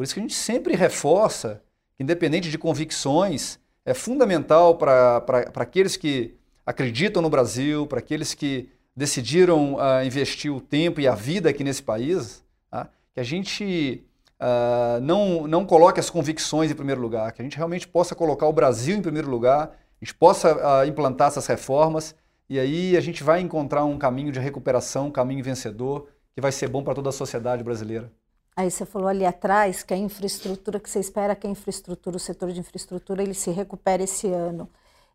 Por 0.00 0.04
isso 0.04 0.14
que 0.14 0.20
a 0.20 0.22
gente 0.22 0.34
sempre 0.34 0.74
reforça 0.74 1.62
independente 1.98 2.50
de 2.50 2.56
convicções, 2.56 3.58
é 3.84 3.92
fundamental 3.92 4.78
para 4.78 5.22
aqueles 5.56 5.94
que 5.94 6.38
acreditam 6.64 7.20
no 7.20 7.28
Brasil, 7.28 7.86
para 7.86 7.98
aqueles 7.98 8.32
que 8.32 8.70
decidiram 8.96 9.74
uh, 9.74 10.02
investir 10.02 10.50
o 10.50 10.58
tempo 10.58 11.02
e 11.02 11.06
a 11.06 11.14
vida 11.14 11.50
aqui 11.50 11.62
nesse 11.62 11.82
país, 11.82 12.42
tá? 12.70 12.88
que 13.12 13.20
a 13.20 13.22
gente 13.22 14.02
uh, 14.40 15.02
não, 15.02 15.46
não 15.46 15.66
coloque 15.66 16.00
as 16.00 16.08
convicções 16.08 16.70
em 16.70 16.74
primeiro 16.74 17.02
lugar, 17.02 17.30
que 17.32 17.42
a 17.42 17.44
gente 17.44 17.58
realmente 17.58 17.86
possa 17.86 18.14
colocar 18.14 18.46
o 18.46 18.54
Brasil 18.54 18.96
em 18.96 19.02
primeiro 19.02 19.28
lugar, 19.28 19.64
a 20.00 20.02
gente 20.02 20.14
possa 20.14 20.54
uh, 20.54 20.86
implantar 20.88 21.28
essas 21.28 21.46
reformas 21.46 22.14
e 22.48 22.58
aí 22.58 22.96
a 22.96 23.02
gente 23.02 23.22
vai 23.22 23.42
encontrar 23.42 23.84
um 23.84 23.98
caminho 23.98 24.32
de 24.32 24.40
recuperação, 24.40 25.08
um 25.08 25.12
caminho 25.12 25.44
vencedor, 25.44 26.08
que 26.34 26.40
vai 26.40 26.52
ser 26.52 26.68
bom 26.68 26.82
para 26.82 26.94
toda 26.94 27.10
a 27.10 27.12
sociedade 27.12 27.62
brasileira. 27.62 28.10
Aí 28.56 28.70
você 28.70 28.84
falou 28.84 29.08
ali 29.08 29.24
atrás 29.24 29.82
que 29.82 29.94
a 29.94 29.96
infraestrutura, 29.96 30.80
que 30.80 30.90
você 30.90 31.00
espera 31.00 31.34
que 31.34 31.46
a 31.46 31.50
infraestrutura, 31.50 32.16
o 32.16 32.20
setor 32.20 32.52
de 32.52 32.60
infraestrutura, 32.60 33.22
ele 33.22 33.34
se 33.34 33.50
recupere 33.50 34.04
esse 34.04 34.28
ano. 34.28 34.68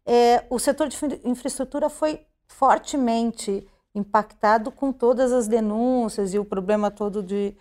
É, 0.05 0.45
o 0.49 0.59
setor 0.59 0.87
de 0.87 0.97
infraestrutura 1.23 1.89
foi 1.89 2.25
fortemente 2.47 3.67
impactado 3.93 4.71
com 4.71 4.91
todas 4.91 5.31
as 5.31 5.47
denúncias 5.47 6.33
e 6.33 6.39
o 6.39 6.45
problema 6.45 6.91
todo 6.91 7.23
de, 7.23 7.55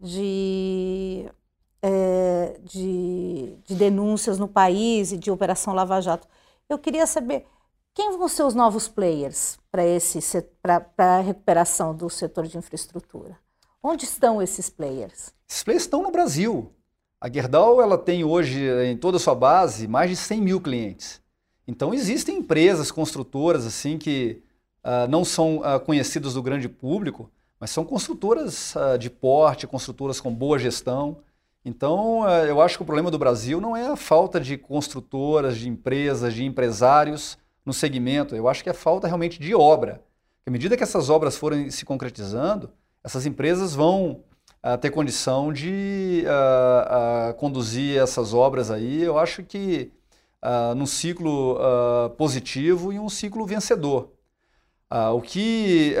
de, 0.00 1.28
é, 1.82 2.60
de, 2.62 3.56
de 3.64 3.74
denúncias 3.74 4.38
no 4.38 4.48
país 4.48 5.12
e 5.12 5.16
de 5.16 5.30
Operação 5.30 5.74
Lava 5.74 6.00
Jato. 6.00 6.28
Eu 6.68 6.78
queria 6.78 7.06
saber 7.06 7.46
quem 7.94 8.16
vão 8.16 8.28
ser 8.28 8.44
os 8.44 8.54
novos 8.54 8.88
players 8.88 9.58
para 9.70 11.16
a 11.16 11.20
recuperação 11.20 11.94
do 11.94 12.08
setor 12.08 12.46
de 12.46 12.56
infraestrutura? 12.56 13.38
Onde 13.82 14.04
estão 14.04 14.42
esses 14.42 14.68
players? 14.68 15.32
Esses 15.48 15.62
players 15.62 15.84
estão 15.84 16.02
no 16.02 16.10
Brasil. 16.10 16.70
A 17.18 17.32
Gerdau 17.32 17.80
ela 17.80 17.96
tem 17.96 18.22
hoje 18.22 18.62
em 18.84 18.94
toda 18.94 19.16
a 19.16 19.20
sua 19.20 19.34
base 19.34 19.88
mais 19.88 20.10
de 20.10 20.16
100 20.16 20.40
mil 20.42 20.60
clientes. 20.60 21.20
Então 21.66 21.94
existem 21.94 22.38
empresas 22.38 22.90
construtoras 22.90 23.64
assim 23.64 23.96
que 23.96 24.42
uh, 24.84 25.08
não 25.08 25.24
são 25.24 25.58
uh, 25.58 25.80
conhecidas 25.80 26.34
do 26.34 26.42
grande 26.42 26.68
público, 26.68 27.30
mas 27.58 27.70
são 27.70 27.82
construtoras 27.82 28.74
uh, 28.74 28.98
de 28.98 29.08
porte, 29.08 29.66
construtoras 29.66 30.20
com 30.20 30.34
boa 30.34 30.58
gestão. 30.58 31.22
Então 31.64 32.26
eu 32.46 32.60
acho 32.60 32.76
que 32.76 32.82
o 32.82 32.86
problema 32.86 33.10
do 33.10 33.18
Brasil 33.18 33.60
não 33.60 33.76
é 33.76 33.86
a 33.86 33.96
falta 33.96 34.40
de 34.40 34.56
construtoras, 34.58 35.56
de 35.56 35.68
empresas, 35.68 36.34
de 36.34 36.44
empresários 36.44 37.38
no 37.64 37.72
segmento. 37.72 38.34
Eu 38.34 38.48
acho 38.48 38.62
que 38.62 38.68
é 38.68 38.72
a 38.72 38.74
falta 38.74 39.06
realmente 39.06 39.38
de 39.38 39.54
obra. 39.54 40.02
À 40.46 40.50
medida 40.50 40.76
que 40.76 40.82
essas 40.82 41.10
obras 41.10 41.36
forem 41.36 41.70
se 41.70 41.84
concretizando, 41.84 42.70
essas 43.02 43.26
empresas 43.26 43.74
vão 43.74 44.22
uh, 44.64 44.78
ter 44.78 44.90
condição 44.90 45.52
de 45.52 46.24
uh, 46.26 47.30
uh, 47.30 47.34
conduzir 47.34 47.98
essas 47.98 48.34
obras 48.34 48.70
aí, 48.70 49.02
eu 49.02 49.18
acho 49.18 49.42
que 49.42 49.92
num 50.74 50.86
ciclo 50.86 51.58
positivo 52.16 52.90
e 52.94 52.98
um 52.98 53.10
ciclo 53.10 53.44
vencedor. 53.44 54.10
o 55.14 55.20
que 55.20 55.94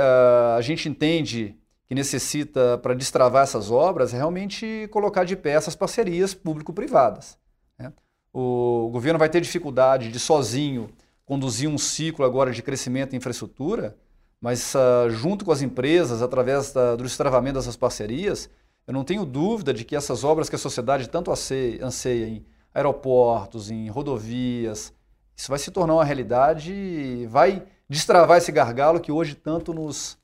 a 0.56 0.62
gente 0.62 0.88
entende 0.88 1.54
que 1.86 1.94
necessita 1.94 2.78
para 2.78 2.94
destravar 2.94 3.42
essas 3.42 3.70
obras 3.70 4.14
é 4.14 4.16
realmente 4.16 4.88
colocar 4.90 5.24
de 5.24 5.36
pé 5.36 5.50
essas 5.50 5.76
parcerias 5.76 6.32
público-privadas. 6.32 7.36
Né? 7.78 7.92
O 8.32 8.88
governo 8.90 9.18
vai 9.18 9.28
ter 9.28 9.42
dificuldade 9.42 10.10
de 10.10 10.18
sozinho 10.18 10.88
conduzir 11.26 11.68
um 11.68 11.76
ciclo 11.76 12.24
agora 12.24 12.50
de 12.50 12.62
crescimento 12.62 13.12
em 13.12 13.18
infraestrutura, 13.18 13.94
mas 14.40 14.74
uh, 14.74 15.10
junto 15.10 15.44
com 15.44 15.52
as 15.52 15.60
empresas, 15.60 16.22
através 16.22 16.72
da, 16.72 16.96
do 16.96 17.04
destravamento 17.04 17.58
dessas 17.58 17.76
parcerias, 17.76 18.48
eu 18.86 18.94
não 18.94 19.04
tenho 19.04 19.24
dúvida 19.24 19.74
de 19.74 19.84
que 19.84 19.94
essas 19.94 20.24
obras 20.24 20.48
que 20.48 20.56
a 20.56 20.58
sociedade 20.58 21.08
tanto 21.08 21.30
anseia, 21.30 22.26
em 22.26 22.44
aeroportos, 22.74 23.70
em 23.70 23.88
rodovias, 23.88 24.92
isso 25.36 25.48
vai 25.48 25.58
se 25.58 25.70
tornar 25.70 25.94
uma 25.94 26.04
realidade 26.04 26.72
e 26.72 27.26
vai 27.26 27.62
destravar 27.88 28.38
esse 28.38 28.50
gargalo 28.50 29.00
que 29.00 29.12
hoje 29.12 29.34
tanto 29.34 29.74
nos, 29.74 30.14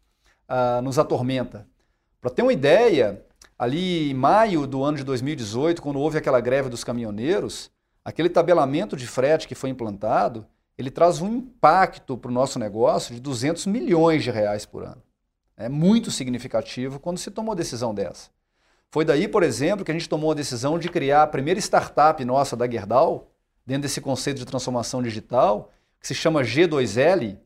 uh, 0.48 0.80
nos 0.82 0.98
atormenta. 0.98 1.66
Para 2.20 2.30
ter 2.30 2.42
uma 2.42 2.52
ideia, 2.52 3.24
ali 3.58 4.10
em 4.10 4.14
maio 4.14 4.66
do 4.66 4.82
ano 4.82 4.96
de 4.96 5.04
2018, 5.04 5.80
quando 5.82 5.98
houve 5.98 6.18
aquela 6.18 6.40
greve 6.40 6.68
dos 6.68 6.84
caminhoneiros, 6.84 7.70
aquele 8.04 8.28
tabelamento 8.28 8.96
de 8.96 9.06
frete 9.06 9.46
que 9.48 9.54
foi 9.54 9.70
implantado, 9.70 10.46
ele 10.78 10.90
traz 10.90 11.20
um 11.20 11.28
impacto 11.36 12.16
para 12.16 12.30
o 12.30 12.34
nosso 12.34 12.58
negócio 12.58 13.14
de 13.14 13.20
200 13.20 13.66
milhões 13.66 14.22
de 14.22 14.30
reais 14.30 14.66
por 14.66 14.84
ano. 14.84 15.02
É 15.56 15.68
muito 15.68 16.10
significativo 16.10 17.00
quando 17.00 17.18
se 17.18 17.30
tomou 17.30 17.54
decisão 17.54 17.94
dessa. 17.94 18.28
Foi 18.90 19.04
daí, 19.04 19.26
por 19.26 19.42
exemplo, 19.42 19.84
que 19.84 19.90
a 19.90 19.94
gente 19.94 20.08
tomou 20.08 20.30
a 20.30 20.34
decisão 20.34 20.78
de 20.78 20.88
criar 20.88 21.22
a 21.22 21.26
primeira 21.26 21.58
startup 21.60 22.22
nossa 22.24 22.56
da 22.56 22.70
Gerdau, 22.70 23.30
dentro 23.64 23.82
desse 23.82 24.00
conceito 24.00 24.38
de 24.38 24.44
transformação 24.44 25.02
digital, 25.02 25.72
que 26.00 26.06
se 26.06 26.14
chama 26.14 26.42
G2L, 26.42 27.38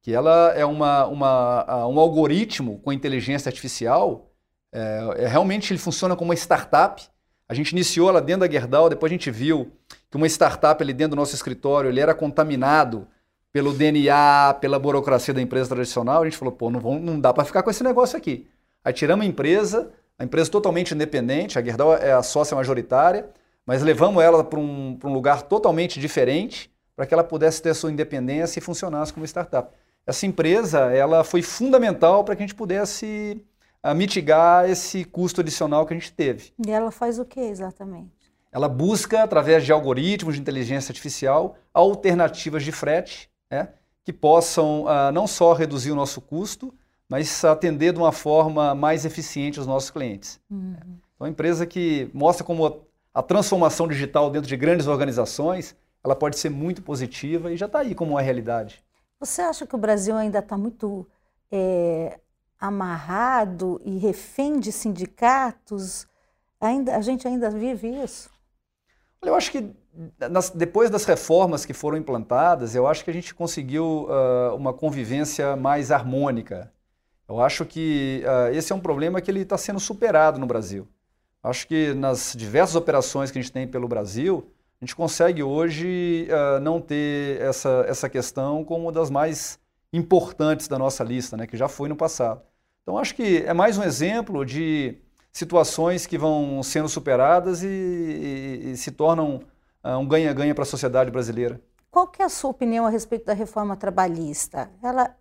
que 0.00 0.12
ela 0.12 0.52
é 0.54 0.64
uma, 0.64 1.06
uma, 1.06 1.86
um 1.88 1.98
algoritmo 1.98 2.78
com 2.78 2.92
inteligência 2.92 3.48
artificial. 3.48 4.30
É, 4.72 5.24
é, 5.24 5.26
realmente 5.26 5.72
ele 5.72 5.78
funciona 5.78 6.14
como 6.14 6.30
uma 6.30 6.36
startup. 6.36 7.02
A 7.48 7.54
gente 7.54 7.72
iniciou 7.72 8.08
ela 8.08 8.22
dentro 8.22 8.46
da 8.46 8.52
Gerdau, 8.52 8.88
depois 8.88 9.10
a 9.10 9.14
gente 9.14 9.30
viu 9.30 9.72
que 10.10 10.16
uma 10.16 10.26
startup 10.26 10.82
ali 10.82 10.92
dentro 10.92 11.10
do 11.10 11.16
nosso 11.16 11.34
escritório 11.34 11.90
ele 11.90 12.00
era 12.00 12.14
contaminado 12.14 13.06
pelo 13.52 13.72
DNA, 13.72 14.54
pela 14.60 14.78
burocracia 14.78 15.32
da 15.32 15.40
empresa 15.40 15.70
tradicional, 15.70 16.22
a 16.22 16.24
gente 16.26 16.36
falou, 16.36 16.52
pô, 16.52 16.68
não, 16.68 16.80
não 16.98 17.18
dá 17.18 17.32
para 17.32 17.44
ficar 17.44 17.62
com 17.62 17.70
esse 17.70 17.82
negócio 17.82 18.16
aqui. 18.16 18.46
Aí 18.84 18.92
tiramos 18.92 19.24
a 19.24 19.28
empresa, 19.28 19.90
a 20.18 20.24
empresa 20.24 20.50
totalmente 20.50 20.92
independente, 20.94 21.58
a 21.58 21.62
Gerdau 21.62 21.94
é 21.94 22.12
a 22.12 22.22
sócia 22.22 22.54
majoritária, 22.54 23.28
mas 23.64 23.82
levamos 23.82 24.22
ela 24.22 24.44
para 24.44 24.60
um, 24.60 24.98
um 25.02 25.12
lugar 25.12 25.42
totalmente 25.42 25.98
diferente 25.98 26.70
para 26.94 27.04
que 27.06 27.12
ela 27.12 27.24
pudesse 27.24 27.60
ter 27.60 27.74
sua 27.74 27.90
independência 27.90 28.58
e 28.58 28.62
funcionasse 28.62 29.12
como 29.12 29.26
startup. 29.26 29.70
essa 30.06 30.24
empresa 30.24 30.92
ela 30.94 31.24
foi 31.24 31.42
fundamental 31.42 32.24
para 32.24 32.36
que 32.36 32.42
a 32.42 32.46
gente 32.46 32.54
pudesse 32.54 33.42
uh, 33.84 33.94
mitigar 33.94 34.68
esse 34.68 35.04
custo 35.04 35.40
adicional 35.40 35.84
que 35.84 35.92
a 35.92 35.96
gente 35.96 36.12
teve. 36.12 36.52
E 36.66 36.70
ela 36.70 36.90
faz 36.90 37.18
o 37.18 37.24
que 37.24 37.40
exatamente? 37.40 38.15
Ela 38.56 38.70
busca, 38.70 39.22
através 39.22 39.66
de 39.66 39.70
algoritmos 39.70 40.36
de 40.36 40.40
inteligência 40.40 40.90
artificial, 40.90 41.58
alternativas 41.74 42.64
de 42.64 42.72
frete 42.72 43.30
né, 43.50 43.68
que 44.02 44.14
possam 44.14 44.84
uh, 44.84 45.12
não 45.12 45.26
só 45.26 45.52
reduzir 45.52 45.92
o 45.92 45.94
nosso 45.94 46.22
custo, 46.22 46.72
mas 47.06 47.44
atender 47.44 47.92
de 47.92 47.98
uma 47.98 48.12
forma 48.12 48.74
mais 48.74 49.04
eficiente 49.04 49.60
os 49.60 49.66
nossos 49.66 49.90
clientes. 49.90 50.40
Uhum. 50.50 50.74
Então, 50.74 50.90
é 51.20 51.24
uma 51.24 51.28
empresa 51.28 51.66
que 51.66 52.10
mostra 52.14 52.46
como 52.46 52.86
a 53.12 53.22
transformação 53.22 53.86
digital 53.86 54.30
dentro 54.30 54.48
de 54.48 54.56
grandes 54.56 54.86
organizações, 54.86 55.76
ela 56.02 56.16
pode 56.16 56.38
ser 56.38 56.48
muito 56.48 56.80
positiva 56.80 57.52
e 57.52 57.58
já 57.58 57.66
está 57.66 57.80
aí 57.80 57.94
como 57.94 58.12
uma 58.12 58.22
realidade. 58.22 58.82
Você 59.20 59.42
acha 59.42 59.66
que 59.66 59.74
o 59.74 59.78
Brasil 59.78 60.16
ainda 60.16 60.38
está 60.38 60.56
muito 60.56 61.06
é, 61.52 62.18
amarrado 62.58 63.82
e 63.84 63.98
refém 63.98 64.58
de 64.58 64.72
sindicatos? 64.72 66.06
Ainda, 66.58 66.96
a 66.96 67.02
gente 67.02 67.28
ainda 67.28 67.50
vive 67.50 67.88
isso? 68.02 68.34
Eu 69.22 69.34
acho 69.34 69.50
que 69.50 69.70
nas, 70.30 70.50
depois 70.50 70.90
das 70.90 71.04
reformas 71.04 71.64
que 71.64 71.72
foram 71.72 71.96
implantadas, 71.96 72.74
eu 72.74 72.86
acho 72.86 73.04
que 73.04 73.10
a 73.10 73.14
gente 73.14 73.34
conseguiu 73.34 74.08
uh, 74.08 74.54
uma 74.54 74.72
convivência 74.72 75.56
mais 75.56 75.90
harmônica. 75.90 76.70
Eu 77.28 77.40
acho 77.40 77.64
que 77.64 78.22
uh, 78.24 78.54
esse 78.54 78.72
é 78.72 78.76
um 78.76 78.80
problema 78.80 79.20
que 79.20 79.30
ele 79.30 79.40
está 79.40 79.56
sendo 79.58 79.80
superado 79.80 80.38
no 80.38 80.46
Brasil. 80.46 80.86
Acho 81.42 81.66
que 81.66 81.94
nas 81.94 82.34
diversas 82.36 82.76
operações 82.76 83.30
que 83.30 83.38
a 83.38 83.42
gente 83.42 83.52
tem 83.52 83.66
pelo 83.66 83.88
Brasil, 83.88 84.50
a 84.80 84.84
gente 84.84 84.94
consegue 84.94 85.42
hoje 85.42 86.28
uh, 86.30 86.60
não 86.60 86.80
ter 86.80 87.40
essa, 87.40 87.84
essa 87.88 88.08
questão 88.08 88.64
como 88.64 88.84
uma 88.84 88.92
das 88.92 89.10
mais 89.10 89.58
importantes 89.92 90.68
da 90.68 90.78
nossa 90.78 91.02
lista, 91.02 91.36
né, 91.36 91.46
que 91.46 91.56
já 91.56 91.68
foi 91.68 91.88
no 91.88 91.96
passado. 91.96 92.42
Então, 92.82 92.98
acho 92.98 93.14
que 93.14 93.38
é 93.38 93.54
mais 93.54 93.78
um 93.78 93.82
exemplo 93.82 94.44
de 94.44 94.98
situações 95.36 96.06
que 96.06 96.16
vão 96.16 96.62
sendo 96.62 96.88
superadas 96.88 97.62
e, 97.62 97.66
e, 97.68 98.70
e 98.70 98.76
se 98.78 98.90
tornam 98.90 99.42
uh, 99.84 99.98
um 99.98 100.08
ganha-ganha 100.08 100.54
para 100.54 100.62
a 100.62 100.66
sociedade 100.66 101.10
brasileira. 101.10 101.60
Qual 101.90 102.06
que 102.06 102.22
é 102.22 102.24
a 102.24 102.30
sua 102.30 102.50
opinião 102.50 102.86
a 102.86 102.88
respeito 102.88 103.26
da 103.26 103.34
reforma 103.34 103.76
trabalhista? 103.76 104.70
Ela, 104.82 105.14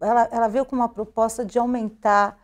ela, 0.00 0.28
ela 0.32 0.48
veio 0.48 0.64
com 0.64 0.74
uma 0.74 0.88
proposta 0.88 1.44
de 1.44 1.58
aumentar, 1.58 2.38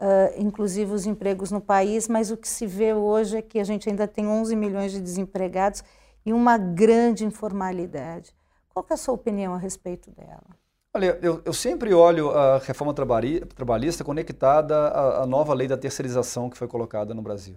uh, 0.00 0.34
inclusive, 0.36 0.92
os 0.92 1.06
empregos 1.06 1.52
no 1.52 1.60
país, 1.60 2.08
mas 2.08 2.32
o 2.32 2.36
que 2.36 2.48
se 2.48 2.66
vê 2.66 2.92
hoje 2.92 3.36
é 3.36 3.42
que 3.42 3.60
a 3.60 3.64
gente 3.64 3.88
ainda 3.88 4.08
tem 4.08 4.26
11 4.26 4.56
milhões 4.56 4.90
de 4.90 5.00
desempregados 5.00 5.84
e 6.26 6.32
uma 6.32 6.58
grande 6.58 7.24
informalidade. 7.24 8.34
Qual 8.68 8.82
que 8.82 8.92
é 8.92 8.94
a 8.94 8.96
sua 8.96 9.14
opinião 9.14 9.54
a 9.54 9.58
respeito 9.58 10.10
dela? 10.10 10.63
Olha, 10.96 11.18
eu, 11.22 11.42
eu, 11.44 11.52
sempre 11.52 11.92
olho 11.92 12.30
a 12.30 12.58
reforma 12.58 12.94
trabalhista 12.94 14.04
conectada 14.04 14.76
à, 14.76 15.22
à, 15.24 15.26
nova 15.26 15.52
lei 15.52 15.66
da 15.66 15.76
terceirização 15.76 16.48
que 16.48 16.56
foi 16.56 16.68
colocada 16.68 17.12
no 17.12 17.20
Brasil. 17.20 17.56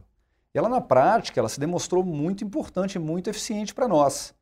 E 0.55 0.57
ela, 0.57 0.67
na 0.67 0.81
prática, 0.81 1.39
ela 1.39 1.47
se 1.47 1.59
demonstrou 1.59 2.03
muito 2.03 2.43
importante 2.43 2.95
e 2.95 2.99
muito 2.99 3.29
eficiente 3.29 3.75
para 3.75 3.87
nós. 3.87 4.33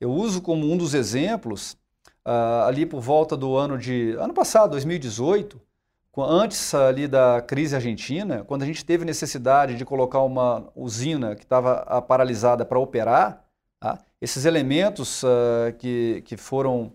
Eu 0.00 0.10
uso 0.10 0.42
como 0.42 0.68
um 0.68 0.76
dos 0.76 0.94
exemplos, 0.94 1.74
uh, 2.26 2.66
ali 2.66 2.84
por 2.84 3.00
volta 3.00 3.36
do 3.36 3.56
ano 3.56 3.78
de... 3.78 4.16
ano 4.18 4.34
passado, 4.34 4.72
2018, 4.72 5.60
antes 6.18 6.74
ali 6.74 7.06
da 7.06 7.40
crise 7.40 7.76
argentina, 7.76 8.42
quando 8.42 8.64
a 8.64 8.66
gente 8.66 8.84
teve 8.84 9.04
necessidade 9.04 9.76
de 9.76 9.84
colocar 9.84 10.22
uma 10.22 10.68
usina 10.74 11.36
que 11.36 11.44
estava 11.44 11.84
ah, 11.86 12.02
paralisada 12.02 12.64
para 12.64 12.80
operar, 12.80 13.44
tá? 13.78 13.96
esses 14.20 14.44
elementos 14.44 15.22
uh, 15.22 15.72
que, 15.78 16.22
que 16.26 16.36
foram 16.36 16.92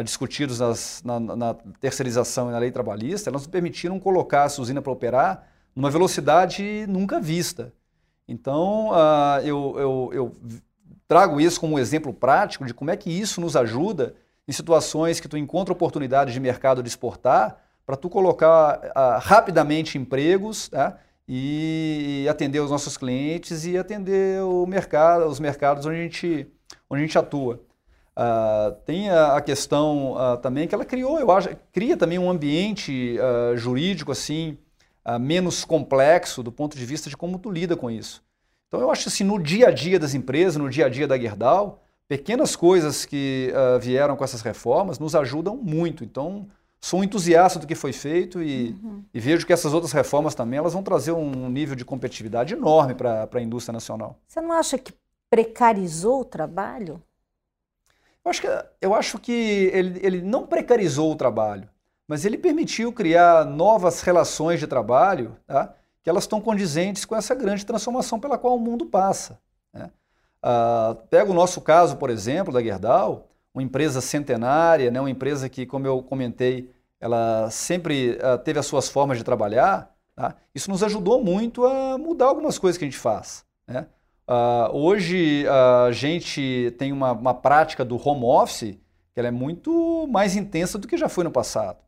discutidos 0.00 0.60
nas, 0.60 1.02
na, 1.04 1.20
na, 1.20 1.54
terceirização 1.80 2.48
e 2.48 2.52
na 2.52 2.58
lei 2.58 2.70
trabalhista, 2.70 3.28
elas 3.28 3.46
permitiram 3.46 4.00
colocar 4.00 4.46
essa 4.46 4.62
usina 4.62 4.80
para 4.80 4.92
operar 4.92 5.46
numa 5.74 5.90
velocidade 5.90 6.86
nunca 6.86 7.20
vista. 7.20 7.72
Então, 8.26 8.90
uh, 8.90 9.40
eu, 9.44 9.74
eu, 9.76 10.10
eu, 10.12 10.36
trago 11.06 11.40
isso 11.40 11.60
como 11.60 11.74
um 11.74 11.78
exemplo 11.78 12.12
prático 12.14 12.64
de 12.64 12.72
como 12.72 12.90
é 12.90 12.96
que 12.96 13.10
isso 13.10 13.40
nos 13.40 13.54
ajuda 13.54 14.14
em 14.48 14.52
situações 14.52 15.20
que 15.20 15.28
tu 15.28 15.36
encontra 15.36 15.72
oportunidades 15.72 16.32
de 16.32 16.40
mercado 16.40 16.82
de 16.82 16.88
exportar 16.88 17.58
para 17.84 17.96
tu 17.96 18.08
colocar 18.08 18.78
uh, 18.78 19.18
rapidamente 19.20 19.98
empregos 19.98 20.68
tá? 20.68 20.98
e, 21.28 22.26
atender 22.30 22.60
os 22.60 22.70
nossos 22.70 22.96
clientes 22.96 23.66
e 23.66 23.76
atender 23.76 24.40
mercado, 24.66 25.26
os 25.26 25.38
mercados 25.38 25.84
onde 25.84 25.96
a 25.96 26.02
gente, 26.02 26.46
onde 26.88 27.02
a 27.02 27.06
gente 27.06 27.18
atua. 27.18 27.60
Uh, 28.14 28.72
tem 28.84 29.08
a, 29.08 29.36
a 29.36 29.40
questão 29.40 30.12
uh, 30.12 30.36
também 30.36 30.68
que 30.68 30.74
ela 30.74 30.84
criou, 30.84 31.18
eu 31.18 31.30
acho, 31.30 31.48
cria 31.72 31.96
também 31.96 32.18
um 32.18 32.30
ambiente 32.30 33.16
uh, 33.18 33.56
jurídico 33.56 34.12
assim 34.12 34.58
menos 35.20 35.64
complexo 35.64 36.44
do 36.44 36.52
ponto 36.52 36.76
de 36.78 36.86
vista 36.86 37.10
de 37.10 37.16
como 37.16 37.36
tu 37.36 37.50
lida 37.50 37.76
com 37.76 37.90
isso. 37.90 38.22
Então 38.68 38.80
eu 38.80 38.88
acho 38.88 39.08
assim, 39.08 39.24
no 39.24 39.36
dia 39.36 39.66
a 39.66 39.70
dia 39.72 39.98
das 39.98 40.14
empresas, 40.14 40.54
no 40.54 40.70
dia 40.70 40.86
a 40.86 40.88
dia 40.88 41.08
da 41.08 41.18
Gerdau, 41.18 41.82
pequenas 42.06 42.54
coisas 42.54 43.04
que 43.04 43.52
vieram 43.80 44.14
com 44.14 44.22
essas 44.22 44.42
reformas 44.42 45.00
nos 45.00 45.16
ajudam 45.16 45.56
muito. 45.56 46.04
Então 46.04 46.46
sou 46.80 47.00
um 47.00 47.04
entusiasta 47.04 47.58
do 47.58 47.66
que 47.66 47.74
foi 47.74 47.92
feito 47.92 48.40
e, 48.40 48.78
uhum. 48.80 49.02
e, 49.12 49.18
vejo 49.18 49.44
que 49.44 49.52
essas 49.52 49.74
outras 49.74 49.90
reformas 49.90 50.36
também 50.36 50.60
elas 50.60 50.72
vão 50.72 50.84
trazer 50.84 51.10
um 51.10 51.50
nível 51.50 51.74
de 51.74 51.84
competitividade 51.84 52.54
enorme 52.54 52.94
para 52.94 53.28
a 53.32 53.42
indústria 53.42 53.72
nacional. 53.72 54.20
Você 54.28 54.40
não 54.40 54.52
acha 54.52 54.78
que 54.78 54.94
precarizou 55.28 56.20
o 56.20 56.24
trabalho? 56.24 57.02
Eu 58.24 58.30
acho 58.30 58.40
que, 58.40 58.48
eu 58.80 58.94
acho 58.94 59.18
que 59.18 59.70
ele, 59.72 60.00
ele 60.02 60.22
não 60.22 60.46
precarizou 60.46 61.10
o 61.12 61.16
trabalho, 61.16 61.68
mas 62.06 62.24
ele 62.24 62.38
permitiu 62.38 62.92
criar 62.92 63.44
novas 63.44 64.00
relações 64.02 64.60
de 64.60 64.66
trabalho 64.66 65.36
tá? 65.46 65.74
que 66.02 66.10
elas 66.10 66.24
estão 66.24 66.40
condizentes 66.40 67.04
com 67.04 67.16
essa 67.16 67.34
grande 67.34 67.66
transformação 67.66 68.20
pela 68.20 68.38
qual 68.38 68.56
o 68.56 68.60
mundo 68.60 68.86
passa. 68.86 69.40
Né? 69.72 69.90
Ah, 70.42 70.96
pega 71.10 71.30
o 71.30 71.34
nosso 71.34 71.60
caso, 71.60 71.96
por 71.96 72.10
exemplo, 72.10 72.52
da 72.52 72.62
Gerdau, 72.62 73.28
uma 73.54 73.62
empresa 73.62 74.00
centenária, 74.00 74.90
né? 74.90 75.00
uma 75.00 75.10
empresa 75.10 75.48
que, 75.48 75.66
como 75.66 75.86
eu 75.86 76.02
comentei, 76.02 76.70
ela 77.00 77.50
sempre 77.50 78.18
ah, 78.22 78.38
teve 78.38 78.58
as 78.58 78.66
suas 78.66 78.88
formas 78.88 79.18
de 79.18 79.24
trabalhar. 79.24 79.92
Tá? 80.14 80.36
Isso 80.54 80.70
nos 80.70 80.82
ajudou 80.82 81.22
muito 81.22 81.64
a 81.66 81.96
mudar 81.98 82.26
algumas 82.26 82.58
coisas 82.58 82.78
que 82.78 82.84
a 82.84 82.88
gente 82.88 82.98
faz. 82.98 83.44
Né? 83.66 83.86
Uh, 84.28 84.76
hoje 84.76 85.44
a 85.48 85.90
gente 85.90 86.74
tem 86.78 86.92
uma, 86.92 87.12
uma, 87.12 87.34
prática 87.34 87.84
do 87.84 87.96
home 87.96 88.24
office 88.24 88.78
que 89.12 89.18
ela 89.18 89.28
é 89.28 89.32
muito 89.32 90.06
mais 90.10 90.36
intensa 90.36 90.78
do 90.78 90.86
que 90.86 90.96
já 90.96 91.08
foi 91.08 91.24
no 91.24 91.30
passado. 91.30 91.78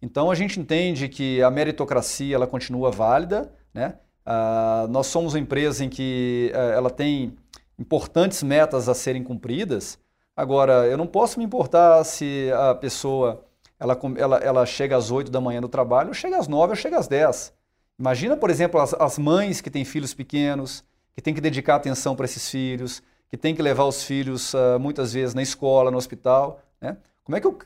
Então 0.00 0.30
a 0.30 0.34
gente 0.34 0.60
entende 0.60 1.08
que 1.08 1.42
a 1.42 1.50
meritocracia 1.50 2.36
ela 2.36 2.46
continua 2.46 2.90
válida, 2.90 3.52
né? 3.72 3.94
Uh, 4.26 4.86
nós 4.88 5.06
somos 5.06 5.32
uma 5.32 5.40
empresa 5.40 5.84
em 5.84 5.88
que 5.88 6.52
uh, 6.54 6.58
ela 6.72 6.90
tem 6.90 7.34
importantes 7.78 8.42
metas 8.42 8.88
a 8.88 8.94
serem 8.94 9.24
cumpridas. 9.24 9.98
Agora, 10.36 10.86
eu 10.86 10.96
não 10.96 11.06
posso 11.06 11.38
me 11.38 11.44
importar 11.44 12.04
se 12.04 12.50
a 12.54 12.74
pessoa 12.74 13.44
ela, 13.80 13.98
ela, 14.16 14.36
ela 14.38 14.66
chega 14.66 14.96
às 14.96 15.10
8 15.10 15.30
da 15.30 15.40
manhã 15.40 15.60
no 15.60 15.68
trabalho, 15.68 16.08
ou 16.08 16.14
chega 16.14 16.36
às 16.36 16.48
9 16.48 16.70
ou 16.70 16.76
chega 16.76 16.98
às 16.98 17.08
10. 17.08 17.52
Imagina, 17.98 18.36
por 18.36 18.50
exemplo, 18.50 18.80
as, 18.80 18.94
as 18.94 19.18
mães 19.18 19.60
que 19.60 19.70
têm 19.70 19.84
filhos 19.84 20.12
pequenos, 20.14 20.84
que 21.18 21.22
tem 21.22 21.34
que 21.34 21.40
dedicar 21.40 21.74
atenção 21.74 22.14
para 22.14 22.26
esses 22.26 22.48
filhos, 22.48 23.02
que 23.28 23.36
tem 23.36 23.52
que 23.52 23.60
levar 23.60 23.82
os 23.86 24.04
filhos 24.04 24.54
uh, 24.54 24.78
muitas 24.78 25.12
vezes 25.12 25.34
na 25.34 25.42
escola, 25.42 25.90
no 25.90 25.98
hospital. 25.98 26.62
Né? 26.80 26.96
Como 27.24 27.36
é 27.36 27.40
que 27.40 27.46
eu 27.48 27.58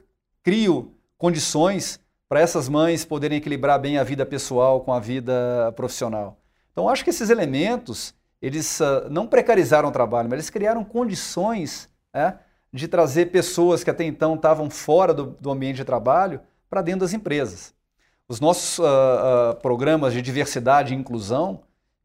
crio 0.42 0.94
condições 1.18 2.00
para 2.30 2.40
essas 2.40 2.66
mães 2.66 3.04
poderem 3.04 3.36
equilibrar 3.36 3.78
bem 3.78 3.98
a 3.98 4.04
vida 4.04 4.24
pessoal 4.24 4.80
com 4.80 4.90
a 4.90 4.98
vida 4.98 5.70
profissional? 5.76 6.38
Então, 6.72 6.88
acho 6.88 7.04
que 7.04 7.10
esses 7.10 7.28
elementos, 7.28 8.14
eles 8.40 8.80
uh, 8.80 9.10
não 9.10 9.26
precarizaram 9.26 9.90
o 9.90 9.92
trabalho, 9.92 10.30
mas 10.30 10.38
eles 10.38 10.48
criaram 10.48 10.82
condições 10.82 11.90
né, 12.10 12.38
de 12.72 12.88
trazer 12.88 13.26
pessoas 13.26 13.84
que 13.84 13.90
até 13.90 14.02
então 14.02 14.34
estavam 14.34 14.70
fora 14.70 15.12
do, 15.12 15.36
do 15.38 15.50
ambiente 15.50 15.76
de 15.76 15.84
trabalho 15.84 16.40
para 16.70 16.80
dentro 16.80 17.00
das 17.00 17.12
empresas. 17.12 17.74
Os 18.26 18.40
nossos 18.40 18.78
uh, 18.78 19.54
programas 19.60 20.14
de 20.14 20.22
diversidade 20.22 20.94
e 20.94 20.96
inclusão, 20.96 21.60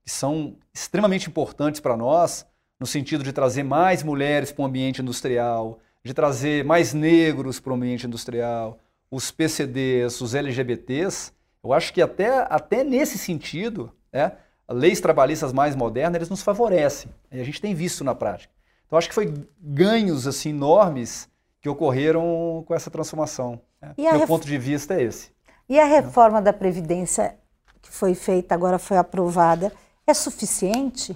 que 0.07 0.13
são 0.13 0.55
extremamente 0.73 1.27
importantes 1.27 1.81
para 1.81 1.97
nós, 1.97 2.45
no 2.79 2.87
sentido 2.87 3.25
de 3.25 3.33
trazer 3.33 3.63
mais 3.63 4.03
mulheres 4.03 4.53
para 4.53 4.63
o 4.63 4.65
ambiente 4.65 5.01
industrial, 5.01 5.79
de 6.01 6.13
trazer 6.13 6.63
mais 6.63 6.93
negros 6.93 7.59
para 7.59 7.73
o 7.73 7.75
ambiente 7.75 8.07
industrial, 8.07 8.79
os 9.11 9.31
PCDs, 9.31 10.21
os 10.21 10.33
LGBTs. 10.33 11.33
Eu 11.61 11.73
acho 11.73 11.93
que 11.93 12.01
até, 12.01 12.47
até 12.49 12.85
nesse 12.85 13.17
sentido, 13.17 13.91
né, 14.09 14.31
leis 14.69 15.01
trabalhistas 15.01 15.51
mais 15.51 15.75
modernas, 15.75 16.15
eles 16.15 16.29
nos 16.29 16.41
favorecem. 16.41 17.11
E 17.29 17.41
a 17.41 17.43
gente 17.43 17.59
tem 17.59 17.75
visto 17.75 18.05
na 18.05 18.15
prática. 18.15 18.53
Então, 18.85 18.97
acho 18.97 19.09
que 19.09 19.15
foi 19.15 19.33
ganhos 19.59 20.25
assim, 20.25 20.51
enormes 20.51 21.27
que 21.59 21.67
ocorreram 21.67 22.63
com 22.65 22.73
essa 22.73 22.89
transformação. 22.89 23.59
Né? 23.81 23.93
Meu 23.97 24.19
ref... 24.19 24.27
ponto 24.27 24.47
de 24.47 24.57
vista 24.57 24.93
é 24.93 25.03
esse. 25.03 25.31
E 25.67 25.77
a 25.77 25.85
reforma 25.85 26.41
da 26.41 26.53
Previdência 26.53 27.37
que 27.81 27.91
foi 27.91 28.15
feita, 28.15 28.55
agora 28.55 28.79
foi 28.79 28.95
aprovada, 28.95 29.71
é 30.07 30.13
suficiente? 30.13 31.15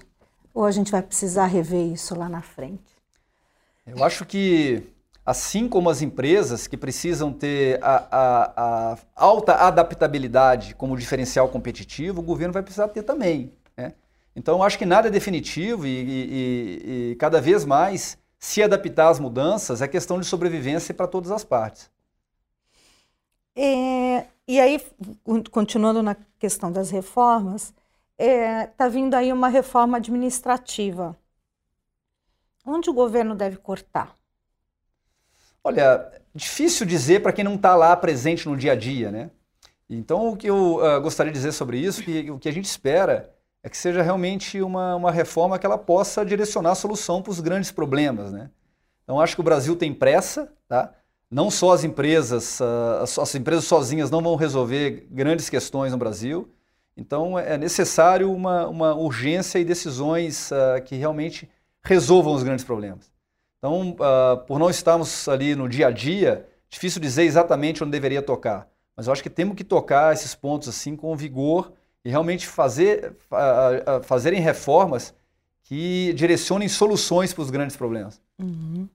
Ou 0.53 0.65
a 0.65 0.71
gente 0.71 0.91
vai 0.91 1.01
precisar 1.01 1.45
rever 1.45 1.91
isso 1.91 2.13
lá 2.13 2.27
na 2.27 2.41
frente? 2.41 2.95
Eu 3.85 4.03
acho 4.03 4.25
que 4.25 4.83
assim 5.25 5.67
como 5.69 5.89
as 5.89 6.01
empresas 6.01 6.67
que 6.67 6.75
precisam 6.75 7.31
ter 7.31 7.79
a, 7.81 8.07
a, 8.11 8.93
a 8.93 8.97
alta 9.15 9.55
adaptabilidade 9.55 10.75
como 10.75 10.97
diferencial 10.97 11.47
competitivo, 11.47 12.19
o 12.19 12.23
governo 12.23 12.53
vai 12.53 12.63
precisar 12.63 12.87
ter 12.89 13.03
também. 13.03 13.53
Né? 13.77 13.93
Então, 14.35 14.57
eu 14.57 14.63
acho 14.63 14.77
que 14.77 14.85
nada 14.85 15.07
é 15.07 15.11
definitivo 15.11 15.85
e, 15.85 15.89
e, 15.89 17.11
e 17.11 17.15
cada 17.15 17.39
vez 17.39 17.63
mais 17.65 18.17
se 18.39 18.63
adaptar 18.63 19.09
às 19.09 19.19
mudanças 19.19 19.81
é 19.81 19.87
questão 19.87 20.19
de 20.19 20.25
sobrevivência 20.25 20.93
para 20.93 21.07
todas 21.07 21.31
as 21.31 21.43
partes. 21.43 21.89
É, 23.55 24.25
e 24.47 24.59
aí, 24.59 24.81
continuando 25.51 26.01
na 26.01 26.15
questão 26.39 26.71
das 26.71 26.89
reformas, 26.89 27.73
está 28.21 28.25
é, 28.25 28.67
tá 28.67 28.87
vindo 28.87 29.15
aí 29.15 29.33
uma 29.33 29.47
reforma 29.47 29.97
administrativa. 29.97 31.17
Onde 32.65 32.89
o 32.89 32.93
governo 32.93 33.35
deve 33.35 33.57
cortar? 33.57 34.15
Olha, 35.63 36.11
difícil 36.33 36.85
dizer 36.85 37.21
para 37.21 37.33
quem 37.33 37.43
não 37.43 37.55
está 37.55 37.75
lá 37.75 37.95
presente 37.95 38.47
no 38.47 38.55
dia 38.55 38.73
a 38.73 38.75
dia, 38.75 39.11
né? 39.11 39.31
Então, 39.89 40.29
o 40.29 40.37
que 40.37 40.47
eu 40.47 40.75
uh, 40.75 41.01
gostaria 41.01 41.31
de 41.31 41.37
dizer 41.37 41.51
sobre 41.51 41.77
isso, 41.77 42.03
que 42.03 42.29
o 42.31 42.39
que 42.39 42.47
a 42.47 42.53
gente 42.53 42.65
espera 42.65 43.33
é 43.63 43.69
que 43.69 43.77
seja 43.77 44.01
realmente 44.01 44.61
uma, 44.61 44.95
uma 44.95 45.11
reforma 45.11 45.59
que 45.59 45.65
ela 45.65 45.77
possa 45.77 46.25
direcionar 46.25 46.71
a 46.71 46.75
solução 46.75 47.21
para 47.21 47.31
os 47.31 47.39
grandes 47.39 47.71
problemas, 47.71 48.31
né? 48.31 48.49
Então, 49.03 49.19
acho 49.19 49.35
que 49.35 49.41
o 49.41 49.43
Brasil 49.43 49.75
tem 49.75 49.93
pressa, 49.93 50.51
tá? 50.67 50.93
Não 51.29 51.49
só 51.49 51.73
as 51.73 51.83
empresas, 51.83 52.59
uh, 52.59 53.21
as 53.21 53.35
empresas 53.35 53.65
sozinhas 53.65 54.09
não 54.11 54.21
vão 54.21 54.35
resolver 54.35 55.07
grandes 55.09 55.49
questões 55.49 55.91
no 55.91 55.97
Brasil. 55.97 56.49
Então, 57.01 57.37
é 57.37 57.57
necessário 57.57 58.31
uma, 58.31 58.67
uma 58.67 58.93
urgência 58.93 59.57
e 59.57 59.65
decisões 59.65 60.51
uh, 60.51 60.81
que 60.85 60.95
realmente 60.95 61.49
resolvam 61.83 62.31
os 62.35 62.43
grandes 62.43 62.63
problemas. 62.63 63.11
Então, 63.57 63.95
uh, 63.95 64.37
por 64.45 64.59
não 64.59 64.69
estarmos 64.69 65.27
ali 65.27 65.55
no 65.55 65.67
dia 65.67 65.87
a 65.87 65.91
dia, 65.91 66.47
difícil 66.69 67.01
dizer 67.01 67.23
exatamente 67.23 67.83
onde 67.83 67.91
deveria 67.91 68.21
tocar. 68.21 68.67
Mas 68.95 69.07
eu 69.07 69.13
acho 69.13 69.23
que 69.23 69.31
temos 69.31 69.55
que 69.55 69.63
tocar 69.63 70.13
esses 70.13 70.35
pontos 70.35 70.69
assim 70.69 70.95
com 70.95 71.15
vigor 71.15 71.73
e 72.05 72.09
realmente 72.09 72.45
fazer, 72.45 73.15
uh, 73.31 73.99
uh, 73.99 74.03
fazerem 74.03 74.39
reformas 74.39 75.11
que 75.63 76.13
direcionem 76.13 76.69
soluções 76.69 77.33
para 77.33 77.41
os 77.41 77.49
grandes 77.49 77.75
problemas. 77.75 78.21
Uhum. 78.39 78.87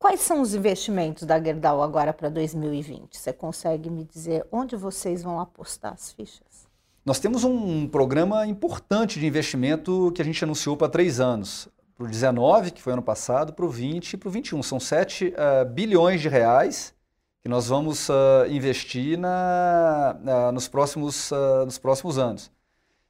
Quais 0.00 0.22
são 0.22 0.40
os 0.40 0.54
investimentos 0.54 1.24
da 1.24 1.40
Gerdau 1.40 1.82
agora 1.82 2.12
para 2.12 2.30
2020? 2.30 3.16
Você 3.16 3.32
consegue 3.32 3.90
me 3.90 4.02
dizer 4.02 4.44
onde 4.50 4.74
vocês 4.74 5.22
vão 5.22 5.38
apostar 5.38 5.92
as 5.92 6.10
fichas? 6.10 6.66
Nós 7.04 7.20
temos 7.20 7.44
um 7.44 7.86
programa 7.86 8.46
importante 8.46 9.20
de 9.20 9.26
investimento 9.26 10.10
que 10.12 10.22
a 10.22 10.24
gente 10.24 10.42
anunciou 10.42 10.76
para 10.76 10.88
três 10.88 11.20
anos 11.20 11.68
para 11.94 12.06
o 12.06 12.08
19, 12.08 12.70
que 12.70 12.80
foi 12.80 12.94
ano 12.94 13.02
passado, 13.02 13.52
para 13.52 13.64
o 13.64 13.68
20 13.68 14.14
e 14.14 14.16
para 14.16 14.28
o 14.28 14.32
21. 14.32 14.62
São 14.62 14.80
7 14.80 15.28
uh, 15.28 15.66
bilhões 15.66 16.22
de 16.22 16.30
reais 16.30 16.94
que 17.42 17.48
nós 17.48 17.68
vamos 17.68 18.08
uh, 18.08 18.46
investir 18.48 19.18
na, 19.18 20.50
nos, 20.52 20.66
próximos, 20.66 21.30
uh, 21.30 21.66
nos 21.66 21.78
próximos 21.78 22.18
anos. 22.18 22.50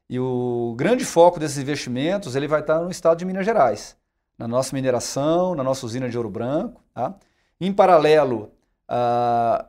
E 0.09 0.19
o 0.19 0.75
grande 0.77 1.05
foco 1.05 1.39
desses 1.39 1.59
investimentos 1.59 2.35
ele 2.35 2.49
vai 2.49 2.61
estar 2.61 2.81
no 2.81 2.91
estado 2.91 3.19
de 3.19 3.25
Minas 3.25 3.45
Gerais, 3.45 3.97
na 4.41 4.49
nossa 4.49 4.75
mineração, 4.75 5.55
na 5.55 5.63
nossa 5.63 5.85
usina 5.85 6.09
de 6.09 6.17
Ouro 6.17 6.31
Branco. 6.31 6.83
Tá? 6.95 7.15
Em 7.61 7.71
paralelo, 7.71 8.51
a 8.89 9.67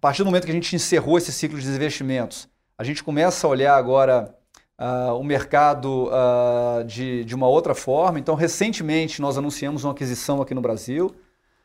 partir 0.00 0.24
do 0.24 0.26
momento 0.26 0.44
que 0.44 0.50
a 0.50 0.54
gente 0.54 0.74
encerrou 0.74 1.18
esse 1.18 1.30
ciclo 1.30 1.56
de 1.56 1.68
investimentos, 1.68 2.48
a 2.76 2.82
gente 2.82 3.04
começa 3.04 3.46
a 3.46 3.50
olhar 3.50 3.76
agora 3.76 4.34
uh, 4.76 5.14
o 5.14 5.22
mercado 5.22 6.08
uh, 6.08 6.82
de, 6.84 7.24
de 7.24 7.32
uma 7.32 7.46
outra 7.46 7.76
forma. 7.76 8.18
Então, 8.18 8.34
recentemente, 8.34 9.22
nós 9.22 9.38
anunciamos 9.38 9.84
uma 9.84 9.92
aquisição 9.92 10.42
aqui 10.42 10.52
no 10.52 10.60
Brasil. 10.60 11.14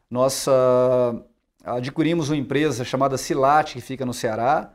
Nós 0.08 0.46
uh, 0.46 1.24
adquirimos 1.66 2.30
uma 2.30 2.38
empresa 2.38 2.86
chamada 2.86 3.18
Silat, 3.18 3.74
que 3.74 3.82
fica 3.82 4.06
no 4.06 4.14
Ceará. 4.14 4.72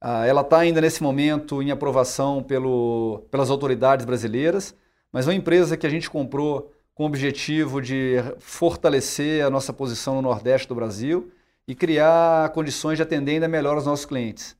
ela 0.00 0.42
está 0.42 0.58
ainda 0.58 0.80
nesse 0.80 1.02
momento 1.02 1.60
em 1.60 1.72
aprovação 1.72 2.40
pelo, 2.40 3.26
pelas 3.32 3.50
autoridades 3.50 4.06
brasileiras, 4.06 4.76
mas 5.10 5.26
é 5.26 5.30
uma 5.30 5.36
empresa 5.36 5.76
que 5.76 5.86
a 5.88 5.90
gente 5.90 6.08
comprou 6.08 6.72
com 6.96 7.04
o 7.04 7.06
objetivo 7.06 7.80
de 7.82 8.14
fortalecer 8.38 9.44
a 9.44 9.50
nossa 9.50 9.70
posição 9.70 10.14
no 10.14 10.22
Nordeste 10.22 10.66
do 10.66 10.74
Brasil 10.74 11.30
e 11.68 11.74
criar 11.74 12.48
condições 12.52 12.96
de 12.96 13.02
atender 13.02 13.32
ainda 13.32 13.46
melhor 13.46 13.76
os 13.76 13.84
nossos 13.84 14.06
clientes. 14.06 14.56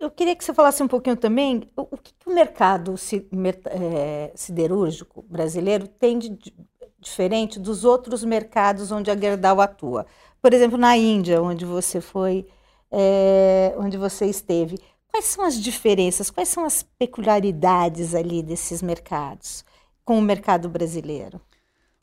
Eu 0.00 0.10
queria 0.10 0.34
que 0.34 0.42
você 0.42 0.54
falasse 0.54 0.82
um 0.82 0.88
pouquinho 0.88 1.16
também 1.16 1.68
o, 1.76 1.98
que, 1.98 2.14
o 2.24 2.32
mercado 2.32 2.94
é, 3.66 4.32
siderúrgico 4.34 5.22
brasileiro 5.28 5.86
tem 5.86 6.18
de 6.18 6.38
diferente 6.98 7.60
dos 7.60 7.84
outros 7.84 8.24
mercados 8.24 8.90
onde 8.90 9.10
a 9.10 9.16
Gerdau 9.16 9.60
atua. 9.60 10.06
Por 10.40 10.54
exemplo, 10.54 10.78
na 10.78 10.96
Índia, 10.96 11.42
onde 11.42 11.66
você 11.66 12.00
foi, 12.00 12.46
é, 12.90 13.74
onde 13.76 13.98
você 13.98 14.24
esteve. 14.24 14.78
Quais 15.08 15.26
são 15.26 15.44
as 15.44 15.60
diferenças, 15.60 16.30
quais 16.30 16.48
são 16.48 16.64
as 16.64 16.82
peculiaridades 16.82 18.14
ali 18.14 18.42
desses 18.42 18.80
mercados 18.80 19.64
com 20.04 20.18
o 20.18 20.22
mercado 20.22 20.68
brasileiro? 20.68 21.40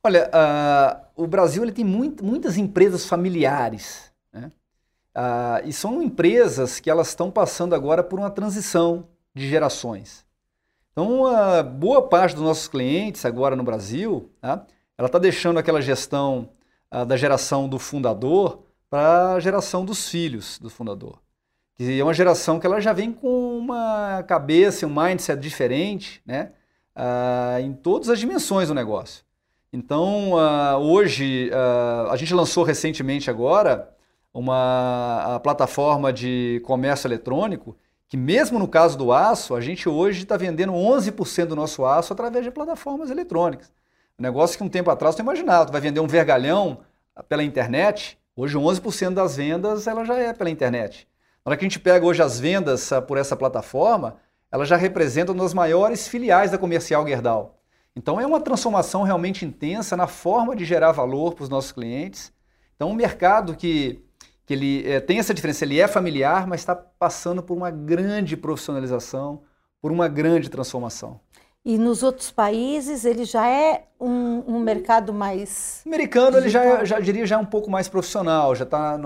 Olha, 0.04 0.30
uh, 0.34 1.24
o 1.24 1.28
Brasil 1.28 1.62
ele 1.64 1.72
tem 1.72 1.86
muito, 1.86 2.26
muitas 2.26 2.58
empresas 2.58 3.06
familiares. 3.06 4.12
Né? 4.34 4.52
Ah, 5.14 5.62
e 5.64 5.72
são 5.72 6.02
empresas 6.02 6.80
que 6.80 6.90
elas 6.90 7.10
estão 7.10 7.30
passando 7.30 7.76
agora 7.76 8.04
por 8.04 8.18
uma 8.18 8.32
transição 8.32 9.08
de 9.36 9.48
gerações. 9.48 10.26
Então, 10.92 11.26
a 11.26 11.62
boa 11.62 12.08
parte 12.08 12.34
dos 12.34 12.44
nossos 12.44 12.68
clientes 12.68 13.26
agora 13.26 13.56
no 13.56 13.64
Brasil, 13.64 14.32
tá, 14.42 14.66
ela 14.98 15.08
está 15.08 15.20
deixando 15.20 15.60
aquela 15.60 15.82
gestão 15.82 16.50
ah, 16.90 17.04
da 17.04 17.16
geração 17.16 17.70
do 17.70 17.78
fundador 17.78 18.64
para 18.90 19.34
a 19.34 19.40
geração 19.40 19.86
dos 19.86 20.10
filhos 20.10 20.58
do 20.60 20.70
fundador. 20.70 21.22
Que 21.76 22.00
é 22.00 22.04
uma 22.04 22.14
geração 22.14 22.60
que 22.60 22.66
ela 22.66 22.82
já 22.82 22.92
vem 22.92 23.12
com 23.14 23.58
uma 23.58 24.24
cabeça, 24.24 24.86
um 24.88 24.94
mindset 24.94 25.40
diferente, 25.40 26.22
né? 26.26 26.54
Ah, 26.96 27.58
em 27.62 27.74
todas 27.74 28.10
as 28.10 28.20
dimensões 28.20 28.68
do 28.68 28.74
negócio. 28.74 29.24
Então, 29.74 30.34
uh, 30.34 30.78
hoje, 30.78 31.50
uh, 31.50 32.12
a 32.12 32.18
gente 32.18 32.34
lançou 32.34 32.64
recentemente 32.64 33.30
agora 33.30 33.90
uma 34.34 35.40
plataforma 35.42 36.12
de 36.12 36.62
comércio 36.66 37.08
eletrônico 37.08 37.78
que 38.10 38.18
mesmo 38.18 38.60
no 38.60 38.68
caso 38.68 38.98
do 38.98 39.14
aço, 39.14 39.56
a 39.56 39.62
gente 39.62 39.88
hoje 39.88 40.24
está 40.24 40.36
vendendo 40.36 40.74
11% 40.74 41.46
do 41.46 41.56
nosso 41.56 41.86
aço 41.86 42.12
através 42.12 42.44
de 42.44 42.52
plataformas 42.52 43.10
eletrônicas. 43.10 43.72
Um 44.20 44.24
negócio 44.24 44.58
que 44.58 44.64
um 44.64 44.68
tempo 44.68 44.92
atrás 44.92 45.16
não 45.16 45.24
imaginava. 45.24 45.68
Tu 45.68 45.72
vai 45.72 45.80
vender 45.80 46.02
um 46.02 46.08
vergalhão 46.08 46.80
pela 47.30 47.42
internet, 47.42 48.20
hoje 48.36 48.58
11% 48.58 49.14
das 49.14 49.38
vendas 49.38 49.88
ela 49.88 50.04
já 50.04 50.18
é 50.18 50.34
pela 50.34 50.50
internet. 50.50 51.08
Na 51.46 51.52
hora 51.52 51.58
que 51.58 51.64
a 51.64 51.70
gente 51.70 51.80
pega 51.80 52.06
hoje 52.06 52.22
as 52.22 52.38
vendas 52.38 52.90
por 53.08 53.18
essa 53.18 53.38
plataforma, 53.38 54.18
ela 54.52 54.66
já 54.66 54.76
representa 54.76 55.32
uma 55.32 55.44
das 55.44 55.54
maiores 55.54 56.08
filiais 56.08 56.52
da 56.52 56.58
Comercial 56.58 57.08
Gerdau. 57.08 57.58
Então 57.96 58.20
é 58.20 58.26
uma 58.26 58.42
transformação 58.42 59.04
realmente 59.04 59.46
intensa 59.46 59.98
na 59.98 60.08
forma 60.08 60.56
de 60.56 60.66
gerar 60.66 60.92
valor 60.92 61.34
para 61.34 61.44
os 61.44 61.50
nossos 61.50 61.72
clientes. 61.72 62.32
Então 62.76 62.90
um 62.90 62.96
mercado 62.96 63.56
que 63.56 64.04
que 64.46 64.54
ele 64.56 64.86
é, 64.86 65.00
tem 65.00 65.18
essa 65.18 65.34
diferença, 65.34 65.64
ele 65.64 65.80
é 65.80 65.88
familiar, 65.88 66.46
mas 66.46 66.60
está 66.60 66.76
passando 66.76 67.42
por 67.42 67.56
uma 67.56 67.72
grande 67.72 68.36
profissionalização, 68.36 69.44
por 69.82 69.94
uma 69.94 70.10
grande 70.10 70.50
transformação. 70.50 71.22
E 71.64 71.78
nos 71.78 72.02
outros 72.02 72.32
países 72.32 73.06
ele 73.06 73.24
já 73.24 73.48
é 73.48 73.86
um, 74.00 74.44
um 74.48 74.60
mercado 74.60 75.14
mais. 75.14 75.82
O 75.86 75.90
americano 75.90 76.38
ele 76.38 76.50
já, 76.50 76.66
é, 76.66 76.86
já 76.86 77.00
diria 77.00 77.26
já 77.26 77.36
é 77.36 77.38
um 77.38 77.46
pouco 77.46 77.70
mais 77.70 77.88
profissional, 77.88 78.54
já 78.56 78.64
está 78.64 79.00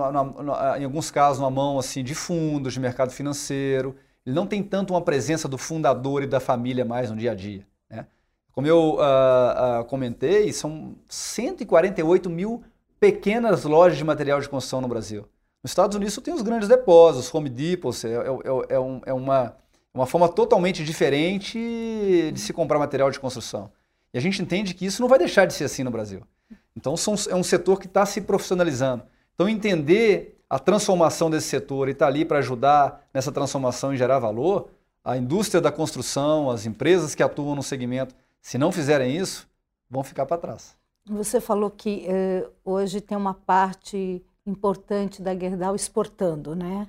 em 0.80 0.86
alguns 0.86 1.12
casos 1.12 1.40
numa 1.40 1.52
mão 1.52 1.78
assim 1.78 2.04
de 2.04 2.16
fundos, 2.16 2.74
de 2.74 2.80
mercado 2.80 3.12
financeiro. 3.12 3.96
Ele 4.26 4.36
não 4.36 4.48
tem 4.48 4.64
tanto 4.64 4.94
uma 4.94 5.02
presença 5.02 5.48
do 5.48 5.58
fundador 5.58 6.24
e 6.24 6.28
da 6.28 6.40
família 6.40 6.84
mais 6.84 7.12
no 7.12 7.18
dia 7.18 7.32
a 7.32 7.36
dia. 7.36 7.66
Né? 7.90 8.08
Como 8.52 8.66
eu 8.66 8.96
uh, 8.96 9.82
uh, 9.82 9.86
comentei, 9.86 10.52
são 10.52 10.96
148 11.08 12.30
mil 12.30 12.64
pequenas 13.00 13.64
lojas 13.64 13.98
de 13.98 14.04
material 14.04 14.40
de 14.40 14.50
construção 14.50 14.82
no 14.82 14.88
Brasil. 14.88 15.26
Nos 15.62 15.72
Estados 15.72 15.96
Unidos 15.96 16.18
tem 16.18 16.34
os 16.34 16.42
grandes 16.42 16.68
depósitos, 16.68 17.34
Home 17.34 17.50
Depot, 17.50 17.92
é, 18.04 18.10
é, 18.10 18.76
é, 18.76 18.80
um, 18.80 19.02
é 19.06 19.14
uma, 19.14 19.56
uma 19.94 20.06
forma 20.06 20.30
totalmente 20.30 20.84
diferente 20.84 22.32
de 22.32 22.40
se 22.40 22.54
comprar 22.54 22.80
material 22.80 23.12
de 23.12 23.20
construção. 23.20 23.72
E 24.14 24.18
a 24.18 24.22
gente 24.22 24.42
entende 24.42 24.74
que 24.74 24.86
isso 24.86 25.02
não 25.02 25.10
vai 25.10 25.20
deixar 25.20 25.46
de 25.46 25.54
ser 25.54 25.66
assim 25.66 25.84
no 25.84 25.92
Brasil. 25.92 26.22
Então 26.76 26.96
são, 26.96 27.16
é 27.30 27.36
um 27.36 27.44
setor 27.44 27.80
que 27.80 27.88
está 27.88 28.06
se 28.06 28.22
profissionalizando. 28.22 29.04
Então 29.34 29.50
entender 29.50 30.35
a 30.56 30.60
transformação 30.60 31.30
desse 31.30 31.50
setor 31.50 31.90
e 31.90 31.92
estar 31.92 32.06
tá 32.06 32.10
ali 32.10 32.24
para 32.24 32.38
ajudar 32.38 33.06
nessa 33.14 33.30
transformação 33.30 33.94
e 33.94 33.98
gerar 33.98 34.20
valor, 34.20 34.70
a 35.04 35.18
indústria 35.18 35.60
da 35.60 35.70
construção, 35.70 36.50
as 36.50 36.66
empresas 36.66 37.14
que 37.14 37.22
atuam 37.22 37.56
no 37.56 37.62
segmento, 37.62 38.16
se 38.42 38.58
não 38.58 38.72
fizerem 38.72 39.18
isso, 39.18 39.50
vão 39.90 40.02
ficar 40.02 40.26
para 40.26 40.38
trás. 40.38 40.78
Você 41.10 41.42
falou 41.42 41.70
que 41.70 42.08
uh, 42.08 42.50
hoje 42.64 43.02
tem 43.02 43.18
uma 43.18 43.34
parte 43.34 44.26
importante 44.46 45.22
da 45.22 45.38
Gerdau 45.38 45.76
exportando, 45.76 46.56
né? 46.56 46.88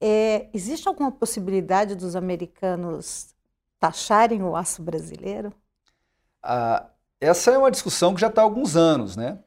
É, 0.00 0.48
existe 0.54 0.88
alguma 0.88 1.12
possibilidade 1.12 1.94
dos 1.94 2.16
americanos 2.16 3.34
taxarem 3.78 4.42
o 4.42 4.56
aço 4.56 4.80
brasileiro? 4.80 5.52
Ah, 6.42 6.86
essa 7.20 7.50
é 7.50 7.58
uma 7.58 7.70
discussão 7.70 8.14
que 8.14 8.22
já 8.22 8.28
está 8.28 8.40
há 8.40 8.44
alguns 8.44 8.74
anos, 8.74 9.16
né? 9.16 9.38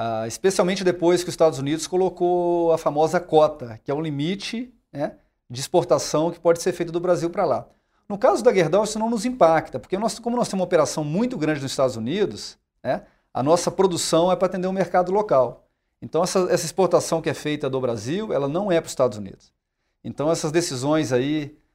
Ah, 0.00 0.28
especialmente 0.28 0.84
depois 0.84 1.24
que 1.24 1.28
os 1.28 1.32
Estados 1.32 1.58
Unidos 1.58 1.88
colocou 1.88 2.72
a 2.72 2.78
famosa 2.78 3.18
cota, 3.18 3.80
que 3.82 3.90
é 3.90 3.94
um 3.94 4.00
limite 4.00 4.72
né, 4.92 5.16
de 5.50 5.58
exportação 5.60 6.30
que 6.30 6.38
pode 6.38 6.62
ser 6.62 6.72
feito 6.72 6.92
do 6.92 7.00
Brasil 7.00 7.28
para 7.28 7.44
lá. 7.44 7.66
No 8.08 8.16
caso 8.16 8.44
da 8.44 8.54
Gerdau, 8.54 8.84
isso 8.84 8.96
não 8.96 9.10
nos 9.10 9.24
impacta, 9.24 9.80
porque 9.80 9.98
nós, 9.98 10.16
como 10.20 10.36
nós 10.36 10.46
temos 10.46 10.60
uma 10.60 10.66
operação 10.66 11.02
muito 11.02 11.36
grande 11.36 11.60
nos 11.60 11.72
Estados 11.72 11.96
Unidos, 11.96 12.56
né, 12.80 13.02
a 13.34 13.42
nossa 13.42 13.72
produção 13.72 14.30
é 14.30 14.36
para 14.36 14.46
atender 14.46 14.68
o 14.68 14.72
mercado 14.72 15.10
local. 15.10 15.66
Então, 16.00 16.22
essa, 16.22 16.46
essa 16.48 16.64
exportação 16.64 17.20
que 17.20 17.28
é 17.28 17.34
feita 17.34 17.68
do 17.68 17.80
Brasil, 17.80 18.32
ela 18.32 18.46
não 18.46 18.70
é 18.70 18.80
para 18.80 18.86
os 18.86 18.92
Estados 18.92 19.18
Unidos. 19.18 19.52
Então, 20.04 20.30
essas 20.30 20.52
decisões 20.52 21.12
aí 21.12 21.46
uh, 21.46 21.67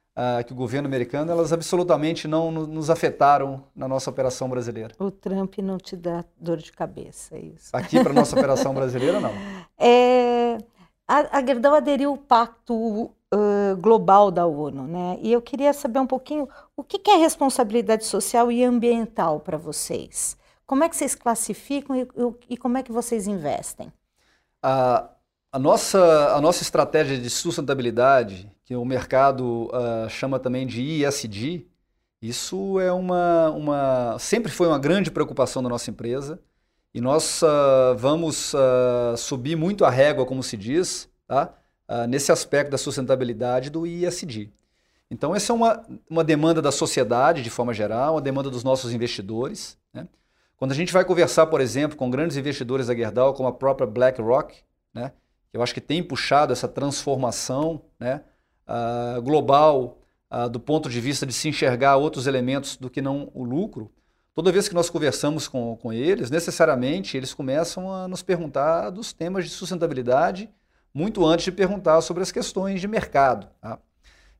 que 0.46 0.52
o 0.52 0.56
governo 0.56 0.86
americano, 0.86 1.32
elas 1.32 1.52
absolutamente 1.52 2.28
não 2.28 2.50
nos 2.50 2.88
afetaram 2.88 3.64
na 3.74 3.88
nossa 3.88 4.08
operação 4.08 4.48
brasileira. 4.48 4.94
O 4.98 5.10
Trump 5.10 5.58
não 5.58 5.76
te 5.76 5.96
dá 5.96 6.24
dor 6.40 6.58
de 6.58 6.70
cabeça, 6.70 7.36
é 7.36 7.40
isso? 7.40 7.70
Aqui, 7.72 8.00
para 8.00 8.12
a 8.12 8.14
nossa 8.14 8.36
operação 8.36 8.72
brasileira, 8.74 9.18
não. 9.18 9.32
É, 9.76 10.58
a, 11.06 11.38
a 11.38 11.44
Gerdau 11.44 11.74
aderiu 11.74 12.10
ao 12.10 12.16
Pacto 12.16 12.74
uh, 12.74 13.76
Global 13.78 14.30
da 14.30 14.46
ONU, 14.46 14.84
né? 14.84 15.18
E 15.20 15.32
eu 15.32 15.42
queria 15.42 15.72
saber 15.72 15.98
um 15.98 16.06
pouquinho 16.06 16.48
o 16.76 16.84
que, 16.84 16.98
que 16.98 17.10
é 17.10 17.16
responsabilidade 17.16 18.04
social 18.04 18.50
e 18.50 18.64
ambiental 18.64 19.40
para 19.40 19.58
vocês. 19.58 20.36
Como 20.66 20.82
é 20.82 20.88
que 20.88 20.96
vocês 20.96 21.14
classificam 21.14 21.96
e, 21.96 22.08
e 22.50 22.56
como 22.56 22.78
é 22.78 22.82
que 22.82 22.92
vocês 22.92 23.26
investem? 23.26 23.92
A, 24.62 25.10
a, 25.52 25.58
nossa, 25.58 26.34
a 26.34 26.40
nossa 26.40 26.62
estratégia 26.62 27.18
de 27.18 27.28
sustentabilidade, 27.28 28.50
que 28.64 28.74
o 28.74 28.84
mercado 28.84 29.66
uh, 29.66 30.08
chama 30.08 30.38
também 30.38 30.66
de 30.66 31.04
ESG, 31.04 31.66
isso 32.20 32.80
é 32.80 32.90
uma, 32.90 33.50
uma, 33.50 34.16
sempre 34.18 34.50
foi 34.50 34.66
uma 34.66 34.78
grande 34.78 35.10
preocupação 35.10 35.62
da 35.62 35.68
nossa 35.68 35.90
empresa 35.90 36.40
e 36.94 37.00
nós 37.00 37.42
uh, 37.42 37.96
vamos 37.96 38.54
uh, 38.54 39.16
subir 39.16 39.56
muito 39.56 39.84
a 39.84 39.90
régua, 39.90 40.24
como 40.24 40.42
se 40.42 40.56
diz, 40.56 41.08
tá? 41.26 41.54
nesse 42.08 42.32
aspecto 42.32 42.70
da 42.70 42.78
sustentabilidade 42.78 43.68
do 43.68 43.86
ESG. 43.86 44.50
Então, 45.10 45.34
essa 45.34 45.52
é 45.52 45.54
uma, 45.54 45.84
uma 46.08 46.24
demanda 46.24 46.62
da 46.62 46.72
sociedade, 46.72 47.42
de 47.42 47.50
forma 47.50 47.74
geral, 47.74 48.14
uma 48.14 48.22
demanda 48.22 48.50
dos 48.50 48.64
nossos 48.64 48.92
investidores. 48.92 49.76
Né? 49.92 50.08
Quando 50.56 50.72
a 50.72 50.74
gente 50.74 50.92
vai 50.92 51.04
conversar, 51.04 51.46
por 51.46 51.60
exemplo, 51.60 51.96
com 51.96 52.10
grandes 52.10 52.36
investidores 52.36 52.86
da 52.86 52.94
Gerdau, 52.94 53.34
como 53.34 53.48
a 53.48 53.52
própria 53.52 53.86
BlackRock, 53.86 54.56
né, 54.92 55.12
eu 55.52 55.62
acho 55.62 55.74
que 55.74 55.80
tem 55.80 56.02
puxado 56.02 56.52
essa 56.52 56.66
transformação 56.66 57.82
né, 58.00 58.22
uh, 58.68 59.20
global 59.22 59.98
uh, 60.30 60.48
do 60.48 60.60
ponto 60.60 60.88
de 60.88 61.00
vista 61.00 61.24
de 61.24 61.32
se 61.32 61.48
enxergar 61.48 61.96
outros 61.96 62.26
elementos 62.26 62.76
do 62.76 62.90
que 62.90 63.00
não 63.02 63.30
o 63.34 63.44
lucro. 63.44 63.90
Toda 64.34 64.50
vez 64.50 64.68
que 64.68 64.74
nós 64.74 64.90
conversamos 64.90 65.46
com, 65.46 65.76
com 65.76 65.92
eles, 65.92 66.30
necessariamente 66.30 67.16
eles 67.16 67.32
começam 67.32 67.92
a 67.92 68.08
nos 68.08 68.22
perguntar 68.22 68.90
dos 68.90 69.12
temas 69.12 69.44
de 69.44 69.50
sustentabilidade 69.50 70.50
muito 70.92 71.24
antes 71.24 71.44
de 71.44 71.52
perguntar 71.52 72.00
sobre 72.00 72.22
as 72.22 72.30
questões 72.30 72.80
de 72.80 72.88
mercado. 72.88 73.48
Tá? 73.60 73.78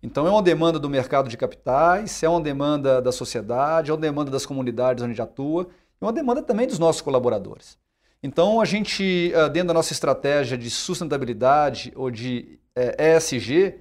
Então, 0.03 0.27
é 0.27 0.31
uma 0.31 0.43
demanda 0.43 0.79
do 0.79 0.89
mercado 0.89 1.29
de 1.29 1.37
capitais, 1.37 2.23
é 2.23 2.29
uma 2.29 2.41
demanda 2.41 3.01
da 3.01 3.11
sociedade, 3.11 3.91
é 3.91 3.95
uma 3.95 4.01
demanda 4.01 4.31
das 4.31 4.45
comunidades 4.45 5.03
onde 5.03 5.21
atua 5.21 5.69
uma 6.05 6.13
demanda 6.13 6.43
também 6.43 6.67
dos 6.67 6.79
nossos 6.79 7.01
colaboradores. 7.01 7.79
Então, 8.23 8.61
a 8.61 8.65
gente, 8.65 9.33
ah, 9.35 9.49
dentro 9.49 9.69
da 9.69 9.75
nossa 9.75 9.93
estratégia 9.93 10.57
de 10.57 10.71
sustentabilidade 10.71 11.93
ou 11.95 12.11
de 12.11 12.59
ESG, 12.77 13.65
eh, 13.67 13.75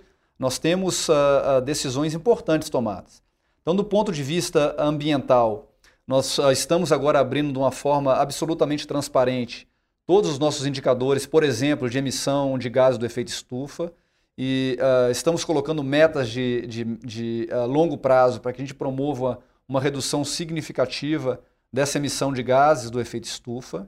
nós 0.43 0.59
temos 0.59 1.07
uh, 1.07 1.61
decisões 1.63 2.13
importantes 2.13 2.69
tomadas. 2.69 3.23
Então, 3.61 3.73
do 3.73 3.83
ponto 3.85 4.11
de 4.11 4.21
vista 4.21 4.75
ambiental, 4.77 5.71
nós 6.05 6.37
uh, 6.37 6.51
estamos 6.51 6.91
agora 6.91 7.17
abrindo 7.17 7.53
de 7.53 7.57
uma 7.57 7.71
forma 7.71 8.13
absolutamente 8.13 8.85
transparente 8.85 9.65
todos 10.05 10.29
os 10.29 10.37
nossos 10.37 10.65
indicadores, 10.65 11.25
por 11.25 11.45
exemplo, 11.45 11.89
de 11.89 11.97
emissão 11.97 12.57
de 12.57 12.69
gases 12.69 12.97
do 12.97 13.05
efeito 13.05 13.29
estufa, 13.29 13.93
e 14.37 14.77
uh, 14.81 15.09
estamos 15.09 15.45
colocando 15.45 15.81
metas 15.81 16.27
de, 16.27 16.67
de, 16.67 16.83
de 16.97 17.47
longo 17.65 17.97
prazo 17.97 18.41
para 18.41 18.51
que 18.51 18.61
a 18.61 18.65
gente 18.65 18.75
promova 18.75 19.39
uma 19.65 19.79
redução 19.79 20.25
significativa 20.25 21.39
dessa 21.71 21.99
emissão 21.99 22.33
de 22.33 22.43
gases 22.43 22.91
do 22.91 22.99
efeito 22.99 23.23
estufa. 23.23 23.87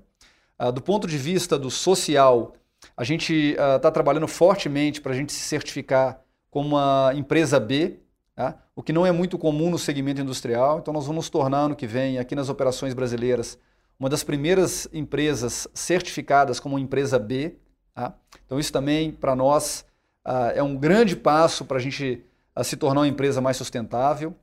Do 0.74 0.82
ponto 0.82 1.06
de 1.06 1.18
vista 1.18 1.60
do 1.60 1.70
social, 1.70 2.54
a 2.96 3.04
gente 3.04 3.58
está 3.58 3.92
trabalhando 3.92 4.28
fortemente 4.28 5.02
para 5.02 5.12
a 5.12 5.16
gente 5.16 5.34
se 5.34 5.42
certificar 5.42 6.25
como 6.56 6.70
uma 6.70 7.12
empresa 7.14 7.60
B, 7.60 8.00
tá? 8.34 8.58
o 8.74 8.82
que 8.82 8.94
não 8.94 9.06
é 9.06 9.12
muito 9.12 9.38
comum 9.38 9.70
no 9.70 9.78
segmento 9.78 10.22
industrial. 10.22 10.80
Então, 10.80 10.94
nós 10.94 11.06
vamos 11.06 11.30
tornar, 11.30 11.68
no 11.68 11.76
que 11.76 11.86
vem, 11.86 12.18
aqui 12.18 12.34
nas 12.34 12.48
operações 12.48 12.94
brasileiras, 12.94 13.60
uma 14.00 14.08
das 14.08 14.24
primeiras 14.24 14.88
empresas 14.94 15.68
certificadas 15.74 16.58
como 16.58 16.80
empresa 16.80 17.20
B. 17.20 17.58
Tá? 17.94 18.16
Então, 18.46 18.58
isso 18.58 18.72
também, 18.72 19.12
para 19.12 19.36
nós, 19.36 19.84
uh, 20.26 20.56
é 20.56 20.64
um 20.64 20.78
grande 20.78 21.14
passo 21.14 21.66
para 21.66 21.76
a 21.76 21.82
gente 21.82 22.24
se 22.64 22.78
tornar 22.78 23.02
uma 23.02 23.08
empresa 23.10 23.42
mais 23.42 23.58
sustentável. 23.58 24.34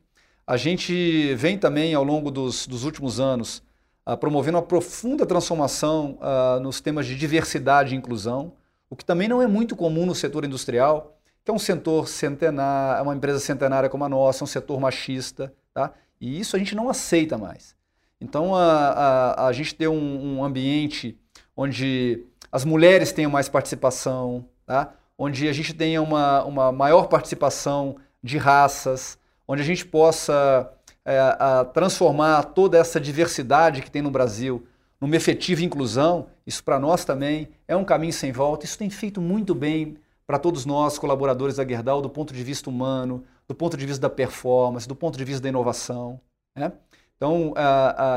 A 0.47 0.59
gente 0.59 1.35
vem 1.37 1.57
também, 1.57 1.95
ao 1.95 2.05
longo 2.05 2.31
dos, 2.31 2.67
dos 2.67 2.85
últimos 2.85 3.21
anos, 3.21 3.63
uh, 4.07 4.19
promovendo 4.19 4.59
uma 4.59 4.63
profunda 4.63 5.25
transformação 5.25 6.19
nos 6.61 6.79
temas 6.79 7.07
de 7.07 7.17
diversidade 7.17 7.95
e 7.95 7.97
inclusão, 7.97 8.53
o 8.91 8.97
que 8.97 9.03
também 9.03 9.29
não 9.29 9.41
é 9.41 9.47
muito 9.47 9.75
comum 9.75 10.05
no 10.05 10.15
setor 10.15 10.45
industrial, 10.45 11.19
que 11.45 11.51
é 11.51 11.55
um 11.55 11.59
setor 11.59 12.09
centenário, 12.09 13.01
é 13.01 13.03
uma 13.03 13.15
empresa 13.15 13.39
centenária 13.39 13.89
como 13.89 14.05
a 14.05 14.09
nossa, 14.09 14.45
um 14.45 14.47
setor 14.47 14.79
machista, 14.81 15.53
tá? 15.75 15.93
e 16.21 16.39
isso 16.39 16.55
a 16.55 16.59
gente 16.59 16.75
não 16.75 16.89
aceita 16.89 17.37
mais. 17.37 17.75
Então, 18.21 18.55
a, 18.55 18.65
a, 18.65 19.47
a 19.49 19.53
gente 19.53 19.75
ter 19.75 19.89
um, 19.89 20.39
um 20.39 20.45
ambiente 20.45 21.19
onde 21.57 22.25
as 22.51 22.65
mulheres 22.65 23.11
tenham 23.11 23.31
mais 23.31 23.49
participação, 23.49 24.45
tá? 24.65 24.95
onde 25.19 25.49
a 25.49 25.53
gente 25.53 25.75
tenha 25.75 26.01
uma, 26.01 26.45
uma 26.45 26.73
maior 26.73 27.09
participação 27.09 27.97
de 28.23 28.39
raças, 28.39 29.19
onde 29.47 29.63
a 29.63 29.65
gente 29.65 29.85
possa 29.85 30.73
é, 31.05 31.19
a, 31.19 31.65
transformar 31.65 32.45
toda 32.45 32.79
essa 32.79 33.01
diversidade 33.01 33.83
que 33.83 33.91
tem 33.91 34.03
no 34.03 34.11
Brasil 34.11 34.65
numa 35.01 35.17
efetiva 35.17 35.63
inclusão, 35.63 36.29
isso 36.47 36.63
para 36.63 36.79
nós 36.79 37.05
também 37.05 37.49
é 37.67 37.75
um 37.75 37.85
caminho 37.85 38.13
sem 38.13 38.31
volta. 38.31 38.65
Isso 38.65 38.79
tem 38.79 38.89
feito 38.89 39.21
muito 39.21 39.53
bem 39.53 39.97
para 40.33 40.39
todos 40.39 40.65
nós, 40.65 40.99
colaboradores 40.99 41.57
da 41.57 41.69
Gerdau, 41.69 42.01
do 42.01 42.09
ponto 42.09 42.33
de 42.33 42.43
vista 42.43 42.71
humano, 42.71 43.23
do 43.47 43.55
ponto 43.55 43.77
de 43.77 43.85
vista 43.85 44.01
da 44.01 44.09
performance, 44.09 44.89
do 44.89 44.97
ponto 44.97 45.19
de 45.19 45.25
vista 45.27 45.43
da 45.43 45.51
inovação. 45.51 46.19
Né? 46.57 46.73
Então, 47.15 47.53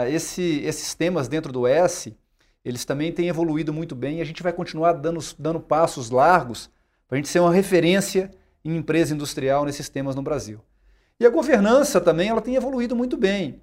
esse, 0.08 0.62
esses 0.62 0.96
temas 0.96 1.28
dentro 1.28 1.52
do 1.52 1.68
S, 1.68 2.16
eles 2.64 2.86
também 2.86 3.12
têm 3.12 3.28
evoluído 3.28 3.74
muito 3.74 3.94
bem 3.94 4.20
e 4.20 4.22
a 4.22 4.24
gente 4.24 4.42
vai 4.42 4.54
continuar 4.54 4.94
dando, 4.94 5.20
dando 5.38 5.60
passos 5.60 6.10
largos 6.10 6.70
para 7.06 7.18
a 7.18 7.18
gente 7.18 7.28
ser 7.28 7.42
uma 7.42 7.52
referência 7.52 8.32
em 8.64 8.78
empresa 8.78 9.14
industrial 9.14 9.66
nesses 9.66 9.90
temas 9.90 10.16
no 10.16 10.22
Brasil. 10.22 10.62
E 11.20 11.26
a 11.26 11.30
governança 11.30 12.00
também 12.00 12.30
ela 12.30 12.40
tem 12.40 12.56
evoluído 12.56 12.96
muito 12.96 13.18
bem. 13.18 13.62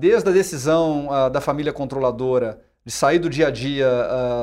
Desde 0.00 0.28
a 0.28 0.32
decisão 0.32 1.06
da 1.30 1.40
família 1.40 1.72
controladora 1.72 2.60
de 2.84 2.90
sair 2.90 3.20
do 3.20 3.30
dia 3.30 3.46
a 3.46 3.50
dia 3.52 3.88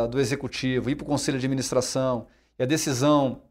do 0.09 0.17
executivo, 0.17 0.89
ir 0.89 0.95
para 0.95 1.03
o 1.03 1.07
conselho 1.07 1.37
de 1.37 1.45
administração, 1.45 2.27
e 2.57 2.63
a 2.63 2.65
decisão 2.65 3.41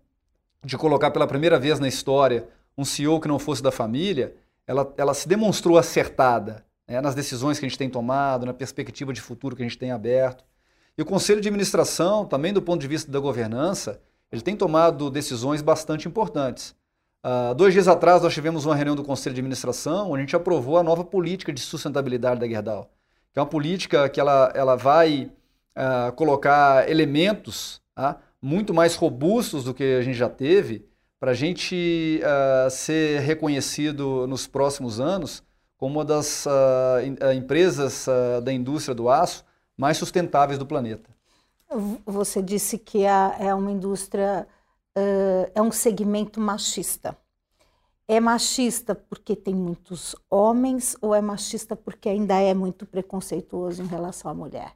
de 0.65 0.77
colocar 0.79 1.11
pela 1.11 1.27
primeira 1.27 1.59
vez 1.59 1.79
na 1.79 1.89
história 1.89 2.49
um 2.77 2.85
CEO 2.85 3.21
que 3.21 3.29
não 3.29 3.39
fosse 3.39 3.63
da 3.63 3.71
família, 3.71 4.35
ela, 4.67 4.93
ela 4.97 5.15
se 5.15 5.29
demonstrou 5.29 5.79
acertada 5.79 6.65
né, 6.89 7.01
nas 7.01 7.15
decisões 7.15 7.59
que 7.59 7.67
a 7.67 7.69
gente 7.69 7.79
tem 7.79 7.89
tomado, 7.89 8.47
na 8.47 8.55
perspectiva 8.55 9.13
de 9.13 9.21
futuro 9.21 9.55
que 9.55 9.63
a 9.63 9.67
gente 9.67 9.79
tem 9.79 9.91
aberto. 9.91 10.45
E 10.97 11.03
o 11.03 11.05
conselho 11.05 11.41
de 11.41 11.49
administração, 11.49 12.25
também 12.25 12.53
do 12.53 12.63
ponto 12.63 12.81
de 12.81 12.89
vista 12.89 13.11
da 13.11 13.19
governança, 13.19 14.01
ele 14.31 14.43
tem 14.43 14.57
tomado 14.57 15.11
decisões 15.11 15.61
bastante 15.61 16.09
importantes. 16.09 16.75
Uh, 17.25 17.55
dois 17.55 17.73
dias 17.73 17.89
atrás 17.89 18.23
nós 18.23 18.35
tivemos 18.35 18.67
uma 18.67 18.75
reunião 18.75 18.95
do 18.95 19.03
Conselho 19.03 19.35
de 19.35 19.41
Administração 19.41 20.11
onde 20.11 20.19
a 20.19 20.21
gente 20.21 20.37
aprovou 20.37 20.77
a 20.77 20.83
nova 20.83 21.03
política 21.03 21.53
de 21.53 21.61
sustentabilidade 21.61 22.39
da 22.39 22.47
Gerdau, 22.47 22.91
que 23.33 23.39
é 23.39 23.43
uma 23.43 23.49
política 23.49 24.09
que 24.11 24.21
ela, 24.21 24.53
ela 24.55 24.77
vai 24.77 25.31
uh, 25.77 26.13
colocar 26.13 26.89
elementos 26.89 27.81
uh, 27.99 28.15
muito 28.45 28.75
mais 28.75 28.95
robustos 28.95 29.65
do 29.65 29.73
que 29.73 29.83
a 29.83 30.03
gente 30.03 30.17
já 30.17 30.29
teve 30.29 30.87
para 31.19 31.31
a 31.31 31.35
gente 31.35 32.21
ah, 32.23 32.69
ser 32.71 33.21
reconhecido 33.21 34.27
nos 34.27 34.47
próximos 34.47 35.01
anos 35.01 35.43
como 35.79 35.95
uma 35.95 36.05
das 36.05 36.47
empresas 37.37 38.07
da 38.43 38.53
indústria 38.53 38.95
do 38.95 39.09
aço 39.09 39.45
mais 39.77 39.97
sustentáveis 39.97 40.59
do 40.59 40.65
planeta. 40.65 41.11
Você 42.07 42.41
disse 42.41 42.79
que 42.79 43.05
é 43.05 43.55
uma 43.55 43.71
indústria 43.71 44.47
uh, 44.97 45.51
é 45.55 45.61
um 45.61 45.73
segmento 45.73 46.41
machista. 46.41 47.17
É 48.07 48.21
machista 48.21 48.95
porque 48.95 49.35
tem 49.35 49.55
muitos 49.55 50.15
homens 50.31 50.97
ou 51.01 51.15
é 51.15 51.21
machista 51.21 51.75
porque 51.75 52.09
ainda 52.09 52.39
é 52.39 52.53
muito 52.53 52.85
preconceituoso 52.85 53.83
em 53.83 53.87
relação 53.87 54.31
à 54.31 54.35
mulher? 54.35 54.73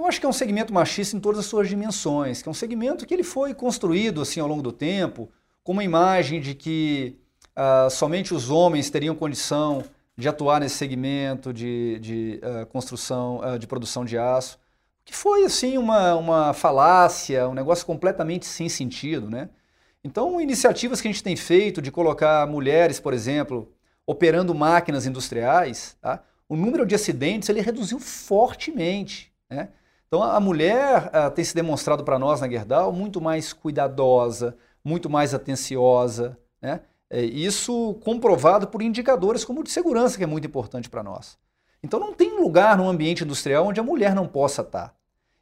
Eu 0.00 0.06
acho 0.06 0.18
que 0.18 0.24
é 0.24 0.28
um 0.30 0.32
segmento 0.32 0.72
machista 0.72 1.14
em 1.14 1.20
todas 1.20 1.40
as 1.40 1.44
suas 1.44 1.68
dimensões, 1.68 2.40
que 2.40 2.48
é 2.48 2.50
um 2.50 2.54
segmento 2.54 3.04
que 3.04 3.12
ele 3.12 3.22
foi 3.22 3.52
construído 3.52 4.22
assim 4.22 4.40
ao 4.40 4.48
longo 4.48 4.62
do 4.62 4.72
tempo, 4.72 5.30
com 5.62 5.72
uma 5.72 5.84
imagem 5.84 6.40
de 6.40 6.54
que 6.54 7.18
uh, 7.54 7.90
somente 7.90 8.32
os 8.32 8.48
homens 8.48 8.88
teriam 8.88 9.14
condição 9.14 9.84
de 10.16 10.26
atuar 10.26 10.58
nesse 10.58 10.76
segmento 10.76 11.52
de, 11.52 11.98
de 11.98 12.40
uh, 12.42 12.64
construção, 12.68 13.40
uh, 13.40 13.58
de 13.58 13.66
produção 13.66 14.02
de 14.02 14.16
aço, 14.16 14.58
que 15.04 15.14
foi 15.14 15.44
assim 15.44 15.76
uma, 15.76 16.14
uma 16.14 16.54
falácia, 16.54 17.46
um 17.46 17.52
negócio 17.52 17.84
completamente 17.84 18.46
sem 18.46 18.70
sentido, 18.70 19.28
né? 19.28 19.50
Então, 20.02 20.40
iniciativas 20.40 21.02
que 21.02 21.08
a 21.08 21.10
gente 21.10 21.22
tem 21.22 21.36
feito 21.36 21.82
de 21.82 21.90
colocar 21.90 22.46
mulheres, 22.46 22.98
por 22.98 23.12
exemplo, 23.12 23.70
operando 24.06 24.54
máquinas 24.54 25.04
industriais, 25.04 25.94
tá? 26.00 26.22
o 26.48 26.56
número 26.56 26.86
de 26.86 26.94
acidentes 26.94 27.50
ele 27.50 27.60
reduziu 27.60 28.00
fortemente, 28.00 29.30
né? 29.50 29.68
Então, 30.10 30.24
a 30.24 30.40
mulher 30.40 31.08
uh, 31.14 31.30
tem 31.30 31.44
se 31.44 31.54
demonstrado 31.54 32.02
para 32.02 32.18
nós 32.18 32.40
na 32.40 32.48
Gerdau 32.48 32.92
muito 32.92 33.20
mais 33.20 33.52
cuidadosa, 33.52 34.56
muito 34.82 35.08
mais 35.08 35.32
atenciosa, 35.32 36.36
né? 36.60 36.80
É, 37.08 37.22
isso 37.22 37.94
comprovado 38.02 38.66
por 38.66 38.82
indicadores 38.82 39.44
como 39.44 39.60
o 39.60 39.64
de 39.64 39.70
segurança, 39.70 40.18
que 40.18 40.24
é 40.24 40.26
muito 40.26 40.48
importante 40.48 40.90
para 40.90 41.04
nós. 41.04 41.38
Então 41.80 42.00
não 42.00 42.12
tem 42.12 42.40
lugar 42.40 42.76
no 42.76 42.88
ambiente 42.88 43.22
industrial 43.22 43.66
onde 43.66 43.78
a 43.78 43.84
mulher 43.84 44.12
não 44.12 44.26
possa 44.26 44.62
estar. 44.62 44.94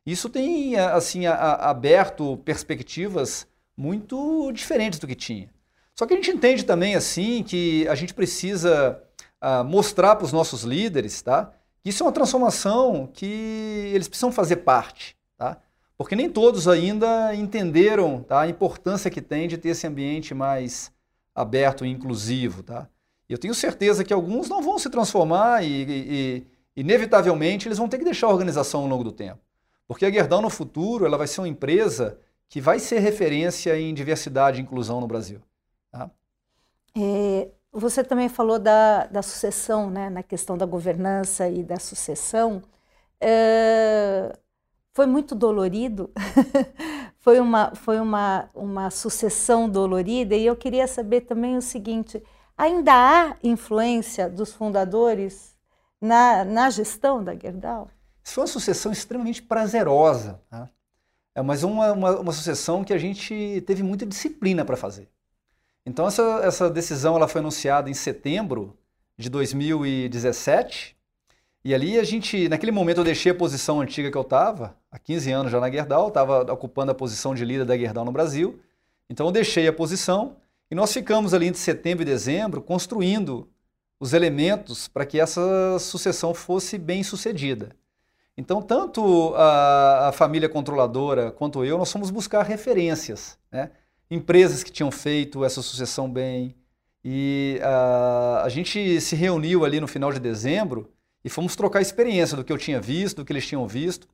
Isso 0.05 0.29
tem 0.29 0.77
assim 0.77 1.25
a, 1.25 1.35
a, 1.35 1.71
aberto 1.71 2.37
perspectivas 2.45 3.47
muito 3.75 4.53
diferentes 4.53 4.99
do 4.99 5.07
que 5.07 5.15
tinha. 5.15 5.51
Só 5.95 6.07
que 6.07 6.13
a 6.13 6.17
gente 6.17 6.31
entende 6.31 6.63
também 6.63 6.95
assim 6.95 7.43
que 7.43 7.89
a 7.89 7.95
gente 7.95 8.13
precisa 8.13 9.03
a, 9.41 9.61
ah, 9.61 9.65
mostrar 9.65 10.17
para 10.17 10.27
os 10.27 10.33
nossos 10.33 10.63
líderes, 10.63 11.23
tá, 11.23 11.53
isso 11.89 12.03
é 12.03 12.07
uma 12.07 12.13
transformação 12.13 13.09
que 13.13 13.91
eles 13.95 14.09
precisam 14.09 14.31
fazer 14.31 14.57
parte, 14.57 15.17
tá? 15.37 15.59
Porque 15.97 16.15
nem 16.15 16.31
todos 16.31 16.69
ainda 16.69 17.35
entenderam 17.35 18.23
tá, 18.23 18.43
a 18.43 18.49
importância 18.49 19.11
que 19.11 19.21
tem 19.21 19.49
de 19.49 19.59
ter 19.59 19.71
esse 19.71 19.87
ambiente 19.87 20.33
mais 20.33 20.93
aberto 21.35 21.85
e 21.85 21.89
inclusivo. 21.89 22.63
Tá? 22.63 22.89
Eu 23.29 23.37
tenho 23.37 23.53
certeza 23.53 24.05
que 24.05 24.13
alguns 24.13 24.49
não 24.49 24.63
vão 24.63 24.79
se 24.79 24.89
transformar 24.89 25.65
e, 25.65 25.67
e, 25.67 25.87
e, 25.87 26.47
inevitavelmente, 26.81 27.67
eles 27.67 27.79
vão 27.79 27.89
ter 27.89 27.99
que 27.99 28.05
deixar 28.05 28.29
a 28.29 28.31
organização 28.31 28.83
ao 28.83 28.87
longo 28.87 29.03
do 29.03 29.11
tempo. 29.11 29.41
Porque 29.89 30.07
a 30.07 30.11
Gerdau, 30.11 30.41
no 30.41 30.51
futuro, 30.51 31.05
ela 31.05 31.19
vai 31.19 31.27
ser 31.27 31.41
uma 31.41 31.49
empresa 31.49 32.19
que 32.49 32.61
vai 32.61 32.79
ser 32.79 33.01
referência 33.01 33.79
em 33.79 33.93
diversidade 33.93 34.59
e 34.59 34.63
inclusão 34.63 35.01
no 35.01 35.07
Brasil. 35.09 35.41
Tá? 35.91 36.09
É, 36.97 37.49
você 37.73 38.03
também 38.03 38.29
falou 38.29 38.59
da, 38.59 39.07
da 39.07 39.23
sucessão, 39.23 39.91
né, 39.91 40.11
na 40.11 40.23
questão 40.23 40.57
da 40.57 40.67
governança 40.67 41.49
e 41.49 41.63
da 41.63 41.79
sucessão. 41.79 42.63
É, 43.21 44.37
foi 44.95 45.07
muito 45.07 45.35
dolorido 45.35 46.11
foi 47.21 47.41
uma, 47.41 47.75
foi 47.75 48.01
uma, 48.01 48.49
uma 48.55 48.91
sucessão 48.91 49.69
dolorida 49.69 50.35
e 50.35 50.47
eu 50.47 50.57
queria 50.57 50.87
saber 50.87 51.23
também 51.23 51.57
o 51.57 51.63
seguinte: 51.63 52.23
ainda 52.57 52.93
há 52.93 53.37
influência 53.43 54.29
dos 54.29 54.53
fundadores 54.53 55.57
na, 56.01 56.45
na 56.45 56.71
gestão 56.71 57.23
da 57.23 57.35
Gerdau? 57.35 57.91
Foi 58.23 58.43
uma 58.43 58.49
sucessão 58.49 58.93
extremamente 58.93 59.43
prazerosa, 59.43 60.41
tá? 60.51 60.69
é, 61.35 61.43
mas 61.43 61.63
uma, 61.63 61.93
uma, 61.93 62.21
uma 62.21 62.33
sucessão 62.33 62.85
que 62.85 62.93
a 62.93 62.99
gente 62.99 63.63
teve 63.67 63.83
muita 63.83 64.07
disciplina 64.07 64.65
para 64.65 64.77
fazer. 64.77 65.09
Então 65.89 66.07
essa, 66.07 66.41
essa 66.45 66.69
decisão 66.69 67.17
ela 67.17 67.27
foi 67.27 67.41
anunciada 67.41 67.89
em 67.89 67.95
setembro 67.95 68.77
de 69.17 69.31
2017 69.31 70.95
e 71.65 71.75
ali 71.75 71.99
a 71.99 72.05
gente, 72.05 72.47
naquele 72.47 72.71
momento 72.71 72.99
eu 72.99 73.05
deixei 73.05 73.33
a 73.33 73.35
posição 73.35 73.81
antiga 73.81 74.11
que 74.11 74.17
eu 74.17 74.23
estava, 74.23 74.77
há 74.93 74.99
15 74.99 75.33
anos 75.33 75.51
já 75.51 75.59
na 75.59 75.71
Gerdau, 75.71 76.09
estava 76.09 76.53
ocupando 76.53 76.93
a 76.93 76.95
posição 76.95 77.35
de 77.35 77.43
líder 77.43 77.65
da 77.65 77.77
Gerdau 77.77 78.05
no 78.05 78.13
Brasil. 78.13 78.61
Então 79.09 79.27
eu 79.27 79.33
deixei 79.33 79.67
a 79.67 79.73
posição 79.73 80.37
e 80.71 80.75
nós 80.75 80.93
ficamos 80.93 81.33
ali 81.33 81.47
entre 81.47 81.61
setembro 81.61 82.03
e 82.03 82.05
dezembro 82.07 82.61
construindo 82.61 83.49
os 83.99 84.13
elementos 84.13 84.89
para 84.89 85.07
que 85.07 85.19
essa 85.19 85.79
sucessão 85.79 86.35
fosse 86.35 86.77
bem 86.77 87.03
sucedida. 87.03 87.71
Então, 88.37 88.63
tanto 88.63 89.35
a, 89.35 90.09
a, 90.09 90.13
família 90.13 90.49
controladora 90.49 91.33
quanto 91.33 91.65
eu, 91.65 91.77
nós 91.77 91.91
fomos 91.91 92.09
buscar 92.09 92.45
referências, 92.45 93.37
né? 93.51 93.73
Empresas 94.11 94.63
que 94.63 94.73
tinham 94.73 94.91
feito 94.91 95.45
essa 95.45 95.63
sucessão 95.63 96.11
bem. 96.11 96.55
E 97.05 97.59
a, 97.63 98.43
a 98.45 98.49
gente 98.49 99.01
se 99.01 99.15
reuniu 99.15 99.65
ali 99.65 99.81
no 99.81 99.87
final 99.87 100.13
de 100.13 100.21
dezembro 100.21 100.91
e 101.25 101.29
fomos 101.29 101.57
trocar 101.57 101.81
experiência 101.81 102.37
do 102.37 102.45
que 102.45 102.53
eu 102.53 102.59
tinha 102.59 102.81
visto, 102.81 103.19
do 103.19 103.25
que 103.25 103.33
eles 103.33 103.47
tinham 103.47 103.67
visto. 103.67 104.09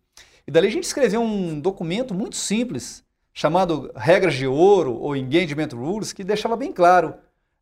E 0.46 0.50
dali 0.50 0.68
a 0.68 0.70
gente 0.70 0.84
escreveu 0.84 1.22
um 1.22 1.58
documento 1.58 2.14
muito 2.14 2.36
simples, 2.36 3.02
chamado 3.32 3.90
Regras 3.96 4.34
de 4.34 4.46
Ouro 4.46 4.94
ou 4.94 5.16
Engagement 5.16 5.68
Rules, 5.72 6.12
que 6.12 6.22
deixava 6.22 6.56
bem 6.56 6.72
claro 6.72 7.14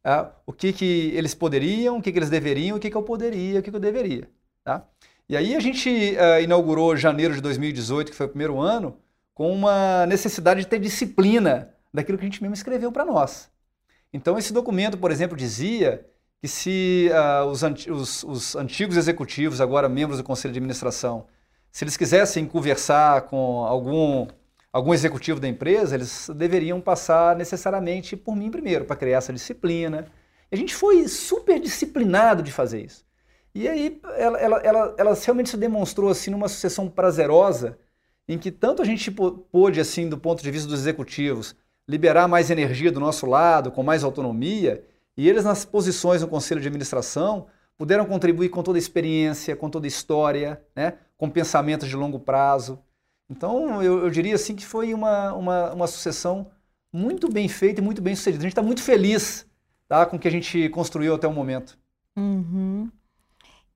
é, 0.05 0.27
o 0.45 0.53
que, 0.53 0.73
que 0.73 1.13
eles 1.15 1.35
poderiam, 1.35 1.99
o 1.99 2.03
que, 2.03 2.11
que 2.11 2.19
eles 2.19 2.31
deveriam, 2.31 2.77
o 2.77 2.81
que, 2.81 2.91
que 2.91 2.97
eu 2.97 3.03
poderia, 3.03 3.61
o 3.61 3.63
que, 3.63 3.71
que 3.71 3.77
eu 3.77 3.81
deveria. 3.81 4.29
Tá? 4.65 4.85
E 5.29 5.37
aí 5.37 5.55
a 5.55 5.61
gente 5.61 5.89
uh, 5.89 6.43
inaugurou 6.43 6.97
janeiro 6.97 7.35
de 7.35 7.41
2018, 7.41 8.11
que 8.11 8.17
foi 8.17 8.27
o 8.27 8.29
primeiro 8.29 8.61
ano, 8.61 8.97
com 9.33 9.53
uma 9.53 10.05
necessidade 10.07 10.61
de 10.61 10.67
ter 10.67 10.79
disciplina 10.79 11.73
daquilo 11.93 12.19
que 12.19 12.25
a 12.25 12.29
gente 12.29 12.43
mesmo 12.43 12.55
escreveu 12.55 12.91
para 12.91 13.05
nós. 13.05 13.51
Então 14.13 14.39
esse 14.39 14.53
documento, 14.53 14.99
por 14.99 15.11
exemplo, 15.11 15.37
dizia 15.37 16.07
que 16.41 16.49
se 16.49 17.09
uh, 17.13 17.47
os, 17.47 17.63
os, 17.63 18.25
os, 18.25 18.57
antigos 18.57 18.97
executivos, 18.97 19.61
agora 19.61 19.89
membros 19.89 20.19
do 20.19 20.25
conselho 20.25 20.53
de 20.53 20.59
administração, 20.59 21.27
se 21.71 21.85
eles 21.85 21.97
quisessem 21.97 22.45
conversar 22.45 23.23
com 23.23 23.65
algum, 23.65 24.27
algum 24.73 24.93
executivo 24.93 25.39
da 25.39 25.49
empresa, 25.49 25.95
eles 25.95 26.29
deveriam 26.35 26.81
passar 26.81 27.37
necessariamente 27.37 28.17
por 28.17 28.37
mim 28.37 28.51
primeiro, 28.51 28.85
para 28.85 28.97
criar 28.97 29.19
essa 29.19 29.33
disciplina. 29.33 30.07
E 30.51 30.55
a 30.55 30.59
gente 30.59 30.75
foi 30.75 31.07
super 31.09 31.61
disciplinado 31.61 32.43
de 32.43 32.53
fazer 32.53 32.85
isso. 32.85 33.05
E 33.55 33.69
aí 33.69 34.01
ela, 34.17 34.39
ela, 34.39 34.59
ela, 34.59 34.95
ela 34.99 35.15
realmente 35.15 35.51
se 35.51 35.57
demonstrou 35.57 36.11
assim 36.11 36.31
numa 36.31 36.49
sucessão 36.49 36.89
prazerosa, 36.89 37.79
em 38.27 38.39
que 38.39 38.51
tanto 38.51 38.83
a 38.83 38.85
gente 38.85 39.11
pôde, 39.11 39.81
assim, 39.81 40.09
do 40.09 40.19
ponto 40.19 40.43
de 40.43 40.51
vista 40.51 40.69
dos 40.69 40.81
executivos, 40.81 41.55
liberar 41.93 42.27
mais 42.27 42.51
energia 42.51 42.91
do 42.91 42.99
nosso 42.99 43.27
lado, 43.27 43.71
com 43.71 43.83
mais 43.83 44.03
autonomia, 44.03 44.83
e 45.15 45.29
eles, 45.29 45.45
nas 45.45 45.63
posições 45.63 46.23
no 46.23 46.29
conselho 46.29 46.59
de 46.59 46.67
administração, 46.67 47.49
puderam 47.77 48.07
contribuir 48.07 48.49
com 48.49 48.63
toda 48.63 48.79
a 48.79 48.81
experiência, 48.81 49.55
com 49.55 49.69
toda 49.69 49.87
a 49.87 49.89
história, 49.89 50.65
né? 50.75 50.95
com 51.19 51.29
pensamentos 51.29 51.87
de 51.87 51.95
longo 51.95 52.19
prazo. 52.19 52.79
Então, 53.29 53.83
eu, 53.83 54.05
eu 54.05 54.11
diria 54.11 54.35
assim 54.35 54.57
que 54.57 54.65
foi 54.65 54.95
uma, 54.95 55.35
uma, 55.35 55.73
uma, 55.73 55.87
sucessão 55.87 56.51
muito 56.91 57.31
bem 57.31 57.47
feita 57.47 57.83
e 57.83 57.85
muito 57.85 58.01
bem 58.01 58.17
sucedida. 58.17 58.43
A 58.43 58.45
gente 58.45 58.53
está 58.53 58.63
muito 58.63 58.83
feliz 58.83 59.47
tá, 59.87 60.07
com 60.07 60.17
o 60.17 60.19
que 60.19 60.29
a 60.29 60.31
gente 60.31 60.71
construiu 60.71 61.15
até 61.15 61.29
o 61.29 61.33
momento. 61.33 61.79
Uhum. 62.17 62.91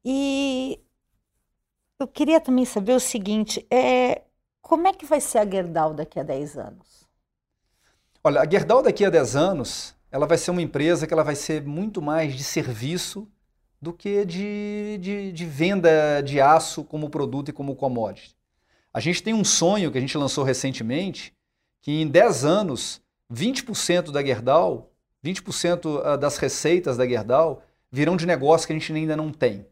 E 0.03 0.81
eu 2.01 2.09
queria 2.09 2.41
também 2.41 2.65
saber 2.65 2.95
o 2.95 3.01
seguinte: 3.01 3.67
é, 3.71 4.23
como 4.63 4.89
é 4.89 4.93
que 4.93 5.05
vai 5.05 5.21
ser 5.21 5.39
a 5.39 5.47
Gerdau 5.47 5.93
daqui 5.93 6.19
a 6.19 6.23
10 6.23 6.57
anos? 6.57 7.06
Olha, 8.27 8.41
a 8.41 8.45
Gerdau 8.51 8.83
daqui 8.83 9.05
a 9.05 9.09
10 9.09 9.37
anos 9.37 9.95
ela 10.11 10.27
vai 10.27 10.37
ser 10.37 10.51
uma 10.51 10.61
empresa 10.61 11.07
que 11.07 11.15
ela 11.15 11.23
vai 11.23 11.37
ser 11.37 11.63
muito 11.63 12.03
mais 12.03 12.35
de 12.35 12.43
serviço 12.43 13.29
do 13.81 13.93
que 13.93 14.25
de, 14.25 14.99
de, 15.01 15.31
de 15.31 15.47
venda 15.47 16.21
de 16.23 16.41
aço 16.41 16.83
como 16.83 17.09
produto 17.09 17.51
e 17.51 17.53
como 17.53 17.77
commodity. 17.77 18.37
A 18.93 18.99
gente 18.99 19.23
tem 19.23 19.33
um 19.33 19.45
sonho 19.45 19.93
que 19.93 19.99
a 19.99 20.01
gente 20.01 20.19
lançou 20.19 20.43
recentemente, 20.43 21.33
que 21.81 22.03
em 22.03 22.09
10 22.09 22.45
anos, 22.45 23.01
20% 23.33 24.11
da 24.11 24.25
Gerdau, 24.25 24.91
20% 25.25 26.03
ah, 26.03 26.17
das 26.17 26.37
receitas 26.37 26.97
da 26.97 27.07
Gerdau 27.07 27.63
virão 27.93 28.17
de 28.17 28.27
negócios 28.27 28.67
que 28.67 28.73
a 28.73 28.77
gente 28.77 28.93
ainda 28.93 29.17
não 29.17 29.31
tem. 29.31 29.65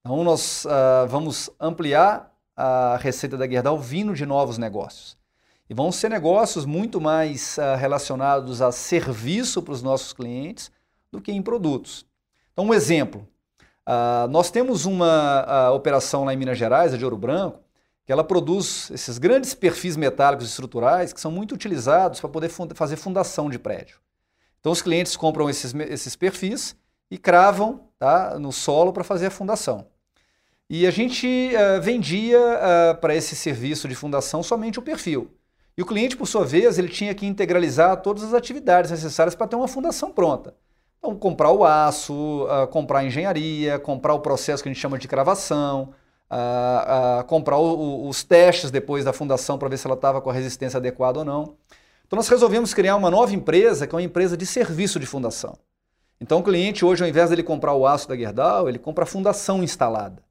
Então 0.00 0.22
nós 0.22 0.66
uh, 0.66 1.08
vamos 1.08 1.48
ampliar 1.58 2.36
a 2.54 2.98
receita 2.98 3.38
da 3.38 3.48
Gerdau 3.48 3.78
vindo 3.78 4.12
de 4.12 4.26
novos 4.26 4.58
negócios. 4.58 5.21
E 5.72 5.74
vão 5.74 5.90
ser 5.90 6.10
negócios 6.10 6.66
muito 6.66 7.00
mais 7.00 7.56
uh, 7.56 7.78
relacionados 7.78 8.60
a 8.60 8.70
serviço 8.70 9.62
para 9.62 9.72
os 9.72 9.82
nossos 9.82 10.12
clientes 10.12 10.70
do 11.10 11.18
que 11.18 11.32
em 11.32 11.40
produtos. 11.40 12.04
Então, 12.52 12.66
um 12.66 12.74
exemplo. 12.74 13.26
Uh, 13.88 14.28
nós 14.28 14.50
temos 14.50 14.84
uma 14.84 15.70
uh, 15.70 15.74
operação 15.74 16.24
lá 16.24 16.34
em 16.34 16.36
Minas 16.36 16.58
Gerais, 16.58 16.92
a 16.92 16.98
de 16.98 17.04
Ouro 17.06 17.16
Branco, 17.16 17.58
que 18.04 18.12
ela 18.12 18.22
produz 18.22 18.90
esses 18.90 19.16
grandes 19.16 19.54
perfis 19.54 19.96
metálicos 19.96 20.46
estruturais 20.46 21.10
que 21.10 21.18
são 21.18 21.30
muito 21.30 21.54
utilizados 21.54 22.20
para 22.20 22.28
poder 22.28 22.50
fund 22.50 22.74
fazer 22.74 22.96
fundação 22.96 23.48
de 23.48 23.58
prédio. 23.58 23.96
Então, 24.60 24.72
os 24.72 24.82
clientes 24.82 25.16
compram 25.16 25.48
esses, 25.48 25.74
esses 25.88 26.14
perfis 26.14 26.76
e 27.10 27.16
cravam 27.16 27.88
tá, 27.98 28.38
no 28.38 28.52
solo 28.52 28.92
para 28.92 29.04
fazer 29.04 29.28
a 29.28 29.30
fundação. 29.30 29.86
E 30.68 30.86
a 30.86 30.90
gente 30.90 31.26
uh, 31.26 31.80
vendia 31.80 32.38
para 33.00 33.14
esse 33.14 33.34
serviço 33.34 33.88
de 33.88 33.94
fundação 33.94 34.42
somente 34.42 34.78
o 34.78 34.82
perfil. 34.82 35.30
E 35.76 35.82
o 35.82 35.86
cliente, 35.86 36.16
por 36.16 36.26
sua 36.26 36.44
vez, 36.44 36.78
ele 36.78 36.88
tinha 36.88 37.14
que 37.14 37.26
integralizar 37.26 37.96
todas 38.02 38.22
as 38.22 38.34
atividades 38.34 38.90
necessárias 38.90 39.34
para 39.34 39.46
ter 39.46 39.56
uma 39.56 39.68
fundação 39.68 40.10
pronta. 40.10 40.54
Então, 40.98 41.16
comprar 41.16 41.50
o 41.50 41.64
aço, 41.64 42.44
uh, 42.44 42.66
comprar 42.68 43.00
a 43.00 43.04
engenharia, 43.04 43.78
comprar 43.78 44.14
o 44.14 44.20
processo 44.20 44.62
que 44.62 44.68
a 44.68 44.72
gente 44.72 44.80
chama 44.80 44.98
de 44.98 45.08
cravação, 45.08 45.94
uh, 46.30 47.20
uh, 47.20 47.24
comprar 47.24 47.58
o, 47.58 47.74
o, 47.74 48.08
os 48.08 48.22
testes 48.22 48.70
depois 48.70 49.04
da 49.04 49.12
fundação 49.12 49.58
para 49.58 49.68
ver 49.68 49.78
se 49.78 49.86
ela 49.86 49.96
estava 49.96 50.20
com 50.20 50.30
a 50.30 50.32
resistência 50.32 50.76
adequada 50.76 51.20
ou 51.20 51.24
não. 51.24 51.56
Então, 52.06 52.16
nós 52.16 52.28
resolvemos 52.28 52.74
criar 52.74 52.94
uma 52.96 53.10
nova 53.10 53.34
empresa, 53.34 53.86
que 53.86 53.94
é 53.94 53.96
uma 53.96 54.02
empresa 54.02 54.36
de 54.36 54.46
serviço 54.46 55.00
de 55.00 55.06
fundação. 55.06 55.56
Então 56.22 56.38
o 56.38 56.42
cliente 56.44 56.84
hoje, 56.84 57.02
ao 57.02 57.08
invés 57.08 57.30
dele 57.30 57.42
comprar 57.42 57.74
o 57.74 57.84
aço 57.84 58.08
da 58.08 58.16
Gerdau, 58.16 58.68
ele 58.68 58.78
compra 58.78 59.02
a 59.02 59.06
fundação 59.06 59.60
instalada. 59.60 60.22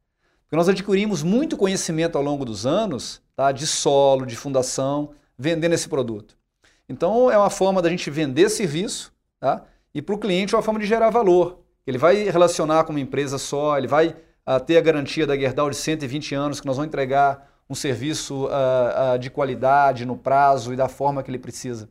Porque 0.43 0.55
nós 0.55 0.69
adquirimos 0.69 1.21
muito 1.21 1.57
conhecimento 1.57 2.17
ao 2.17 2.23
longo 2.23 2.45
dos 2.45 2.65
anos 2.65 3.21
tá, 3.35 3.51
de 3.51 3.67
solo, 3.67 4.25
de 4.25 4.37
fundação, 4.37 5.09
vendendo 5.41 5.73
esse 5.73 5.89
produto. 5.89 6.37
Então 6.87 7.31
é 7.31 7.37
uma 7.37 7.49
forma 7.49 7.81
da 7.81 7.89
gente 7.89 8.09
vender 8.11 8.47
serviço 8.49 9.11
tá, 9.39 9.65
e 9.93 10.01
para 10.01 10.13
o 10.13 10.19
cliente 10.19 10.53
é 10.53 10.57
uma 10.57 10.63
forma 10.63 10.79
de 10.79 10.85
gerar 10.85 11.09
valor. 11.09 11.59
Ele 11.85 11.97
vai 11.97 12.29
relacionar 12.29 12.83
com 12.83 12.91
uma 12.91 12.99
empresa 12.99 13.39
só, 13.39 13.75
ele 13.75 13.87
vai 13.87 14.09
uh, 14.09 14.59
ter 14.63 14.77
a 14.77 14.81
garantia 14.81 15.25
da 15.25 15.35
Gerdau 15.35 15.69
de 15.69 15.75
120 15.75 16.35
anos, 16.35 16.61
que 16.61 16.67
nós 16.67 16.77
vamos 16.77 16.89
entregar 16.89 17.49
um 17.67 17.73
serviço 17.73 18.45
uh, 18.45 19.15
uh, 19.15 19.19
de 19.19 19.31
qualidade, 19.31 20.05
no 20.05 20.15
prazo 20.15 20.73
e 20.73 20.75
da 20.75 20.87
forma 20.87 21.23
que 21.23 21.31
ele 21.31 21.39
precisa. 21.39 21.89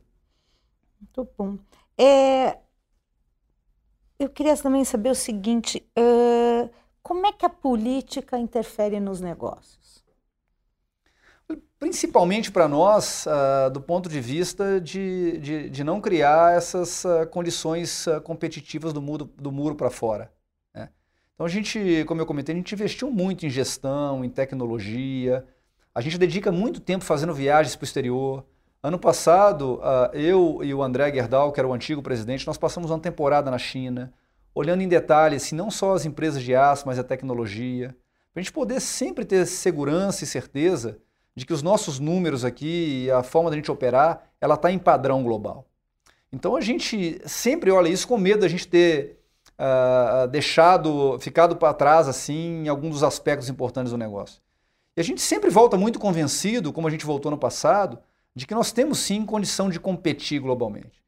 Muito 0.99 1.29
bom. 1.37 1.57
É, 1.97 2.57
eu 4.17 4.29
queria 4.29 4.55
também 4.55 4.85
saber 4.85 5.09
o 5.09 5.15
seguinte: 5.15 5.85
como 7.03 7.25
é 7.25 7.33
que 7.33 7.45
a 7.45 7.49
política 7.49 8.37
interfere 8.37 8.99
nos 8.99 9.19
negócios? 9.19 9.80
Principalmente 11.81 12.51
para 12.51 12.67
nós, 12.67 13.25
uh, 13.25 13.71
do 13.71 13.81
ponto 13.81 14.07
de 14.07 14.21
vista 14.21 14.79
de, 14.79 15.39
de, 15.39 15.67
de 15.67 15.83
não 15.83 15.99
criar 15.99 16.55
essas 16.55 17.03
uh, 17.05 17.25
condições 17.31 18.05
competitivas 18.23 18.93
do 18.93 19.01
muro, 19.01 19.25
do 19.35 19.51
muro 19.51 19.73
para 19.73 19.89
fora. 19.89 20.31
Né? 20.75 20.89
Então 21.33 21.43
a 21.43 21.49
gente, 21.49 22.05
como 22.05 22.21
eu 22.21 22.25
comentei, 22.27 22.53
a 22.53 22.55
gente 22.55 22.71
investiu 22.75 23.09
muito 23.09 23.47
em 23.47 23.49
gestão, 23.49 24.23
em 24.23 24.29
tecnologia, 24.29 25.43
a 25.93 26.01
gente 26.01 26.19
dedica 26.19 26.51
muito 26.51 26.79
tempo 26.79 27.03
fazendo 27.03 27.33
viagens 27.33 27.75
para 27.75 27.83
o 27.83 27.87
exterior. 27.87 28.45
Ano 28.83 28.99
passado, 28.99 29.79
uh, 29.79 30.15
eu 30.15 30.59
e 30.63 30.71
o 30.75 30.83
André 30.83 31.11
Gerdau, 31.11 31.51
que 31.51 31.59
era 31.59 31.67
o 31.67 31.73
antigo 31.73 32.03
presidente, 32.03 32.45
nós 32.45 32.59
passamos 32.59 32.91
uma 32.91 32.99
temporada 32.99 33.49
na 33.49 33.57
China, 33.57 34.13
olhando 34.53 34.83
em 34.83 34.87
detalhes, 34.87 35.45
assim, 35.45 35.55
não 35.55 35.71
só 35.71 35.95
as 35.95 36.05
empresas 36.05 36.43
de 36.43 36.53
aço, 36.53 36.85
mas 36.85 36.99
a 36.99 37.03
tecnologia, 37.03 37.87
para 38.31 38.39
a 38.39 38.43
gente 38.43 38.53
poder 38.53 38.79
sempre 38.79 39.25
ter 39.25 39.47
segurança 39.47 40.23
e 40.23 40.27
certeza 40.27 40.99
de 41.41 41.45
que 41.47 41.53
os 41.53 41.63
nossos 41.63 41.97
números 41.97 42.45
aqui 42.45 43.05
e 43.05 43.11
a 43.11 43.23
forma 43.23 43.49
da 43.49 43.55
gente 43.55 43.71
operar, 43.71 44.29
ela 44.39 44.53
está 44.53 44.71
em 44.71 44.77
padrão 44.77 45.23
global. 45.23 45.65
Então 46.31 46.55
a 46.55 46.61
gente 46.61 47.19
sempre 47.25 47.71
olha 47.71 47.89
isso 47.89 48.07
com 48.07 48.15
medo 48.15 48.41
da 48.41 48.47
gente 48.47 48.67
ter 48.67 49.17
uh, 49.57 50.27
deixado, 50.27 51.17
ficado 51.19 51.55
para 51.55 51.73
trás 51.73 52.07
assim 52.07 52.65
em 52.65 52.67
alguns 52.67 52.91
dos 52.91 53.03
aspectos 53.03 53.49
importantes 53.49 53.91
do 53.91 53.97
negócio. 53.97 54.39
E 54.95 55.01
a 55.01 55.03
gente 55.03 55.19
sempre 55.19 55.49
volta 55.49 55.75
muito 55.77 55.97
convencido, 55.97 56.71
como 56.71 56.87
a 56.87 56.91
gente 56.91 57.07
voltou 57.07 57.31
no 57.31 57.39
passado, 57.39 57.97
de 58.35 58.45
que 58.45 58.53
nós 58.53 58.71
temos 58.71 58.99
sim 58.99 59.25
condição 59.25 59.67
de 59.67 59.79
competir 59.79 60.39
globalmente. 60.39 61.01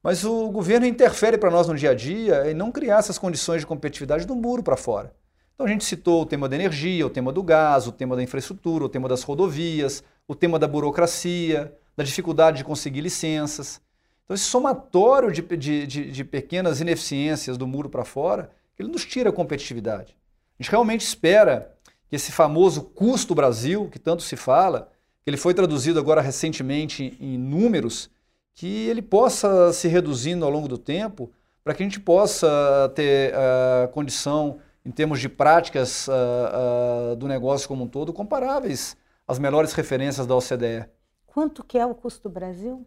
Mas 0.00 0.24
o 0.24 0.52
governo 0.52 0.86
interfere 0.86 1.36
para 1.36 1.50
nós 1.50 1.66
no 1.66 1.74
dia 1.74 1.90
a 1.90 1.94
dia 1.94 2.48
em 2.48 2.54
não 2.54 2.70
criar 2.70 3.00
essas 3.00 3.18
condições 3.18 3.62
de 3.62 3.66
competitividade 3.66 4.24
do 4.24 4.36
muro 4.36 4.62
para 4.62 4.76
fora. 4.76 5.12
Então 5.60 5.68
a 5.68 5.70
gente 5.70 5.84
citou 5.84 6.22
o 6.22 6.24
tema 6.24 6.48
da 6.48 6.56
energia, 6.56 7.06
o 7.06 7.10
tema 7.10 7.30
do 7.30 7.42
gás, 7.42 7.86
o 7.86 7.92
tema 7.92 8.16
da 8.16 8.22
infraestrutura, 8.22 8.82
o 8.82 8.88
tema 8.88 9.06
das 9.06 9.22
rodovias, 9.22 10.02
o 10.26 10.34
tema 10.34 10.58
da 10.58 10.66
burocracia, 10.66 11.76
da 11.94 12.02
dificuldade 12.02 12.56
de 12.56 12.64
conseguir 12.64 13.02
licenças. 13.02 13.78
Então 14.24 14.34
esse 14.34 14.44
somatório 14.44 15.30
de, 15.30 15.42
de, 15.42 15.86
de, 15.86 16.10
de 16.10 16.24
pequenas 16.24 16.80
ineficiências 16.80 17.58
do 17.58 17.66
muro 17.66 17.90
para 17.90 18.06
fora, 18.06 18.50
ele 18.78 18.88
nos 18.88 19.04
tira 19.04 19.28
a 19.28 19.32
competitividade. 19.34 20.16
A 20.58 20.62
gente 20.62 20.70
realmente 20.70 21.02
espera 21.02 21.76
que 22.08 22.16
esse 22.16 22.32
famoso 22.32 22.80
custo 22.80 23.34
Brasil, 23.34 23.86
que 23.92 23.98
tanto 23.98 24.22
se 24.22 24.36
fala, 24.36 24.90
que 25.22 25.28
ele 25.28 25.36
foi 25.36 25.52
traduzido 25.52 26.00
agora 26.00 26.22
recentemente 26.22 27.14
em 27.20 27.36
números, 27.36 28.08
que 28.54 28.88
ele 28.88 29.02
possa 29.02 29.74
se 29.74 29.88
reduzindo 29.88 30.42
ao 30.42 30.50
longo 30.50 30.68
do 30.68 30.78
tempo, 30.78 31.30
para 31.62 31.74
que 31.74 31.82
a 31.82 31.86
gente 31.86 32.00
possa 32.00 32.90
ter 32.94 33.34
uh, 33.34 33.88
condição, 33.88 34.58
em 34.84 34.90
termos 34.90 35.20
de 35.20 35.28
práticas 35.28 36.08
uh, 36.08 37.12
uh, 37.12 37.16
do 37.16 37.28
negócio 37.28 37.68
como 37.68 37.84
um 37.84 37.88
todo, 37.88 38.12
comparáveis 38.12 38.96
às 39.26 39.38
melhores 39.38 39.72
referências 39.72 40.26
da 40.26 40.34
OCDE. 40.34 40.86
Quanto 41.26 41.62
que 41.62 41.78
é 41.78 41.86
o 41.86 41.94
custo 41.94 42.28
do 42.28 42.32
Brasil? 42.32 42.86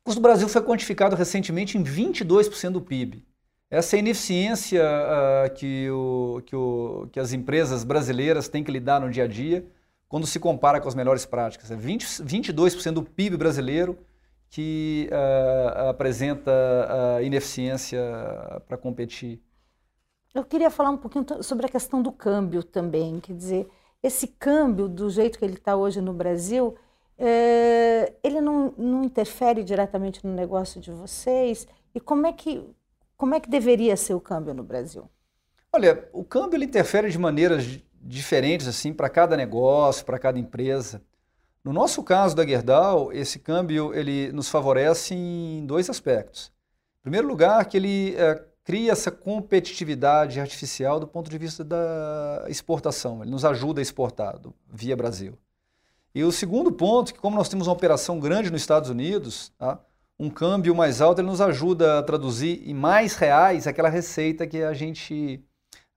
O 0.00 0.04
custo 0.04 0.20
do 0.20 0.22
Brasil 0.22 0.48
foi 0.48 0.62
quantificado 0.62 1.14
recentemente 1.14 1.76
em 1.76 1.84
22% 1.84 2.70
do 2.70 2.80
PIB. 2.80 3.24
Essa 3.70 3.98
ineficiência 3.98 4.82
uh, 4.82 5.54
que, 5.54 5.90
o, 5.90 6.42
que, 6.46 6.56
o, 6.56 7.08
que, 7.12 7.20
as 7.20 7.32
empresas 7.32 7.84
brasileiras 7.84 8.48
têm 8.48 8.64
que 8.64 8.72
lidar 8.72 9.00
no 9.00 9.10
dia 9.10 9.24
a 9.24 9.28
dia 9.28 9.66
quando 10.08 10.26
se 10.26 10.40
compara 10.40 10.80
com 10.80 10.88
as 10.88 10.94
melhores 10.94 11.26
práticas. 11.26 11.70
É 11.70 11.76
20, 11.76 12.06
22% 12.24 12.92
do 12.92 13.02
PIB 13.02 13.36
brasileiro 13.36 13.98
que 14.48 15.10
apresenta 15.90 16.50
ineficiência 17.22 18.00
para 18.66 18.78
competir. 18.78 19.42
Eu 20.38 20.44
queria 20.44 20.70
falar 20.70 20.90
um 20.90 20.96
pouquinho 20.96 21.26
sobre 21.42 21.66
a 21.66 21.68
questão 21.68 22.00
do 22.00 22.12
câmbio 22.12 22.62
também. 22.62 23.18
Quer 23.18 23.32
dizer, 23.34 23.68
esse 24.00 24.28
câmbio, 24.28 24.86
do 24.86 25.10
jeito 25.10 25.36
que 25.36 25.44
ele 25.44 25.54
está 25.54 25.74
hoje 25.74 26.00
no 26.00 26.12
Brasil, 26.12 26.76
é, 27.18 28.12
ele 28.22 28.40
não, 28.40 28.72
não 28.78 29.02
interfere 29.02 29.64
diretamente 29.64 30.24
no 30.24 30.32
negócio 30.32 30.80
de 30.80 30.92
vocês? 30.92 31.66
E 31.92 31.98
como 31.98 32.24
é 32.24 32.32
que 32.32 32.64
como 33.16 33.34
é 33.34 33.40
que 33.40 33.50
deveria 33.50 33.96
ser 33.96 34.14
o 34.14 34.20
câmbio 34.20 34.54
no 34.54 34.62
Brasil? 34.62 35.10
Olha, 35.72 36.08
o 36.12 36.22
câmbio 36.22 36.56
ele 36.56 36.66
interfere 36.66 37.10
de 37.10 37.18
maneiras 37.18 37.80
diferentes 38.00 38.68
assim 38.68 38.92
para 38.92 39.08
cada 39.08 39.36
negócio, 39.36 40.06
para 40.06 40.20
cada 40.20 40.38
empresa. 40.38 41.02
No 41.64 41.72
nosso 41.72 42.00
caso 42.04 42.36
da 42.36 42.46
Gerdau, 42.46 43.12
esse 43.12 43.40
câmbio 43.40 43.92
ele 43.92 44.30
nos 44.30 44.48
favorece 44.48 45.16
em 45.16 45.66
dois 45.66 45.90
aspectos. 45.90 46.52
Em 47.00 47.02
primeiro 47.02 47.26
lugar, 47.26 47.64
que 47.64 47.76
ele 47.76 48.14
é, 48.14 48.40
cria 48.68 48.92
essa 48.92 49.10
competitividade 49.10 50.38
artificial 50.38 51.00
do 51.00 51.08
ponto 51.08 51.30
de 51.30 51.38
vista 51.38 51.64
da 51.64 52.44
exportação. 52.48 53.22
Ele 53.22 53.30
nos 53.30 53.42
ajuda 53.42 53.80
a 53.80 53.82
exportar 53.82 54.38
do, 54.38 54.54
via 54.70 54.94
Brasil. 54.94 55.38
E 56.14 56.22
o 56.22 56.30
segundo 56.30 56.70
ponto, 56.70 57.14
que 57.14 57.18
como 57.18 57.34
nós 57.34 57.48
temos 57.48 57.66
uma 57.66 57.72
operação 57.72 58.20
grande 58.20 58.50
nos 58.50 58.60
Estados 58.60 58.90
Unidos, 58.90 59.50
tá? 59.56 59.80
um 60.18 60.28
câmbio 60.28 60.74
mais 60.74 61.00
alto 61.00 61.22
ele 61.22 61.28
nos 61.28 61.40
ajuda 61.40 61.98
a 61.98 62.02
traduzir 62.02 62.62
em 62.68 62.74
mais 62.74 63.16
reais 63.16 63.66
aquela 63.66 63.88
receita 63.88 64.46
que 64.46 64.62
a 64.62 64.74
gente 64.74 65.42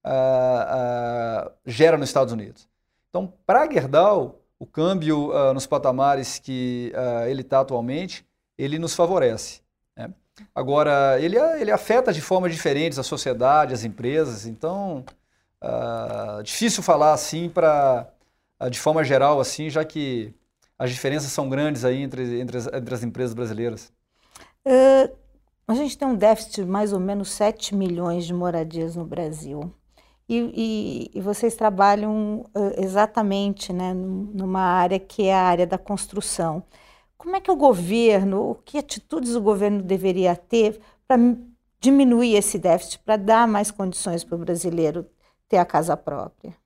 uh, 0.05 1.47
uh, 1.47 1.51
gera 1.65 1.97
nos 1.97 2.07
Estados 2.07 2.31
Unidos. 2.31 2.69
Então, 3.09 3.33
para 3.45 3.69
Gerdau, 3.69 4.39
o 4.57 4.65
câmbio 4.65 5.31
uh, 5.31 5.53
nos 5.53 5.67
patamares 5.67 6.39
que 6.39 6.93
ele 7.27 7.41
está 7.41 7.59
atualmente, 7.59 8.25
ele 8.57 8.79
nos 8.79 8.95
favorece. 8.95 9.59
Né? 9.93 10.13
Agora, 10.53 11.17
ele, 11.19 11.37
ele 11.59 11.71
afeta 11.71 12.11
de 12.11 12.21
formas 12.21 12.51
diferentes 12.51 12.99
a 12.99 13.03
sociedade, 13.03 13.73
as 13.73 13.83
empresas, 13.83 14.45
então, 14.45 15.05
difícil 16.43 16.83
falar 16.83 17.13
assim 17.13 17.49
para, 17.49 18.07
de 18.69 18.79
forma 18.79 19.03
geral, 19.03 19.39
assim, 19.39 19.69
já 19.69 19.83
que 19.85 20.33
as 20.77 20.89
diferenças 20.89 21.31
são 21.31 21.47
grandes 21.47 21.85
aí 21.85 22.01
entre, 22.01 22.41
entre, 22.41 22.57
as, 22.57 22.67
entre 22.67 22.93
as 22.95 23.03
empresas 23.03 23.35
brasileiras. 23.35 23.93
Uh, 24.65 25.15
a 25.67 25.75
gente 25.75 25.95
tem 25.95 26.07
um 26.07 26.15
déficit 26.15 26.63
de 26.63 26.67
mais 26.67 26.91
ou 26.91 26.99
menos 26.99 27.29
7 27.29 27.75
milhões 27.75 28.25
de 28.25 28.33
moradias 28.33 28.95
no 28.95 29.05
Brasil. 29.05 29.71
E, 30.27 31.09
e, 31.13 31.19
e 31.19 31.21
vocês 31.21 31.55
trabalham 31.55 32.45
uh, 32.55 32.81
exatamente 32.81 33.71
né, 33.71 33.93
numa 33.93 34.61
área 34.61 34.99
que 34.99 35.27
é 35.27 35.35
a 35.35 35.43
área 35.43 35.67
da 35.67 35.77
construção. 35.77 36.63
Como 37.21 37.35
é 37.35 37.39
que 37.39 37.51
o 37.51 37.55
governo, 37.55 38.59
que 38.65 38.79
atitudes 38.79 39.35
o 39.35 39.41
governo 39.41 39.83
deveria 39.83 40.35
ter 40.35 40.81
para 41.07 41.17
diminuir 41.79 42.35
esse 42.35 42.57
déficit, 42.57 42.97
para 42.97 43.15
dar 43.15 43.47
mais 43.47 43.69
condições 43.69 44.23
para 44.23 44.35
o 44.35 44.39
brasileiro 44.39 45.05
ter 45.47 45.57
a 45.57 45.65
casa 45.65 45.95
própria? 45.95 46.57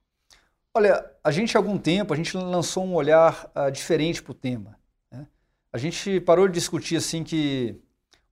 Olha, 0.74 1.06
a 1.22 1.30
gente 1.30 1.58
há 1.58 1.60
algum 1.60 1.78
tempo, 1.78 2.14
a 2.14 2.16
gente 2.16 2.38
lançou 2.38 2.86
um 2.86 2.94
olhar 2.94 3.52
uh, 3.54 3.70
diferente 3.70 4.24
para 4.24 4.32
o 4.32 4.34
tema. 4.34 4.80
Né? 5.12 5.28
A 5.74 5.78
gente 5.78 6.22
parou 6.22 6.48
de 6.48 6.54
discutir 6.54 6.96
assim 6.96 7.22
que 7.22 7.78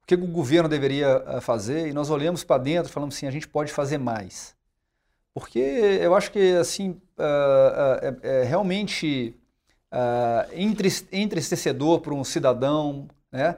o 0.02 0.08
que 0.08 0.16
o 0.16 0.26
governo 0.26 0.70
deveria 0.70 1.22
eh, 1.28 1.42
fazer 1.42 1.90
e 1.90 1.94
nós 1.94 2.10
olhamos 2.10 2.42
para 2.46 2.62
dentro 2.62 2.90
e 2.90 2.94
falamos 2.94 3.16
assim, 3.16 3.28
a 3.28 3.32
gente 3.32 3.50
pode 3.50 3.70
fazer 3.70 3.98
mais. 3.98 4.56
Porque 5.34 5.60
eu 5.60 6.16
acho 6.16 6.32
que 6.32 6.56
assim 6.56 6.92
uh, 6.92 7.22
uh, 7.22 8.18
é, 8.24 8.42
é, 8.42 8.44
realmente 8.44 9.38
uh, 9.94 11.08
entristecedor 11.12 12.02
para 12.02 12.14
um 12.14 12.24
cidadão, 12.24 13.08
né? 13.32 13.58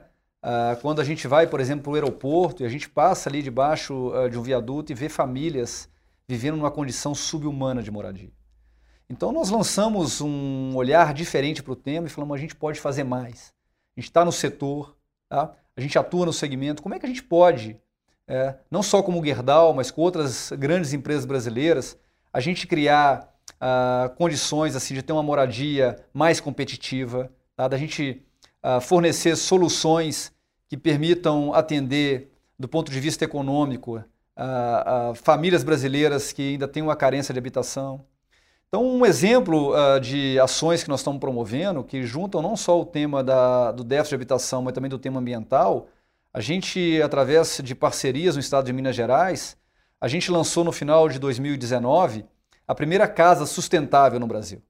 quando 0.80 1.00
a 1.00 1.04
gente 1.04 1.26
vai, 1.26 1.44
por 1.48 1.58
exemplo, 1.58 1.82
para 1.82 1.90
o 1.90 1.94
aeroporto 1.96 2.62
e 2.62 2.66
a 2.66 2.68
gente 2.68 2.88
passa 2.88 3.28
ali 3.28 3.42
debaixo 3.42 4.12
de 4.30 4.38
um 4.38 4.42
viaduto 4.42 4.92
e 4.92 4.94
vê 4.94 5.08
famílias 5.08 5.88
vivendo 6.28 6.56
numa 6.56 6.70
condição 6.70 7.16
subhumana 7.16 7.82
de 7.82 7.90
moradia. 7.90 8.30
Então 9.08 9.32
nós 9.32 9.50
lançamos 9.50 10.20
um 10.20 10.74
olhar 10.76 11.14
diferente 11.14 11.64
para 11.64 11.72
o 11.72 11.76
tema 11.76 12.06
e 12.06 12.10
falamos 12.10 12.36
a 12.36 12.40
gente 12.40 12.54
pode 12.54 12.80
fazer 12.80 13.02
mais. 13.02 13.52
A 13.96 14.00
gente 14.00 14.08
está 14.08 14.24
no 14.24 14.30
setor, 14.32 14.96
tá? 15.28 15.52
a 15.76 15.80
gente 15.80 15.98
atua 15.98 16.26
no 16.26 16.32
segmento, 16.32 16.82
como 16.82 16.94
é 16.94 16.98
que 16.98 17.06
a 17.06 17.08
gente 17.08 17.22
pode, 17.22 17.78
é, 18.26 18.56
não 18.70 18.82
só 18.82 19.02
como 19.02 19.24
Gerdau, 19.24 19.72
mas 19.72 19.90
com 19.90 20.00
outras 20.00 20.50
grandes 20.52 20.92
empresas 20.92 21.24
brasileiras, 21.24 21.96
a 22.32 22.40
gente 22.40 22.66
criar 22.66 23.32
ah, 23.60 24.10
condições 24.16 24.76
assim 24.76 24.94
de 24.94 25.02
ter 25.02 25.12
uma 25.12 25.22
moradia 25.22 25.96
mais 26.12 26.40
competitiva, 26.40 27.30
tá? 27.56 27.66
da 27.68 27.76
gente 27.76 28.22
ah, 28.62 28.80
fornecer 28.80 29.36
soluções 29.36 30.32
que 30.68 30.76
permitam 30.76 31.54
atender, 31.54 32.30
do 32.58 32.68
ponto 32.68 32.90
de 32.90 32.98
vista 32.98 33.24
econômico, 33.24 33.96
uh, 34.36 35.14
famílias 35.14 35.62
brasileiras 35.62 36.32
que 36.32 36.42
ainda 36.42 36.66
têm 36.66 36.82
uma 36.82 36.96
carência 36.96 37.32
de 37.32 37.38
habitação. 37.38 38.04
Então, 38.66 38.84
um 38.84 39.06
exemplo 39.06 39.72
de 40.00 40.40
ações 40.40 40.82
que 40.82 40.88
nós 40.88 40.98
estamos 40.98 41.20
promovendo, 41.20 41.84
que 41.84 42.02
juntam 42.02 42.42
não 42.42 42.56
só 42.56 42.80
o 42.80 42.84
tema 42.84 43.22
da, 43.22 43.70
do 43.70 43.84
déficit 43.84 44.10
de 44.10 44.14
habitação, 44.16 44.60
mas 44.60 44.74
também 44.74 44.90
do 44.90 44.98
tema 44.98 45.20
ambiental, 45.20 45.86
a 46.34 46.40
gente, 46.40 47.00
através 47.00 47.60
de 47.62 47.74
parcerias 47.76 48.34
no 48.34 48.40
estado 48.40 48.66
de 48.66 48.72
Minas 48.72 48.96
Gerais, 48.96 49.56
a 50.00 50.08
gente 50.08 50.30
lançou 50.30 50.64
no 50.64 50.72
final 50.72 51.08
de 51.08 51.18
2019 51.18 52.26
a 52.66 52.74
primeira 52.74 53.06
casa 53.06 53.46
sustentável 53.46 54.18
no 54.18 54.26
Brasil. 54.26 54.62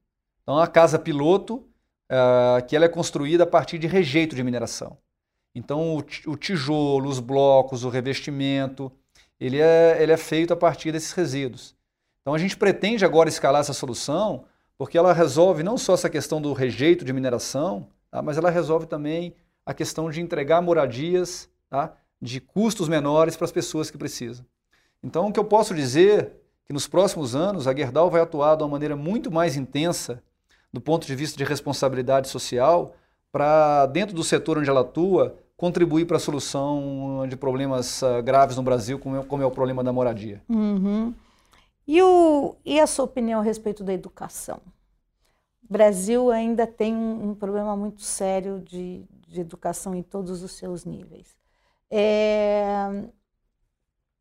Então, 0.43 0.59
a 0.59 0.67
casa 0.67 0.97
piloto, 0.97 1.55
uh, 1.55 2.65
que 2.67 2.75
ela 2.75 2.85
é 2.85 2.89
construída 2.89 3.43
a 3.43 3.47
partir 3.47 3.77
de 3.77 3.87
rejeito 3.87 4.35
de 4.35 4.43
mineração. 4.43 4.97
Então, 5.53 5.97
o, 5.97 6.31
o 6.31 6.37
tijolo, 6.37 7.09
os 7.09 7.19
blocos, 7.19 7.83
o 7.83 7.89
revestimento, 7.89 8.91
ele 9.39 9.59
é, 9.59 10.01
ele 10.01 10.11
é 10.11 10.17
feito 10.17 10.53
a 10.53 10.57
partir 10.57 10.91
desses 10.91 11.11
resíduos. 11.11 11.75
Então 12.21 12.33
a 12.33 12.37
gente 12.37 12.57
pretende 12.57 13.05
agora 13.05 13.29
escalar 13.29 13.61
essa 13.61 13.73
solução, 13.73 14.43
porque 14.77 14.97
ela 14.97 15.13
resolve 15.13 15.63
não 15.63 15.77
só 15.77 15.93
essa 15.93 16.09
questão 16.09 16.41
do 16.41 16.51
rejeito 16.53 17.05
de 17.05 17.13
mineração, 17.13 17.87
tá? 18.11 18.21
mas 18.21 18.37
ela 18.37 18.49
resolve 18.49 18.85
também 18.85 19.33
a 19.65 19.73
questão 19.73 20.09
de 20.09 20.19
entregar 20.21 20.61
moradias 20.61 21.49
tá? 21.69 21.95
de 22.21 22.41
custos 22.41 22.89
menores 22.89 23.37
para 23.37 23.45
as 23.45 23.51
pessoas 23.51 23.89
que 23.89 23.97
precisam. 23.97 24.45
Então 25.01 25.27
o 25.27 25.31
que 25.31 25.39
eu 25.39 25.45
posso 25.45 25.73
dizer 25.73 26.23
é 26.23 26.31
que 26.67 26.73
nos 26.73 26.87
próximos 26.87 27.33
anos 27.33 27.65
a 27.65 27.73
Gerdau 27.73 28.09
vai 28.09 28.21
atuar 28.21 28.55
de 28.55 28.63
uma 28.63 28.69
maneira 28.69 28.95
muito 28.95 29.31
mais 29.31 29.55
intensa 29.55 30.21
do 30.71 30.81
ponto 30.81 31.07
de 31.07 31.15
vista 31.15 31.37
de 31.37 31.45
responsabilidade 31.45 32.27
social 32.27 32.93
para, 33.31 33.85
dentro 33.85 34.13
do 34.13 34.23
setor 34.23 34.57
onde 34.57 34.69
ela 34.69 34.81
atua, 34.81 35.37
contribuir 35.55 36.05
para 36.05 36.17
a 36.17 36.19
solução 36.19 37.25
de 37.27 37.37
problemas 37.37 38.01
uh, 38.01 38.21
graves 38.21 38.57
no 38.57 38.63
Brasil, 38.63 38.99
como 38.99 39.15
é, 39.15 39.23
como 39.23 39.43
é, 39.43 39.45
o 39.45 39.51
problema 39.51 39.83
da 39.83 39.93
moradia. 39.93 40.41
Uhum. 40.49 41.13
E, 41.87 42.01
o, 42.01 42.55
e 42.65 42.79
a 42.79 42.85
sua 42.85 43.05
opinião 43.05 43.39
a 43.39 43.43
respeito 43.43 43.83
da 43.83 43.93
educação? 43.93 44.59
O 45.63 45.71
Brasil 45.71 46.29
ainda 46.31 46.67
tem 46.67 46.93
um, 46.93 47.29
um 47.29 47.35
problema 47.35 47.75
muito 47.77 48.01
sério 48.01 48.59
de, 48.59 49.03
de, 49.27 49.41
educação 49.41 49.95
em 49.95 50.03
todos 50.03 50.43
os 50.43 50.51
seus 50.51 50.85
níveis. 50.85 51.35
É, 51.89 53.05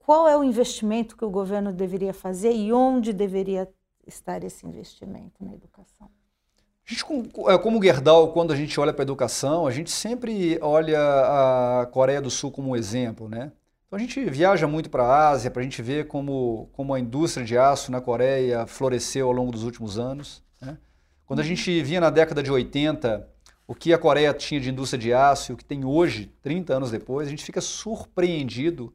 qual 0.07 0.29
é 0.29 0.39
o 0.39 0.45
investimento 0.45 1.17
que 1.17 1.25
o 1.25 1.31
governo 1.31 1.73
deveria 1.73 2.15
fazer 2.15 2.53
e 2.53 2.73
onde 2.73 3.13
deveria 3.13 3.69
estar 4.07 4.45
esse 4.45 4.65
investimento 4.65 5.45
na 5.45 5.53
educação? 5.53 6.09
A 6.89 6.93
gente, 6.93 7.05
é, 7.49 7.59
como 7.59 7.83
Gerdau, 7.83 8.33
quando 8.33 8.53
a 8.53 8.57
gente 8.57 8.79
olha 8.79 8.93
para 8.93 9.03
a 9.03 9.09
educação, 9.09 9.67
a 9.67 9.73
gente 9.73 9.91
sempre 9.91 10.61
olha 10.63 11.01
a 11.01 11.87
Coreia 11.87 12.23
do 12.23 12.31
Sul 12.31 12.53
como 12.53 12.71
um 12.71 12.77
exemplo, 12.77 13.29
né? 13.29 13.51
Então 13.89 13.97
a 13.97 13.99
gente 13.99 14.25
viaja 14.27 14.69
muito 14.69 14.89
para 14.89 15.03
a 15.03 15.31
Ásia 15.31 15.51
para 15.51 15.61
a 15.61 15.65
gente 15.65 15.83
ver 15.83 16.07
como, 16.07 16.71
como 16.73 16.95
a 16.95 17.01
indústria 17.01 17.45
de 17.45 17.59
aço 17.59 17.91
na 17.91 18.01
Coreia 18.01 18.65
floresceu 18.65 19.27
ao 19.27 19.33
longo 19.33 19.51
dos 19.51 19.65
últimos 19.65 19.99
anos. 19.99 20.41
Né? 20.63 20.79
Quando 21.27 21.41
a 21.41 21.43
uhum. 21.43 21.49
gente 21.49 21.83
via 21.83 22.01
na 22.01 22.11
década 22.11 22.45
de 22.45 22.53
80 22.53 23.29
o 23.67 23.75
que 23.75 23.93
a 23.93 23.99
Coreia 23.99 24.33
tinha 24.33 24.61
de 24.61 24.71
indústria 24.71 25.03
de 25.03 25.13
aço 25.13 25.51
e 25.51 25.55
o 25.55 25.57
que 25.57 25.65
tem 25.65 25.85
hoje, 25.85 26.33
30 26.43 26.75
anos 26.75 26.93
depois, 26.93 27.27
a 27.27 27.31
gente 27.31 27.45
fica 27.45 27.61
surpreendido 27.61 28.95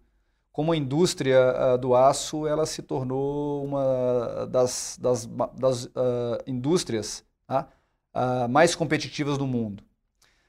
como 0.52 0.72
a 0.72 0.78
indústria 0.78 1.40
uh, 1.54 1.78
do 1.78 1.96
aço 1.96 2.46
ela 2.46 2.66
se 2.66 2.82
tornou 2.82 3.64
uma 3.64 4.48
das, 4.48 4.98
das, 5.00 5.26
das 5.58 5.86
uh, 5.86 6.38
indústrias 6.46 7.24
uh, 7.50 8.50
mais 8.50 8.76
competitivas 8.76 9.38
do 9.38 9.48
mundo. 9.48 9.84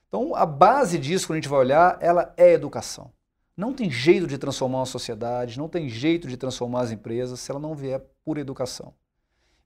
Então, 0.07 0.35
a 0.35 0.45
base 0.45 0.99
disso, 0.99 1.25
quando 1.25 1.37
a 1.37 1.41
gente 1.41 1.49
vai 1.49 1.59
olhar, 1.59 1.97
ela 1.99 2.33
é 2.37 2.53
educação. 2.53 3.11
Não 3.55 3.73
tem 3.73 3.89
jeito 3.89 4.27
de 4.27 4.37
transformar 4.37 4.79
uma 4.79 4.85
sociedade, 4.85 5.57
não 5.57 5.69
tem 5.69 5.87
jeito 5.87 6.27
de 6.27 6.37
transformar 6.37 6.81
as 6.81 6.91
empresas 6.91 7.39
se 7.39 7.49
ela 7.51 7.59
não 7.59 7.73
vier 7.73 8.01
por 8.23 8.37
educação. 8.37 8.93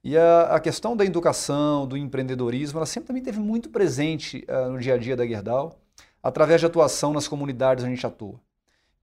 E 0.04 0.18
a, 0.18 0.56
a 0.56 0.60
questão 0.60 0.96
da 0.96 1.04
educação, 1.04 1.88
do 1.88 1.98
empreendedorismo, 1.98 2.80
ela 2.80 2.86
sempre 2.86 3.08
também 3.08 3.24
teve 3.24 3.40
muito 3.40 3.70
presente 3.70 4.46
uh, 4.48 4.72
no 4.72 4.80
dia 4.80 4.94
a 4.94 4.98
dia 4.98 5.16
da 5.16 5.26
Gerdau, 5.26 5.80
através 6.22 6.62
de 6.62 6.66
atuação 6.66 7.12
nas 7.12 7.28
comunidades 7.28 7.84
onde 7.84 7.94
a 7.94 7.96
gente 7.96 8.08
atua. 8.08 8.40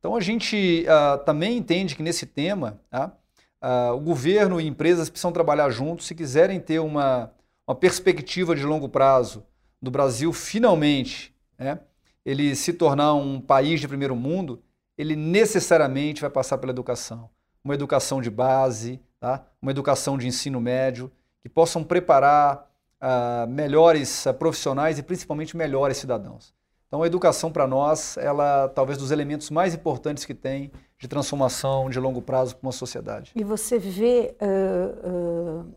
Então 0.04 0.14
a 0.14 0.20
gente 0.20 0.84
uh, 0.84 1.24
também 1.24 1.56
entende 1.56 1.96
que 1.96 2.02
nesse 2.02 2.26
tema, 2.26 2.78
uh, 2.92 3.94
o 3.94 4.00
governo 4.00 4.60
e 4.60 4.66
empresas 4.66 5.08
precisam 5.08 5.32
trabalhar 5.32 5.70
juntos 5.70 6.04
se 6.04 6.14
quiserem 6.14 6.60
ter 6.60 6.78
uma, 6.78 7.32
uma 7.66 7.74
perspectiva 7.74 8.54
de 8.54 8.66
longo 8.66 8.86
prazo 8.86 9.46
do 9.80 9.90
Brasil 9.90 10.30
finalmente 10.30 11.34
né, 11.58 11.80
ele 12.22 12.54
se 12.54 12.74
tornar 12.74 13.14
um 13.14 13.40
país 13.40 13.80
de 13.80 13.88
primeiro 13.88 14.14
mundo, 14.14 14.62
ele 14.98 15.16
necessariamente 15.16 16.20
vai 16.20 16.28
passar 16.28 16.58
pela 16.58 16.72
educação. 16.72 17.30
Uma 17.64 17.72
educação 17.72 18.20
de 18.20 18.28
base, 18.28 19.00
tá? 19.18 19.42
uma 19.62 19.70
educação 19.70 20.18
de 20.18 20.26
ensino 20.26 20.60
médio, 20.60 21.10
que 21.40 21.48
possam 21.48 21.82
preparar 21.82 22.70
uh, 23.00 23.48
melhores 23.48 24.26
profissionais 24.38 24.98
e 24.98 25.02
principalmente 25.02 25.56
melhores 25.56 25.96
cidadãos. 25.96 26.52
Então 26.94 27.02
a 27.02 27.08
educação 27.08 27.50
para 27.50 27.66
nós, 27.66 28.16
ela 28.18 28.68
talvez 28.68 28.96
dos 28.96 29.10
elementos 29.10 29.50
mais 29.50 29.74
importantes 29.74 30.24
que 30.24 30.32
tem 30.32 30.70
de 30.96 31.08
transformação 31.08 31.90
de 31.90 31.98
longo 31.98 32.22
prazo 32.22 32.54
para 32.54 32.68
uma 32.68 32.72
sociedade. 32.72 33.32
E 33.34 33.42
você 33.42 33.80
vê 33.80 34.36
uh, 34.40 35.74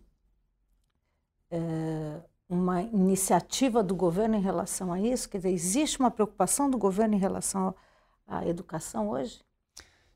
uma 2.47 2.83
iniciativa 2.83 3.81
do 3.81 3.95
governo 3.95 4.35
em 4.35 4.41
relação 4.41 4.93
a 4.93 4.99
isso? 4.99 5.27
Quer 5.27 5.39
dizer, 5.39 5.49
existe 5.49 5.99
uma 5.99 6.11
preocupação 6.11 6.69
do 6.69 6.77
governo 6.77 7.15
em 7.15 7.19
relação 7.19 7.73
à 8.27 8.47
educação 8.47 9.09
hoje? 9.09 9.39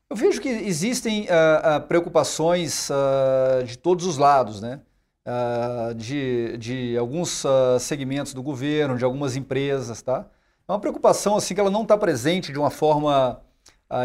Eu 0.08 0.14
vejo 0.14 0.40
que 0.40 0.50
existem 0.50 1.22
uh, 1.22 1.78
uh, 1.78 1.80
preocupações 1.88 2.88
uh, 2.90 3.64
de 3.64 3.76
todos 3.76 4.06
os 4.06 4.18
lados, 4.18 4.60
né? 4.60 4.80
de, 5.96 6.56
de 6.58 6.96
alguns 6.96 7.44
segmentos 7.80 8.34
do 8.34 8.42
governo, 8.42 8.96
de 8.96 9.04
algumas 9.04 9.36
empresas, 9.36 10.02
tá? 10.02 10.28
É 10.68 10.72
uma 10.72 10.78
preocupação 10.78 11.36
assim 11.36 11.54
que 11.54 11.60
ela 11.60 11.70
não 11.70 11.82
está 11.82 11.96
presente 11.96 12.52
de 12.52 12.58
uma 12.58 12.70
forma 12.70 13.40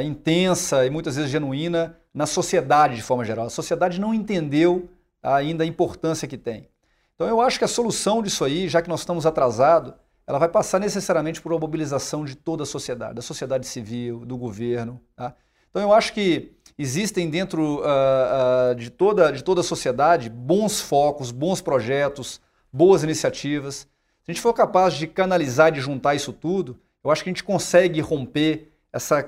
intensa 0.04 0.86
e 0.86 0.90
muitas 0.90 1.16
vezes 1.16 1.32
genuína 1.32 1.98
na 2.14 2.26
sociedade 2.26 2.96
de 2.96 3.02
forma 3.02 3.24
geral. 3.24 3.46
A 3.46 3.50
sociedade 3.50 4.02
não 4.02 4.14
entendeu 4.14 4.90
ainda 5.22 5.64
a 5.64 5.68
importância 5.68 6.28
que 6.28 6.38
tem. 6.38 6.68
Então 7.16 7.28
eu 7.28 7.40
acho 7.42 7.58
que 7.58 7.66
a 7.66 7.68
solução 7.68 8.22
disso 8.22 8.44
aí, 8.44 8.68
já 8.68 8.82
que 8.82 8.90
nós 8.90 9.00
estamos 9.00 9.26
atrasados, 9.26 9.94
ela 10.28 10.38
vai 10.38 10.50
passar 10.50 10.80
necessariamente 10.80 11.42
por 11.42 11.54
uma 11.54 11.60
mobilização 11.60 12.26
de 12.26 12.36
toda 12.36 12.64
a 12.64 12.66
sociedade, 12.66 13.16
da 13.16 13.22
sociedade 13.22 13.66
civil, 13.66 14.26
do 14.26 14.38
governo. 14.38 15.02
Tá? 15.16 15.34
Então 15.70 15.82
eu 15.82 15.94
acho 15.94 16.14
que 16.14 16.52
existem 16.78 17.30
dentro 17.30 17.78
uh, 17.78 18.72
uh, 18.72 18.76
de, 18.76 18.90
toda, 18.90 19.32
de 19.32 19.44
toda 19.44 19.62
a 19.62 19.64
sociedade 19.64 20.30
bons 20.30 20.82
focos, 20.82 21.32
bons 21.32 21.62
projetos, 21.62 22.42
boas 22.72 23.04
iniciativas. 23.04 23.88
Se 24.28 24.32
a 24.32 24.34
gente 24.34 24.42
for 24.42 24.54
capaz 24.54 24.94
de 24.94 25.08
canalizar, 25.08 25.72
de 25.72 25.80
juntar 25.80 26.14
isso 26.14 26.34
tudo, 26.34 26.78
eu 27.02 27.10
acho 27.10 27.24
que 27.24 27.30
a 27.30 27.32
gente 27.32 27.46
consegue 27.46 28.02
romper 28.02 28.70
essa, 28.92 29.26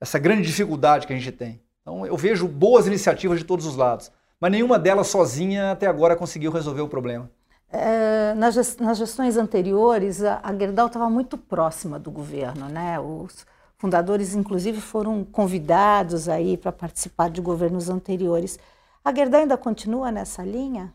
essa 0.00 0.20
grande 0.20 0.42
dificuldade 0.42 1.04
que 1.04 1.12
a 1.12 1.16
gente 1.16 1.32
tem. 1.32 1.60
Então 1.82 2.06
eu 2.06 2.16
vejo 2.16 2.46
boas 2.46 2.86
iniciativas 2.86 3.40
de 3.40 3.44
todos 3.44 3.66
os 3.66 3.74
lados, 3.74 4.12
mas 4.40 4.52
nenhuma 4.52 4.78
delas 4.78 5.08
sozinha 5.08 5.72
até 5.72 5.88
agora 5.88 6.14
conseguiu 6.14 6.52
resolver 6.52 6.80
o 6.80 6.86
problema. 6.88 7.28
É, 7.68 8.34
nas, 8.34 8.76
nas 8.76 8.98
gestões 8.98 9.36
anteriores, 9.36 10.22
a, 10.22 10.38
a 10.40 10.56
Gerdau 10.56 10.86
estava 10.86 11.10
muito 11.10 11.36
próxima 11.36 11.98
do 11.98 12.12
governo, 12.12 12.68
né? 12.68 13.00
Os 13.00 13.44
fundadores, 13.76 14.32
inclusive, 14.36 14.80
foram 14.80 15.24
convidados 15.24 16.28
aí 16.28 16.56
para 16.56 16.70
participar 16.70 17.30
de 17.30 17.40
governos 17.40 17.88
anteriores. 17.88 18.60
A 19.04 19.12
Gerdau 19.12 19.40
ainda 19.40 19.56
continua 19.56 20.12
nessa 20.12 20.44
linha? 20.44 20.94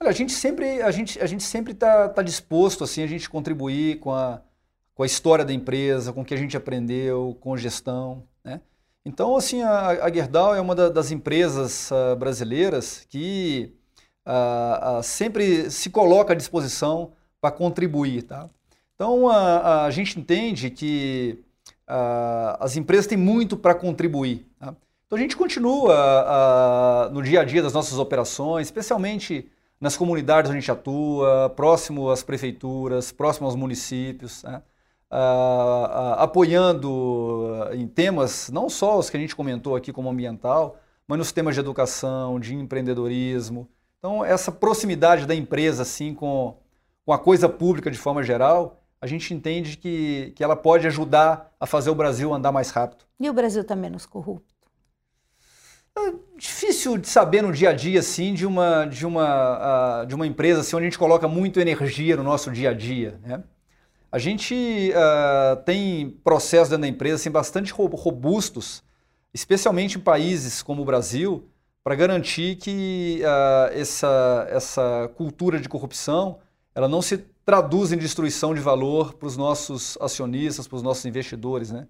Olha, 0.00 0.10
a 0.10 0.12
gente 0.12 0.32
sempre 0.32 0.82
a 0.82 0.90
gente 0.90 1.20
a 1.20 1.26
gente 1.26 1.42
sempre 1.42 1.72
está 1.72 2.08
tá 2.08 2.22
disposto 2.22 2.84
assim 2.84 3.02
a 3.02 3.06
gente 3.06 3.28
contribuir 3.28 3.98
com 3.98 4.12
a 4.12 4.42
com 4.94 5.02
a 5.02 5.06
história 5.06 5.44
da 5.44 5.52
empresa, 5.52 6.12
com 6.12 6.22
o 6.22 6.24
que 6.24 6.32
a 6.32 6.38
gente 6.38 6.56
aprendeu, 6.56 7.36
com 7.40 7.54
gestão, 7.56 8.24
né? 8.42 8.62
Então, 9.04 9.36
assim, 9.36 9.62
a, 9.62 10.04
a 10.04 10.12
Gerdau 10.12 10.54
é 10.54 10.60
uma 10.60 10.74
da, 10.74 10.88
das 10.88 11.12
empresas 11.12 11.90
uh, 11.92 12.16
brasileiras 12.16 13.06
que 13.08 13.72
uh, 14.26 14.98
uh, 14.98 15.02
sempre 15.02 15.70
se 15.70 15.90
coloca 15.90 16.32
à 16.32 16.36
disposição 16.36 17.12
para 17.40 17.52
contribuir, 17.52 18.22
tá? 18.22 18.48
Então, 18.96 19.28
a, 19.28 19.90
gente 19.90 20.18
entende 20.18 20.70
que 20.70 21.44
as 22.58 22.76
empresas 22.78 23.06
têm 23.06 23.18
muito 23.18 23.54
para 23.54 23.74
contribuir. 23.74 24.46
Tá? 24.58 24.74
Então, 25.06 25.18
a 25.18 25.20
gente 25.20 25.36
continua 25.36 27.10
no 27.12 27.22
dia 27.22 27.42
a 27.42 27.44
dia 27.44 27.62
das 27.62 27.74
nossas 27.74 27.98
operações, 27.98 28.68
especialmente 28.68 29.50
nas 29.80 29.96
comunidades 29.96 30.50
onde 30.50 30.58
a 30.58 30.60
gente 30.60 30.70
atua, 30.70 31.50
próximo 31.56 32.10
às 32.10 32.22
prefeituras, 32.22 33.12
próximo 33.12 33.46
aos 33.46 33.54
municípios, 33.54 34.42
né? 34.42 34.62
apoiando 36.18 37.54
em 37.72 37.86
temas, 37.86 38.50
não 38.50 38.68
só 38.68 38.98
os 38.98 39.08
que 39.08 39.16
a 39.16 39.20
gente 39.20 39.36
comentou 39.36 39.76
aqui 39.76 39.92
como 39.92 40.10
ambiental, 40.10 40.78
mas 41.06 41.18
nos 41.18 41.32
temas 41.32 41.54
de 41.54 41.60
educação, 41.60 42.40
de 42.40 42.54
empreendedorismo, 42.54 43.68
então, 44.06 44.24
essa 44.24 44.52
proximidade 44.52 45.26
da 45.26 45.34
empresa 45.34 45.82
assim 45.82 46.14
com, 46.14 46.56
com 47.04 47.12
a 47.12 47.18
coisa 47.18 47.48
pública 47.48 47.90
de 47.90 47.98
forma 47.98 48.22
geral, 48.22 48.82
a 49.00 49.06
gente 49.06 49.34
entende 49.34 49.76
que, 49.76 50.32
que 50.36 50.44
ela 50.44 50.54
pode 50.54 50.86
ajudar 50.86 51.52
a 51.58 51.66
fazer 51.66 51.90
o 51.90 51.94
Brasil 51.94 52.32
andar 52.32 52.52
mais 52.52 52.70
rápido. 52.70 53.04
E 53.18 53.28
o 53.28 53.32
Brasil 53.32 53.62
está 53.62 53.74
menos 53.74 54.06
corrupto? 54.06 54.54
É 55.98 56.14
difícil 56.36 56.98
de 56.98 57.08
saber 57.08 57.42
no 57.42 57.52
dia 57.52 57.70
a 57.70 57.72
dia 57.72 58.00
assim 58.00 58.34
de 58.34 58.46
uma 58.46 58.84
de 58.84 59.06
uma 59.06 60.02
uh, 60.02 60.06
de 60.06 60.14
uma 60.14 60.26
empresa 60.26 60.60
assim, 60.60 60.76
onde 60.76 60.84
a 60.84 60.88
gente 60.88 60.98
coloca 60.98 61.26
muito 61.26 61.60
energia 61.60 62.16
no 62.16 62.22
nosso 62.22 62.50
dia 62.50 62.70
a 62.70 62.74
dia. 62.74 63.18
Né? 63.22 63.42
A 64.10 64.18
gente 64.18 64.92
uh, 64.92 65.56
tem 65.64 66.10
processos 66.22 66.68
dentro 66.68 66.82
da 66.82 66.88
empresa 66.88 67.16
assim, 67.16 67.30
bastante 67.30 67.72
robustos, 67.72 68.82
especialmente 69.34 69.98
em 69.98 70.00
países 70.00 70.62
como 70.62 70.82
o 70.82 70.84
Brasil, 70.84 71.48
para 71.82 71.94
garantir 71.94 72.56
que 72.56 73.20
uh, 73.22 73.72
essa, 73.72 74.46
essa 74.50 75.10
cultura 75.16 75.60
de 75.60 75.68
corrupção 75.68 76.38
ela 76.74 76.88
não 76.88 77.00
se 77.00 77.18
traduz 77.44 77.92
em 77.92 77.96
destruição 77.96 78.54
de 78.54 78.60
valor 78.60 79.14
para 79.14 79.26
os 79.26 79.36
nossos 79.36 79.96
acionistas, 80.00 80.68
para 80.68 80.76
os 80.76 80.82
nossos 80.82 81.04
investidores. 81.06 81.70
Né? 81.70 81.86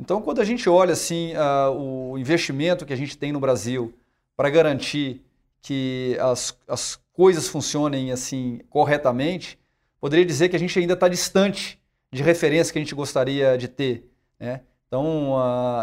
Então, 0.00 0.22
quando 0.22 0.40
a 0.40 0.44
gente 0.44 0.68
olha 0.68 0.92
assim 0.92 1.32
o 1.76 2.16
investimento 2.16 2.86
que 2.86 2.92
a 2.92 2.96
gente 2.96 3.16
tem 3.18 3.32
no 3.32 3.40
Brasil 3.40 3.92
para 4.36 4.48
garantir 4.48 5.24
que 5.60 6.16
as, 6.20 6.56
as 6.68 7.00
coisas 7.12 7.48
funcionem 7.48 8.12
assim 8.12 8.60
corretamente, 8.70 9.58
poderia 10.00 10.24
dizer 10.24 10.48
que 10.48 10.56
a 10.56 10.58
gente 10.58 10.78
ainda 10.78 10.94
está 10.94 11.08
distante 11.08 11.80
de 12.12 12.22
referência 12.22 12.72
que 12.72 12.78
a 12.78 12.82
gente 12.82 12.94
gostaria 12.94 13.58
de 13.58 13.68
ter. 13.68 14.08
Né? 14.38 14.60
Então, 14.86 15.36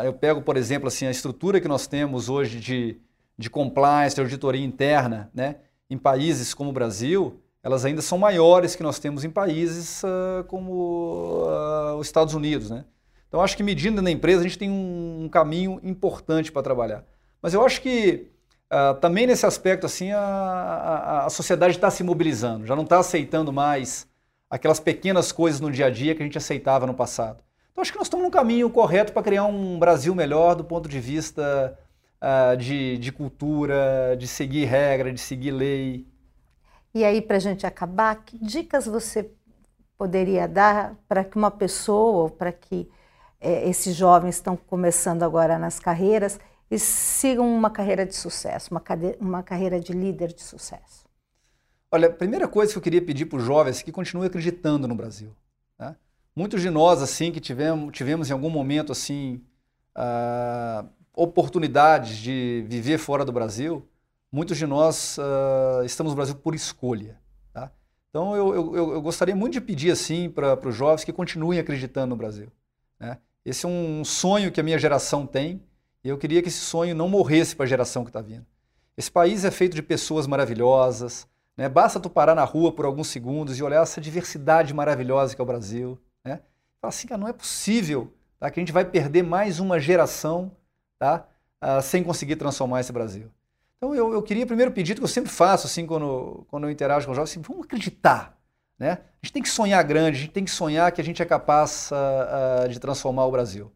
eu 0.03 0.13
pego, 0.13 0.41
por 0.41 0.57
exemplo, 0.57 0.87
assim, 0.87 1.05
a 1.05 1.11
estrutura 1.11 1.61
que 1.61 1.67
nós 1.67 1.85
temos 1.85 2.29
hoje 2.29 2.59
de, 2.59 2.97
de 3.37 3.49
compliance, 3.49 4.15
de 4.15 4.21
auditoria 4.21 4.63
interna, 4.63 5.29
né? 5.33 5.57
em 5.89 5.97
países 5.97 6.53
como 6.53 6.71
o 6.71 6.73
Brasil, 6.73 7.39
elas 7.61 7.85
ainda 7.85 8.01
são 8.01 8.17
maiores 8.17 8.75
que 8.75 8.83
nós 8.83 8.97
temos 8.97 9.23
em 9.23 9.29
países 9.29 10.03
uh, 10.03 10.43
como 10.45 11.45
uh, 11.45 11.95
os 11.97 12.07
Estados 12.07 12.33
Unidos. 12.33 12.69
Né? 12.69 12.85
Então, 13.35 13.43
acho 13.43 13.57
que 13.57 13.63
medindo 13.63 14.01
na 14.01 14.09
empresa, 14.09 14.39
a 14.39 14.43
gente 14.43 14.57
tem 14.57 14.71
um, 14.71 15.27
caminho 15.29 15.77
importante 15.83 16.53
para 16.53 16.63
trabalhar. 16.63 17.03
Mas 17.41 17.53
eu 17.53 17.65
acho 17.65 17.81
que 17.81 18.31
uh, 18.71 18.97
também 19.01 19.27
nesse 19.27 19.45
aspecto, 19.45 19.85
assim, 19.85 20.09
a, 20.13 20.21
a, 20.21 21.25
a 21.25 21.29
sociedade 21.29 21.75
está 21.75 21.91
se 21.91 22.01
mobilizando, 22.01 22.65
já 22.65 22.77
não 22.77 22.83
está 22.83 22.97
aceitando 22.97 23.51
mais 23.51 24.07
aquelas 24.49 24.79
pequenas 24.79 25.33
coisas 25.33 25.59
no 25.59 25.69
dia 25.69 25.87
a 25.87 25.89
dia 25.89 26.15
que 26.15 26.23
a 26.23 26.25
gente 26.25 26.37
aceitava 26.37 26.87
no 26.87 26.93
passado. 26.93 27.43
Então, 27.73 27.81
acho 27.81 27.91
que 27.91 27.97
nós 27.97 28.07
estamos 28.07 28.23
no 28.25 28.31
caminho 28.31 28.69
correto 28.69 29.11
para 29.11 29.21
criar 29.21 29.43
um 29.43 29.77
Brasil 29.77 30.15
melhor 30.15 30.55
do 30.55 30.63
ponto 30.63 30.87
de 30.87 31.01
vista 31.01 31.77
uh, 32.21 32.55
de, 32.55 32.97
de 32.99 33.11
cultura, 33.11 34.15
de 34.17 34.29
seguir 34.29 34.63
regra, 34.63 35.11
de 35.11 35.19
seguir 35.19 35.51
lei. 35.51 36.07
E 36.93 37.03
aí, 37.03 37.21
para 37.21 37.35
a 37.35 37.41
gente 37.41 37.67
acabar, 37.67 38.15
que 38.15 38.37
dicas 38.37 38.85
você 38.85 39.29
poderia 39.97 40.47
dar 40.47 40.95
para 41.05 41.25
que 41.25 41.35
uma 41.35 41.51
pessoa, 41.51 42.29
para 42.29 42.53
que 42.53 42.89
é, 43.39 43.69
esses 43.69 43.95
jovens 43.95 44.35
estão 44.35 44.55
começando 44.55 45.23
agora 45.23 45.59
nas 45.59 45.79
carreiras 45.79 46.39
e 46.69 46.79
sigam 46.79 47.47
uma 47.55 47.69
carreira 47.69 48.05
de 48.05 48.15
sucesso, 48.15 48.71
uma, 48.71 48.83
uma 49.19 49.43
carreira 49.43 49.79
de 49.79 49.93
líder 49.93 50.33
de 50.33 50.41
sucesso? 50.41 51.05
Olha, 51.91 52.07
a 52.07 52.11
primeira 52.11 52.47
coisa 52.47 52.71
que 52.71 52.77
eu 52.77 52.81
queria 52.81 53.01
pedir 53.01 53.25
para 53.25 53.37
os 53.37 53.43
jovens 53.43 53.79
é 53.79 53.83
que 53.83 53.91
continuem 53.91 54.27
acreditando 54.27 54.87
no 54.87 54.95
Brasil. 54.95 55.31
Né? 55.79 55.95
Muitos 56.35 56.61
de 56.61 56.69
nós, 56.69 57.01
assim, 57.01 57.31
que 57.31 57.39
tivemos, 57.39 57.91
tivemos 57.93 58.29
em 58.29 58.33
algum 58.33 58.49
momento, 58.49 58.91
assim, 58.91 59.41
uh, 59.95 60.87
oportunidades 61.13 62.17
de 62.17 62.65
viver 62.67 62.97
fora 62.97 63.23
do 63.23 63.31
Brasil, 63.31 63.87
muitos 64.31 64.57
de 64.57 64.67
nós 64.67 65.17
uh, 65.17 65.85
estamos 65.85 66.11
no 66.11 66.15
Brasil 66.17 66.35
por 66.35 66.53
escolha. 66.53 67.17
Tá? 67.53 67.71
Então, 68.09 68.35
eu, 68.35 68.53
eu, 68.53 68.93
eu, 68.93 69.01
gostaria 69.01 69.35
muito 69.35 69.53
de 69.53 69.61
pedir, 69.61 69.91
assim, 69.91 70.29
para 70.29 70.67
os 70.67 70.75
jovens 70.75 71.05
que 71.05 71.13
continuem 71.13 71.59
acreditando 71.59 72.07
no 72.07 72.15
Brasil. 72.17 72.51
Né? 72.99 73.17
Esse 73.43 73.65
é 73.65 73.69
um 73.69 74.03
sonho 74.03 74.51
que 74.51 74.59
a 74.59 74.63
minha 74.63 74.79
geração 74.79 75.25
tem 75.25 75.61
e 76.03 76.09
eu 76.09 76.17
queria 76.17 76.41
que 76.41 76.49
esse 76.49 76.59
sonho 76.59 76.95
não 76.95 77.09
morresse 77.09 77.55
para 77.55 77.65
a 77.65 77.67
geração 77.67 78.03
que 78.03 78.09
está 78.09 78.21
vindo. 78.21 78.45
Esse 78.97 79.11
país 79.11 79.43
é 79.43 79.51
feito 79.51 79.75
de 79.75 79.81
pessoas 79.81 80.27
maravilhosas, 80.27 81.27
né? 81.57 81.67
basta 81.67 81.99
tu 81.99 82.09
parar 82.09 82.35
na 82.35 82.43
rua 82.43 82.71
por 82.71 82.85
alguns 82.85 83.07
segundos 83.07 83.57
e 83.59 83.63
olhar 83.63 83.81
essa 83.81 83.99
diversidade 83.99 84.73
maravilhosa 84.73 85.35
que 85.35 85.41
é 85.41 85.43
o 85.43 85.47
Brasil. 85.47 85.99
Né? 86.23 86.41
Fala 86.81 86.89
assim, 86.89 87.07
cara, 87.07 87.19
não 87.19 87.27
é 87.27 87.33
possível 87.33 88.13
tá? 88.39 88.49
que 88.49 88.59
a 88.59 88.61
gente 88.61 88.71
vai 88.71 88.85
perder 88.85 89.23
mais 89.23 89.59
uma 89.59 89.79
geração 89.79 90.51
tá? 90.97 91.27
Uh, 91.61 91.81
sem 91.81 92.03
conseguir 92.03 92.35
transformar 92.35 92.81
esse 92.81 92.91
Brasil. 92.91 93.31
Então 93.77 93.93
eu, 93.93 94.13
eu 94.13 94.21
queria 94.21 94.45
primeiro 94.45 94.71
pedir 94.71 94.95
que 94.95 95.03
eu 95.03 95.07
sempre 95.07 95.31
faço 95.31 95.67
assim 95.67 95.85
quando, 95.85 96.45
quando 96.49 96.65
eu 96.65 96.71
interajo 96.71 97.05
com 97.05 97.11
os 97.11 97.15
jovens, 97.15 97.31
assim, 97.31 97.41
vamos 97.41 97.65
acreditar. 97.65 98.37
Né? 98.77 98.91
A 98.91 99.25
gente 99.25 99.33
tem 99.33 99.41
que 99.41 99.49
sonhar 99.49 99.83
grande, 99.83 100.17
a 100.17 100.21
gente 100.21 100.31
tem 100.31 100.43
que 100.43 100.51
sonhar 100.51 100.91
que 100.91 101.01
a 101.01 101.03
gente 101.03 101.21
é 101.21 101.25
capaz 101.25 101.89
uh, 101.91 102.65
uh, 102.65 102.69
de 102.69 102.79
transformar 102.79 103.25
o 103.25 103.31
Brasil. 103.31 103.71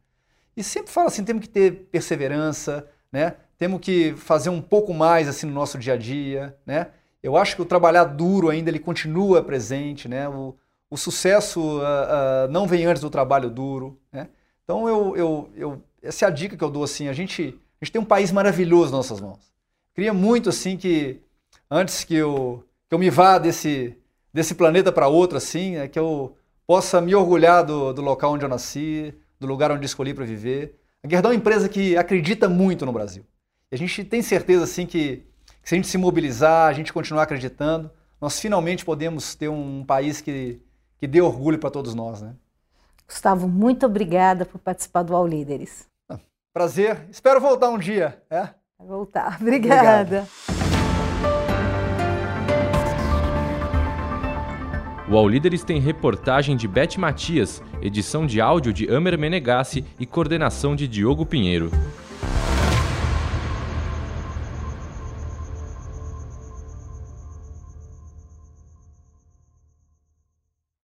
E 0.55 0.63
sempre 0.63 0.91
falo 0.91 1.07
assim, 1.07 1.23
temos 1.23 1.43
que 1.43 1.49
ter 1.49 1.87
perseverança, 1.91 2.87
né? 3.11 3.35
temos 3.57 3.79
que 3.81 4.13
fazer 4.15 4.49
um 4.49 4.61
pouco 4.61 4.93
mais 4.93 5.27
assim 5.27 5.45
no 5.45 5.53
nosso 5.53 5.77
dia 5.77 5.93
a 5.93 5.97
dia. 5.97 6.55
Né? 6.65 6.87
Eu 7.21 7.37
acho 7.37 7.55
que 7.55 7.61
o 7.61 7.65
trabalhar 7.65 8.05
duro 8.05 8.49
ainda 8.49 8.69
ele 8.69 8.79
continua 8.79 9.43
presente. 9.43 10.07
Né? 10.07 10.27
O, 10.27 10.55
o 10.89 10.97
sucesso 10.97 11.79
uh, 11.79 12.49
não 12.49 12.67
vem 12.67 12.85
antes 12.85 13.01
do 13.01 13.09
trabalho 13.09 13.49
duro. 13.49 13.99
Né? 14.11 14.27
Então 14.63 14.87
eu, 14.87 15.15
eu, 15.15 15.49
eu, 15.55 15.83
essa 16.01 16.25
é 16.25 16.27
a 16.27 16.31
dica 16.31 16.57
que 16.57 16.63
eu 16.63 16.69
dou 16.69 16.83
assim, 16.83 17.07
a 17.07 17.13
gente, 17.13 17.59
a 17.81 17.85
gente 17.85 17.91
tem 17.91 18.01
um 18.01 18.05
país 18.05 18.31
maravilhoso 18.31 18.91
nas 18.91 19.09
nossas 19.09 19.21
mãos. 19.21 19.39
Queria 19.93 20.13
muito 20.13 20.49
assim 20.49 20.77
que 20.77 21.21
antes 21.69 22.03
que 22.03 22.15
eu, 22.15 22.63
que 22.87 22.95
eu 22.95 22.99
me 22.99 23.09
vá 23.09 23.37
desse, 23.37 23.97
desse 24.33 24.55
planeta 24.55 24.91
para 24.91 25.07
outro, 25.07 25.37
assim, 25.37 25.77
é 25.77 25.87
que 25.87 25.99
eu 25.99 26.35
possa 26.67 27.01
me 27.01 27.15
orgulhar 27.15 27.63
do, 27.63 27.93
do 27.93 28.01
local 28.01 28.33
onde 28.33 28.45
eu 28.45 28.49
nasci, 28.49 29.13
do 29.39 29.47
lugar 29.47 29.71
onde 29.71 29.85
escolhi 29.85 30.13
para 30.13 30.25
viver. 30.25 30.79
A 31.03 31.09
Gerdau 31.09 31.31
é 31.31 31.35
uma 31.35 31.39
empresa 31.39 31.69
que 31.69 31.97
acredita 31.97 32.47
muito 32.47 32.85
no 32.85 32.91
Brasil. 32.91 33.25
E 33.71 33.75
a 33.75 33.77
gente 33.77 34.03
tem 34.03 34.21
certeza 34.21 34.63
assim 34.63 34.85
que, 34.85 35.25
que 35.61 35.69
se 35.69 35.75
a 35.75 35.77
gente 35.77 35.87
se 35.87 35.97
mobilizar, 35.97 36.67
a 36.67 36.73
gente 36.73 36.91
continuar 36.91 37.23
acreditando, 37.23 37.89
nós 38.19 38.39
finalmente 38.39 38.83
podemos 38.83 39.33
ter 39.33 39.47
um 39.47 39.83
país 39.85 40.21
que, 40.21 40.61
que 40.97 41.07
dê 41.07 41.21
orgulho 41.21 41.57
para 41.57 41.71
todos 41.71 41.95
nós, 41.95 42.21
né? 42.21 42.35
Gustavo, 43.07 43.47
muito 43.47 43.85
obrigada 43.85 44.45
por 44.45 44.59
participar 44.59 45.03
do 45.03 45.15
All 45.15 45.25
Líderes. 45.25 45.87
Prazer. 46.53 47.07
Espero 47.09 47.39
voltar 47.39 47.69
um 47.69 47.77
dia. 47.77 48.21
É? 48.29 48.49
Voltar. 48.77 49.37
Obrigada. 49.41 50.27
Obrigado. 50.27 50.58
O 55.09 55.17
All 55.17 55.27
Líderes 55.27 55.63
tem 55.63 55.79
reportagem 55.79 56.55
de 56.55 56.67
Beth 56.67 56.95
Matias, 56.99 57.63
edição 57.81 58.27
de 58.27 58.39
áudio 58.39 58.71
de 58.71 58.87
Amer 58.93 59.17
Menegassi 59.17 59.83
e 59.99 60.05
coordenação 60.05 60.75
de 60.75 60.87
Diogo 60.87 61.25
Pinheiro. 61.25 61.71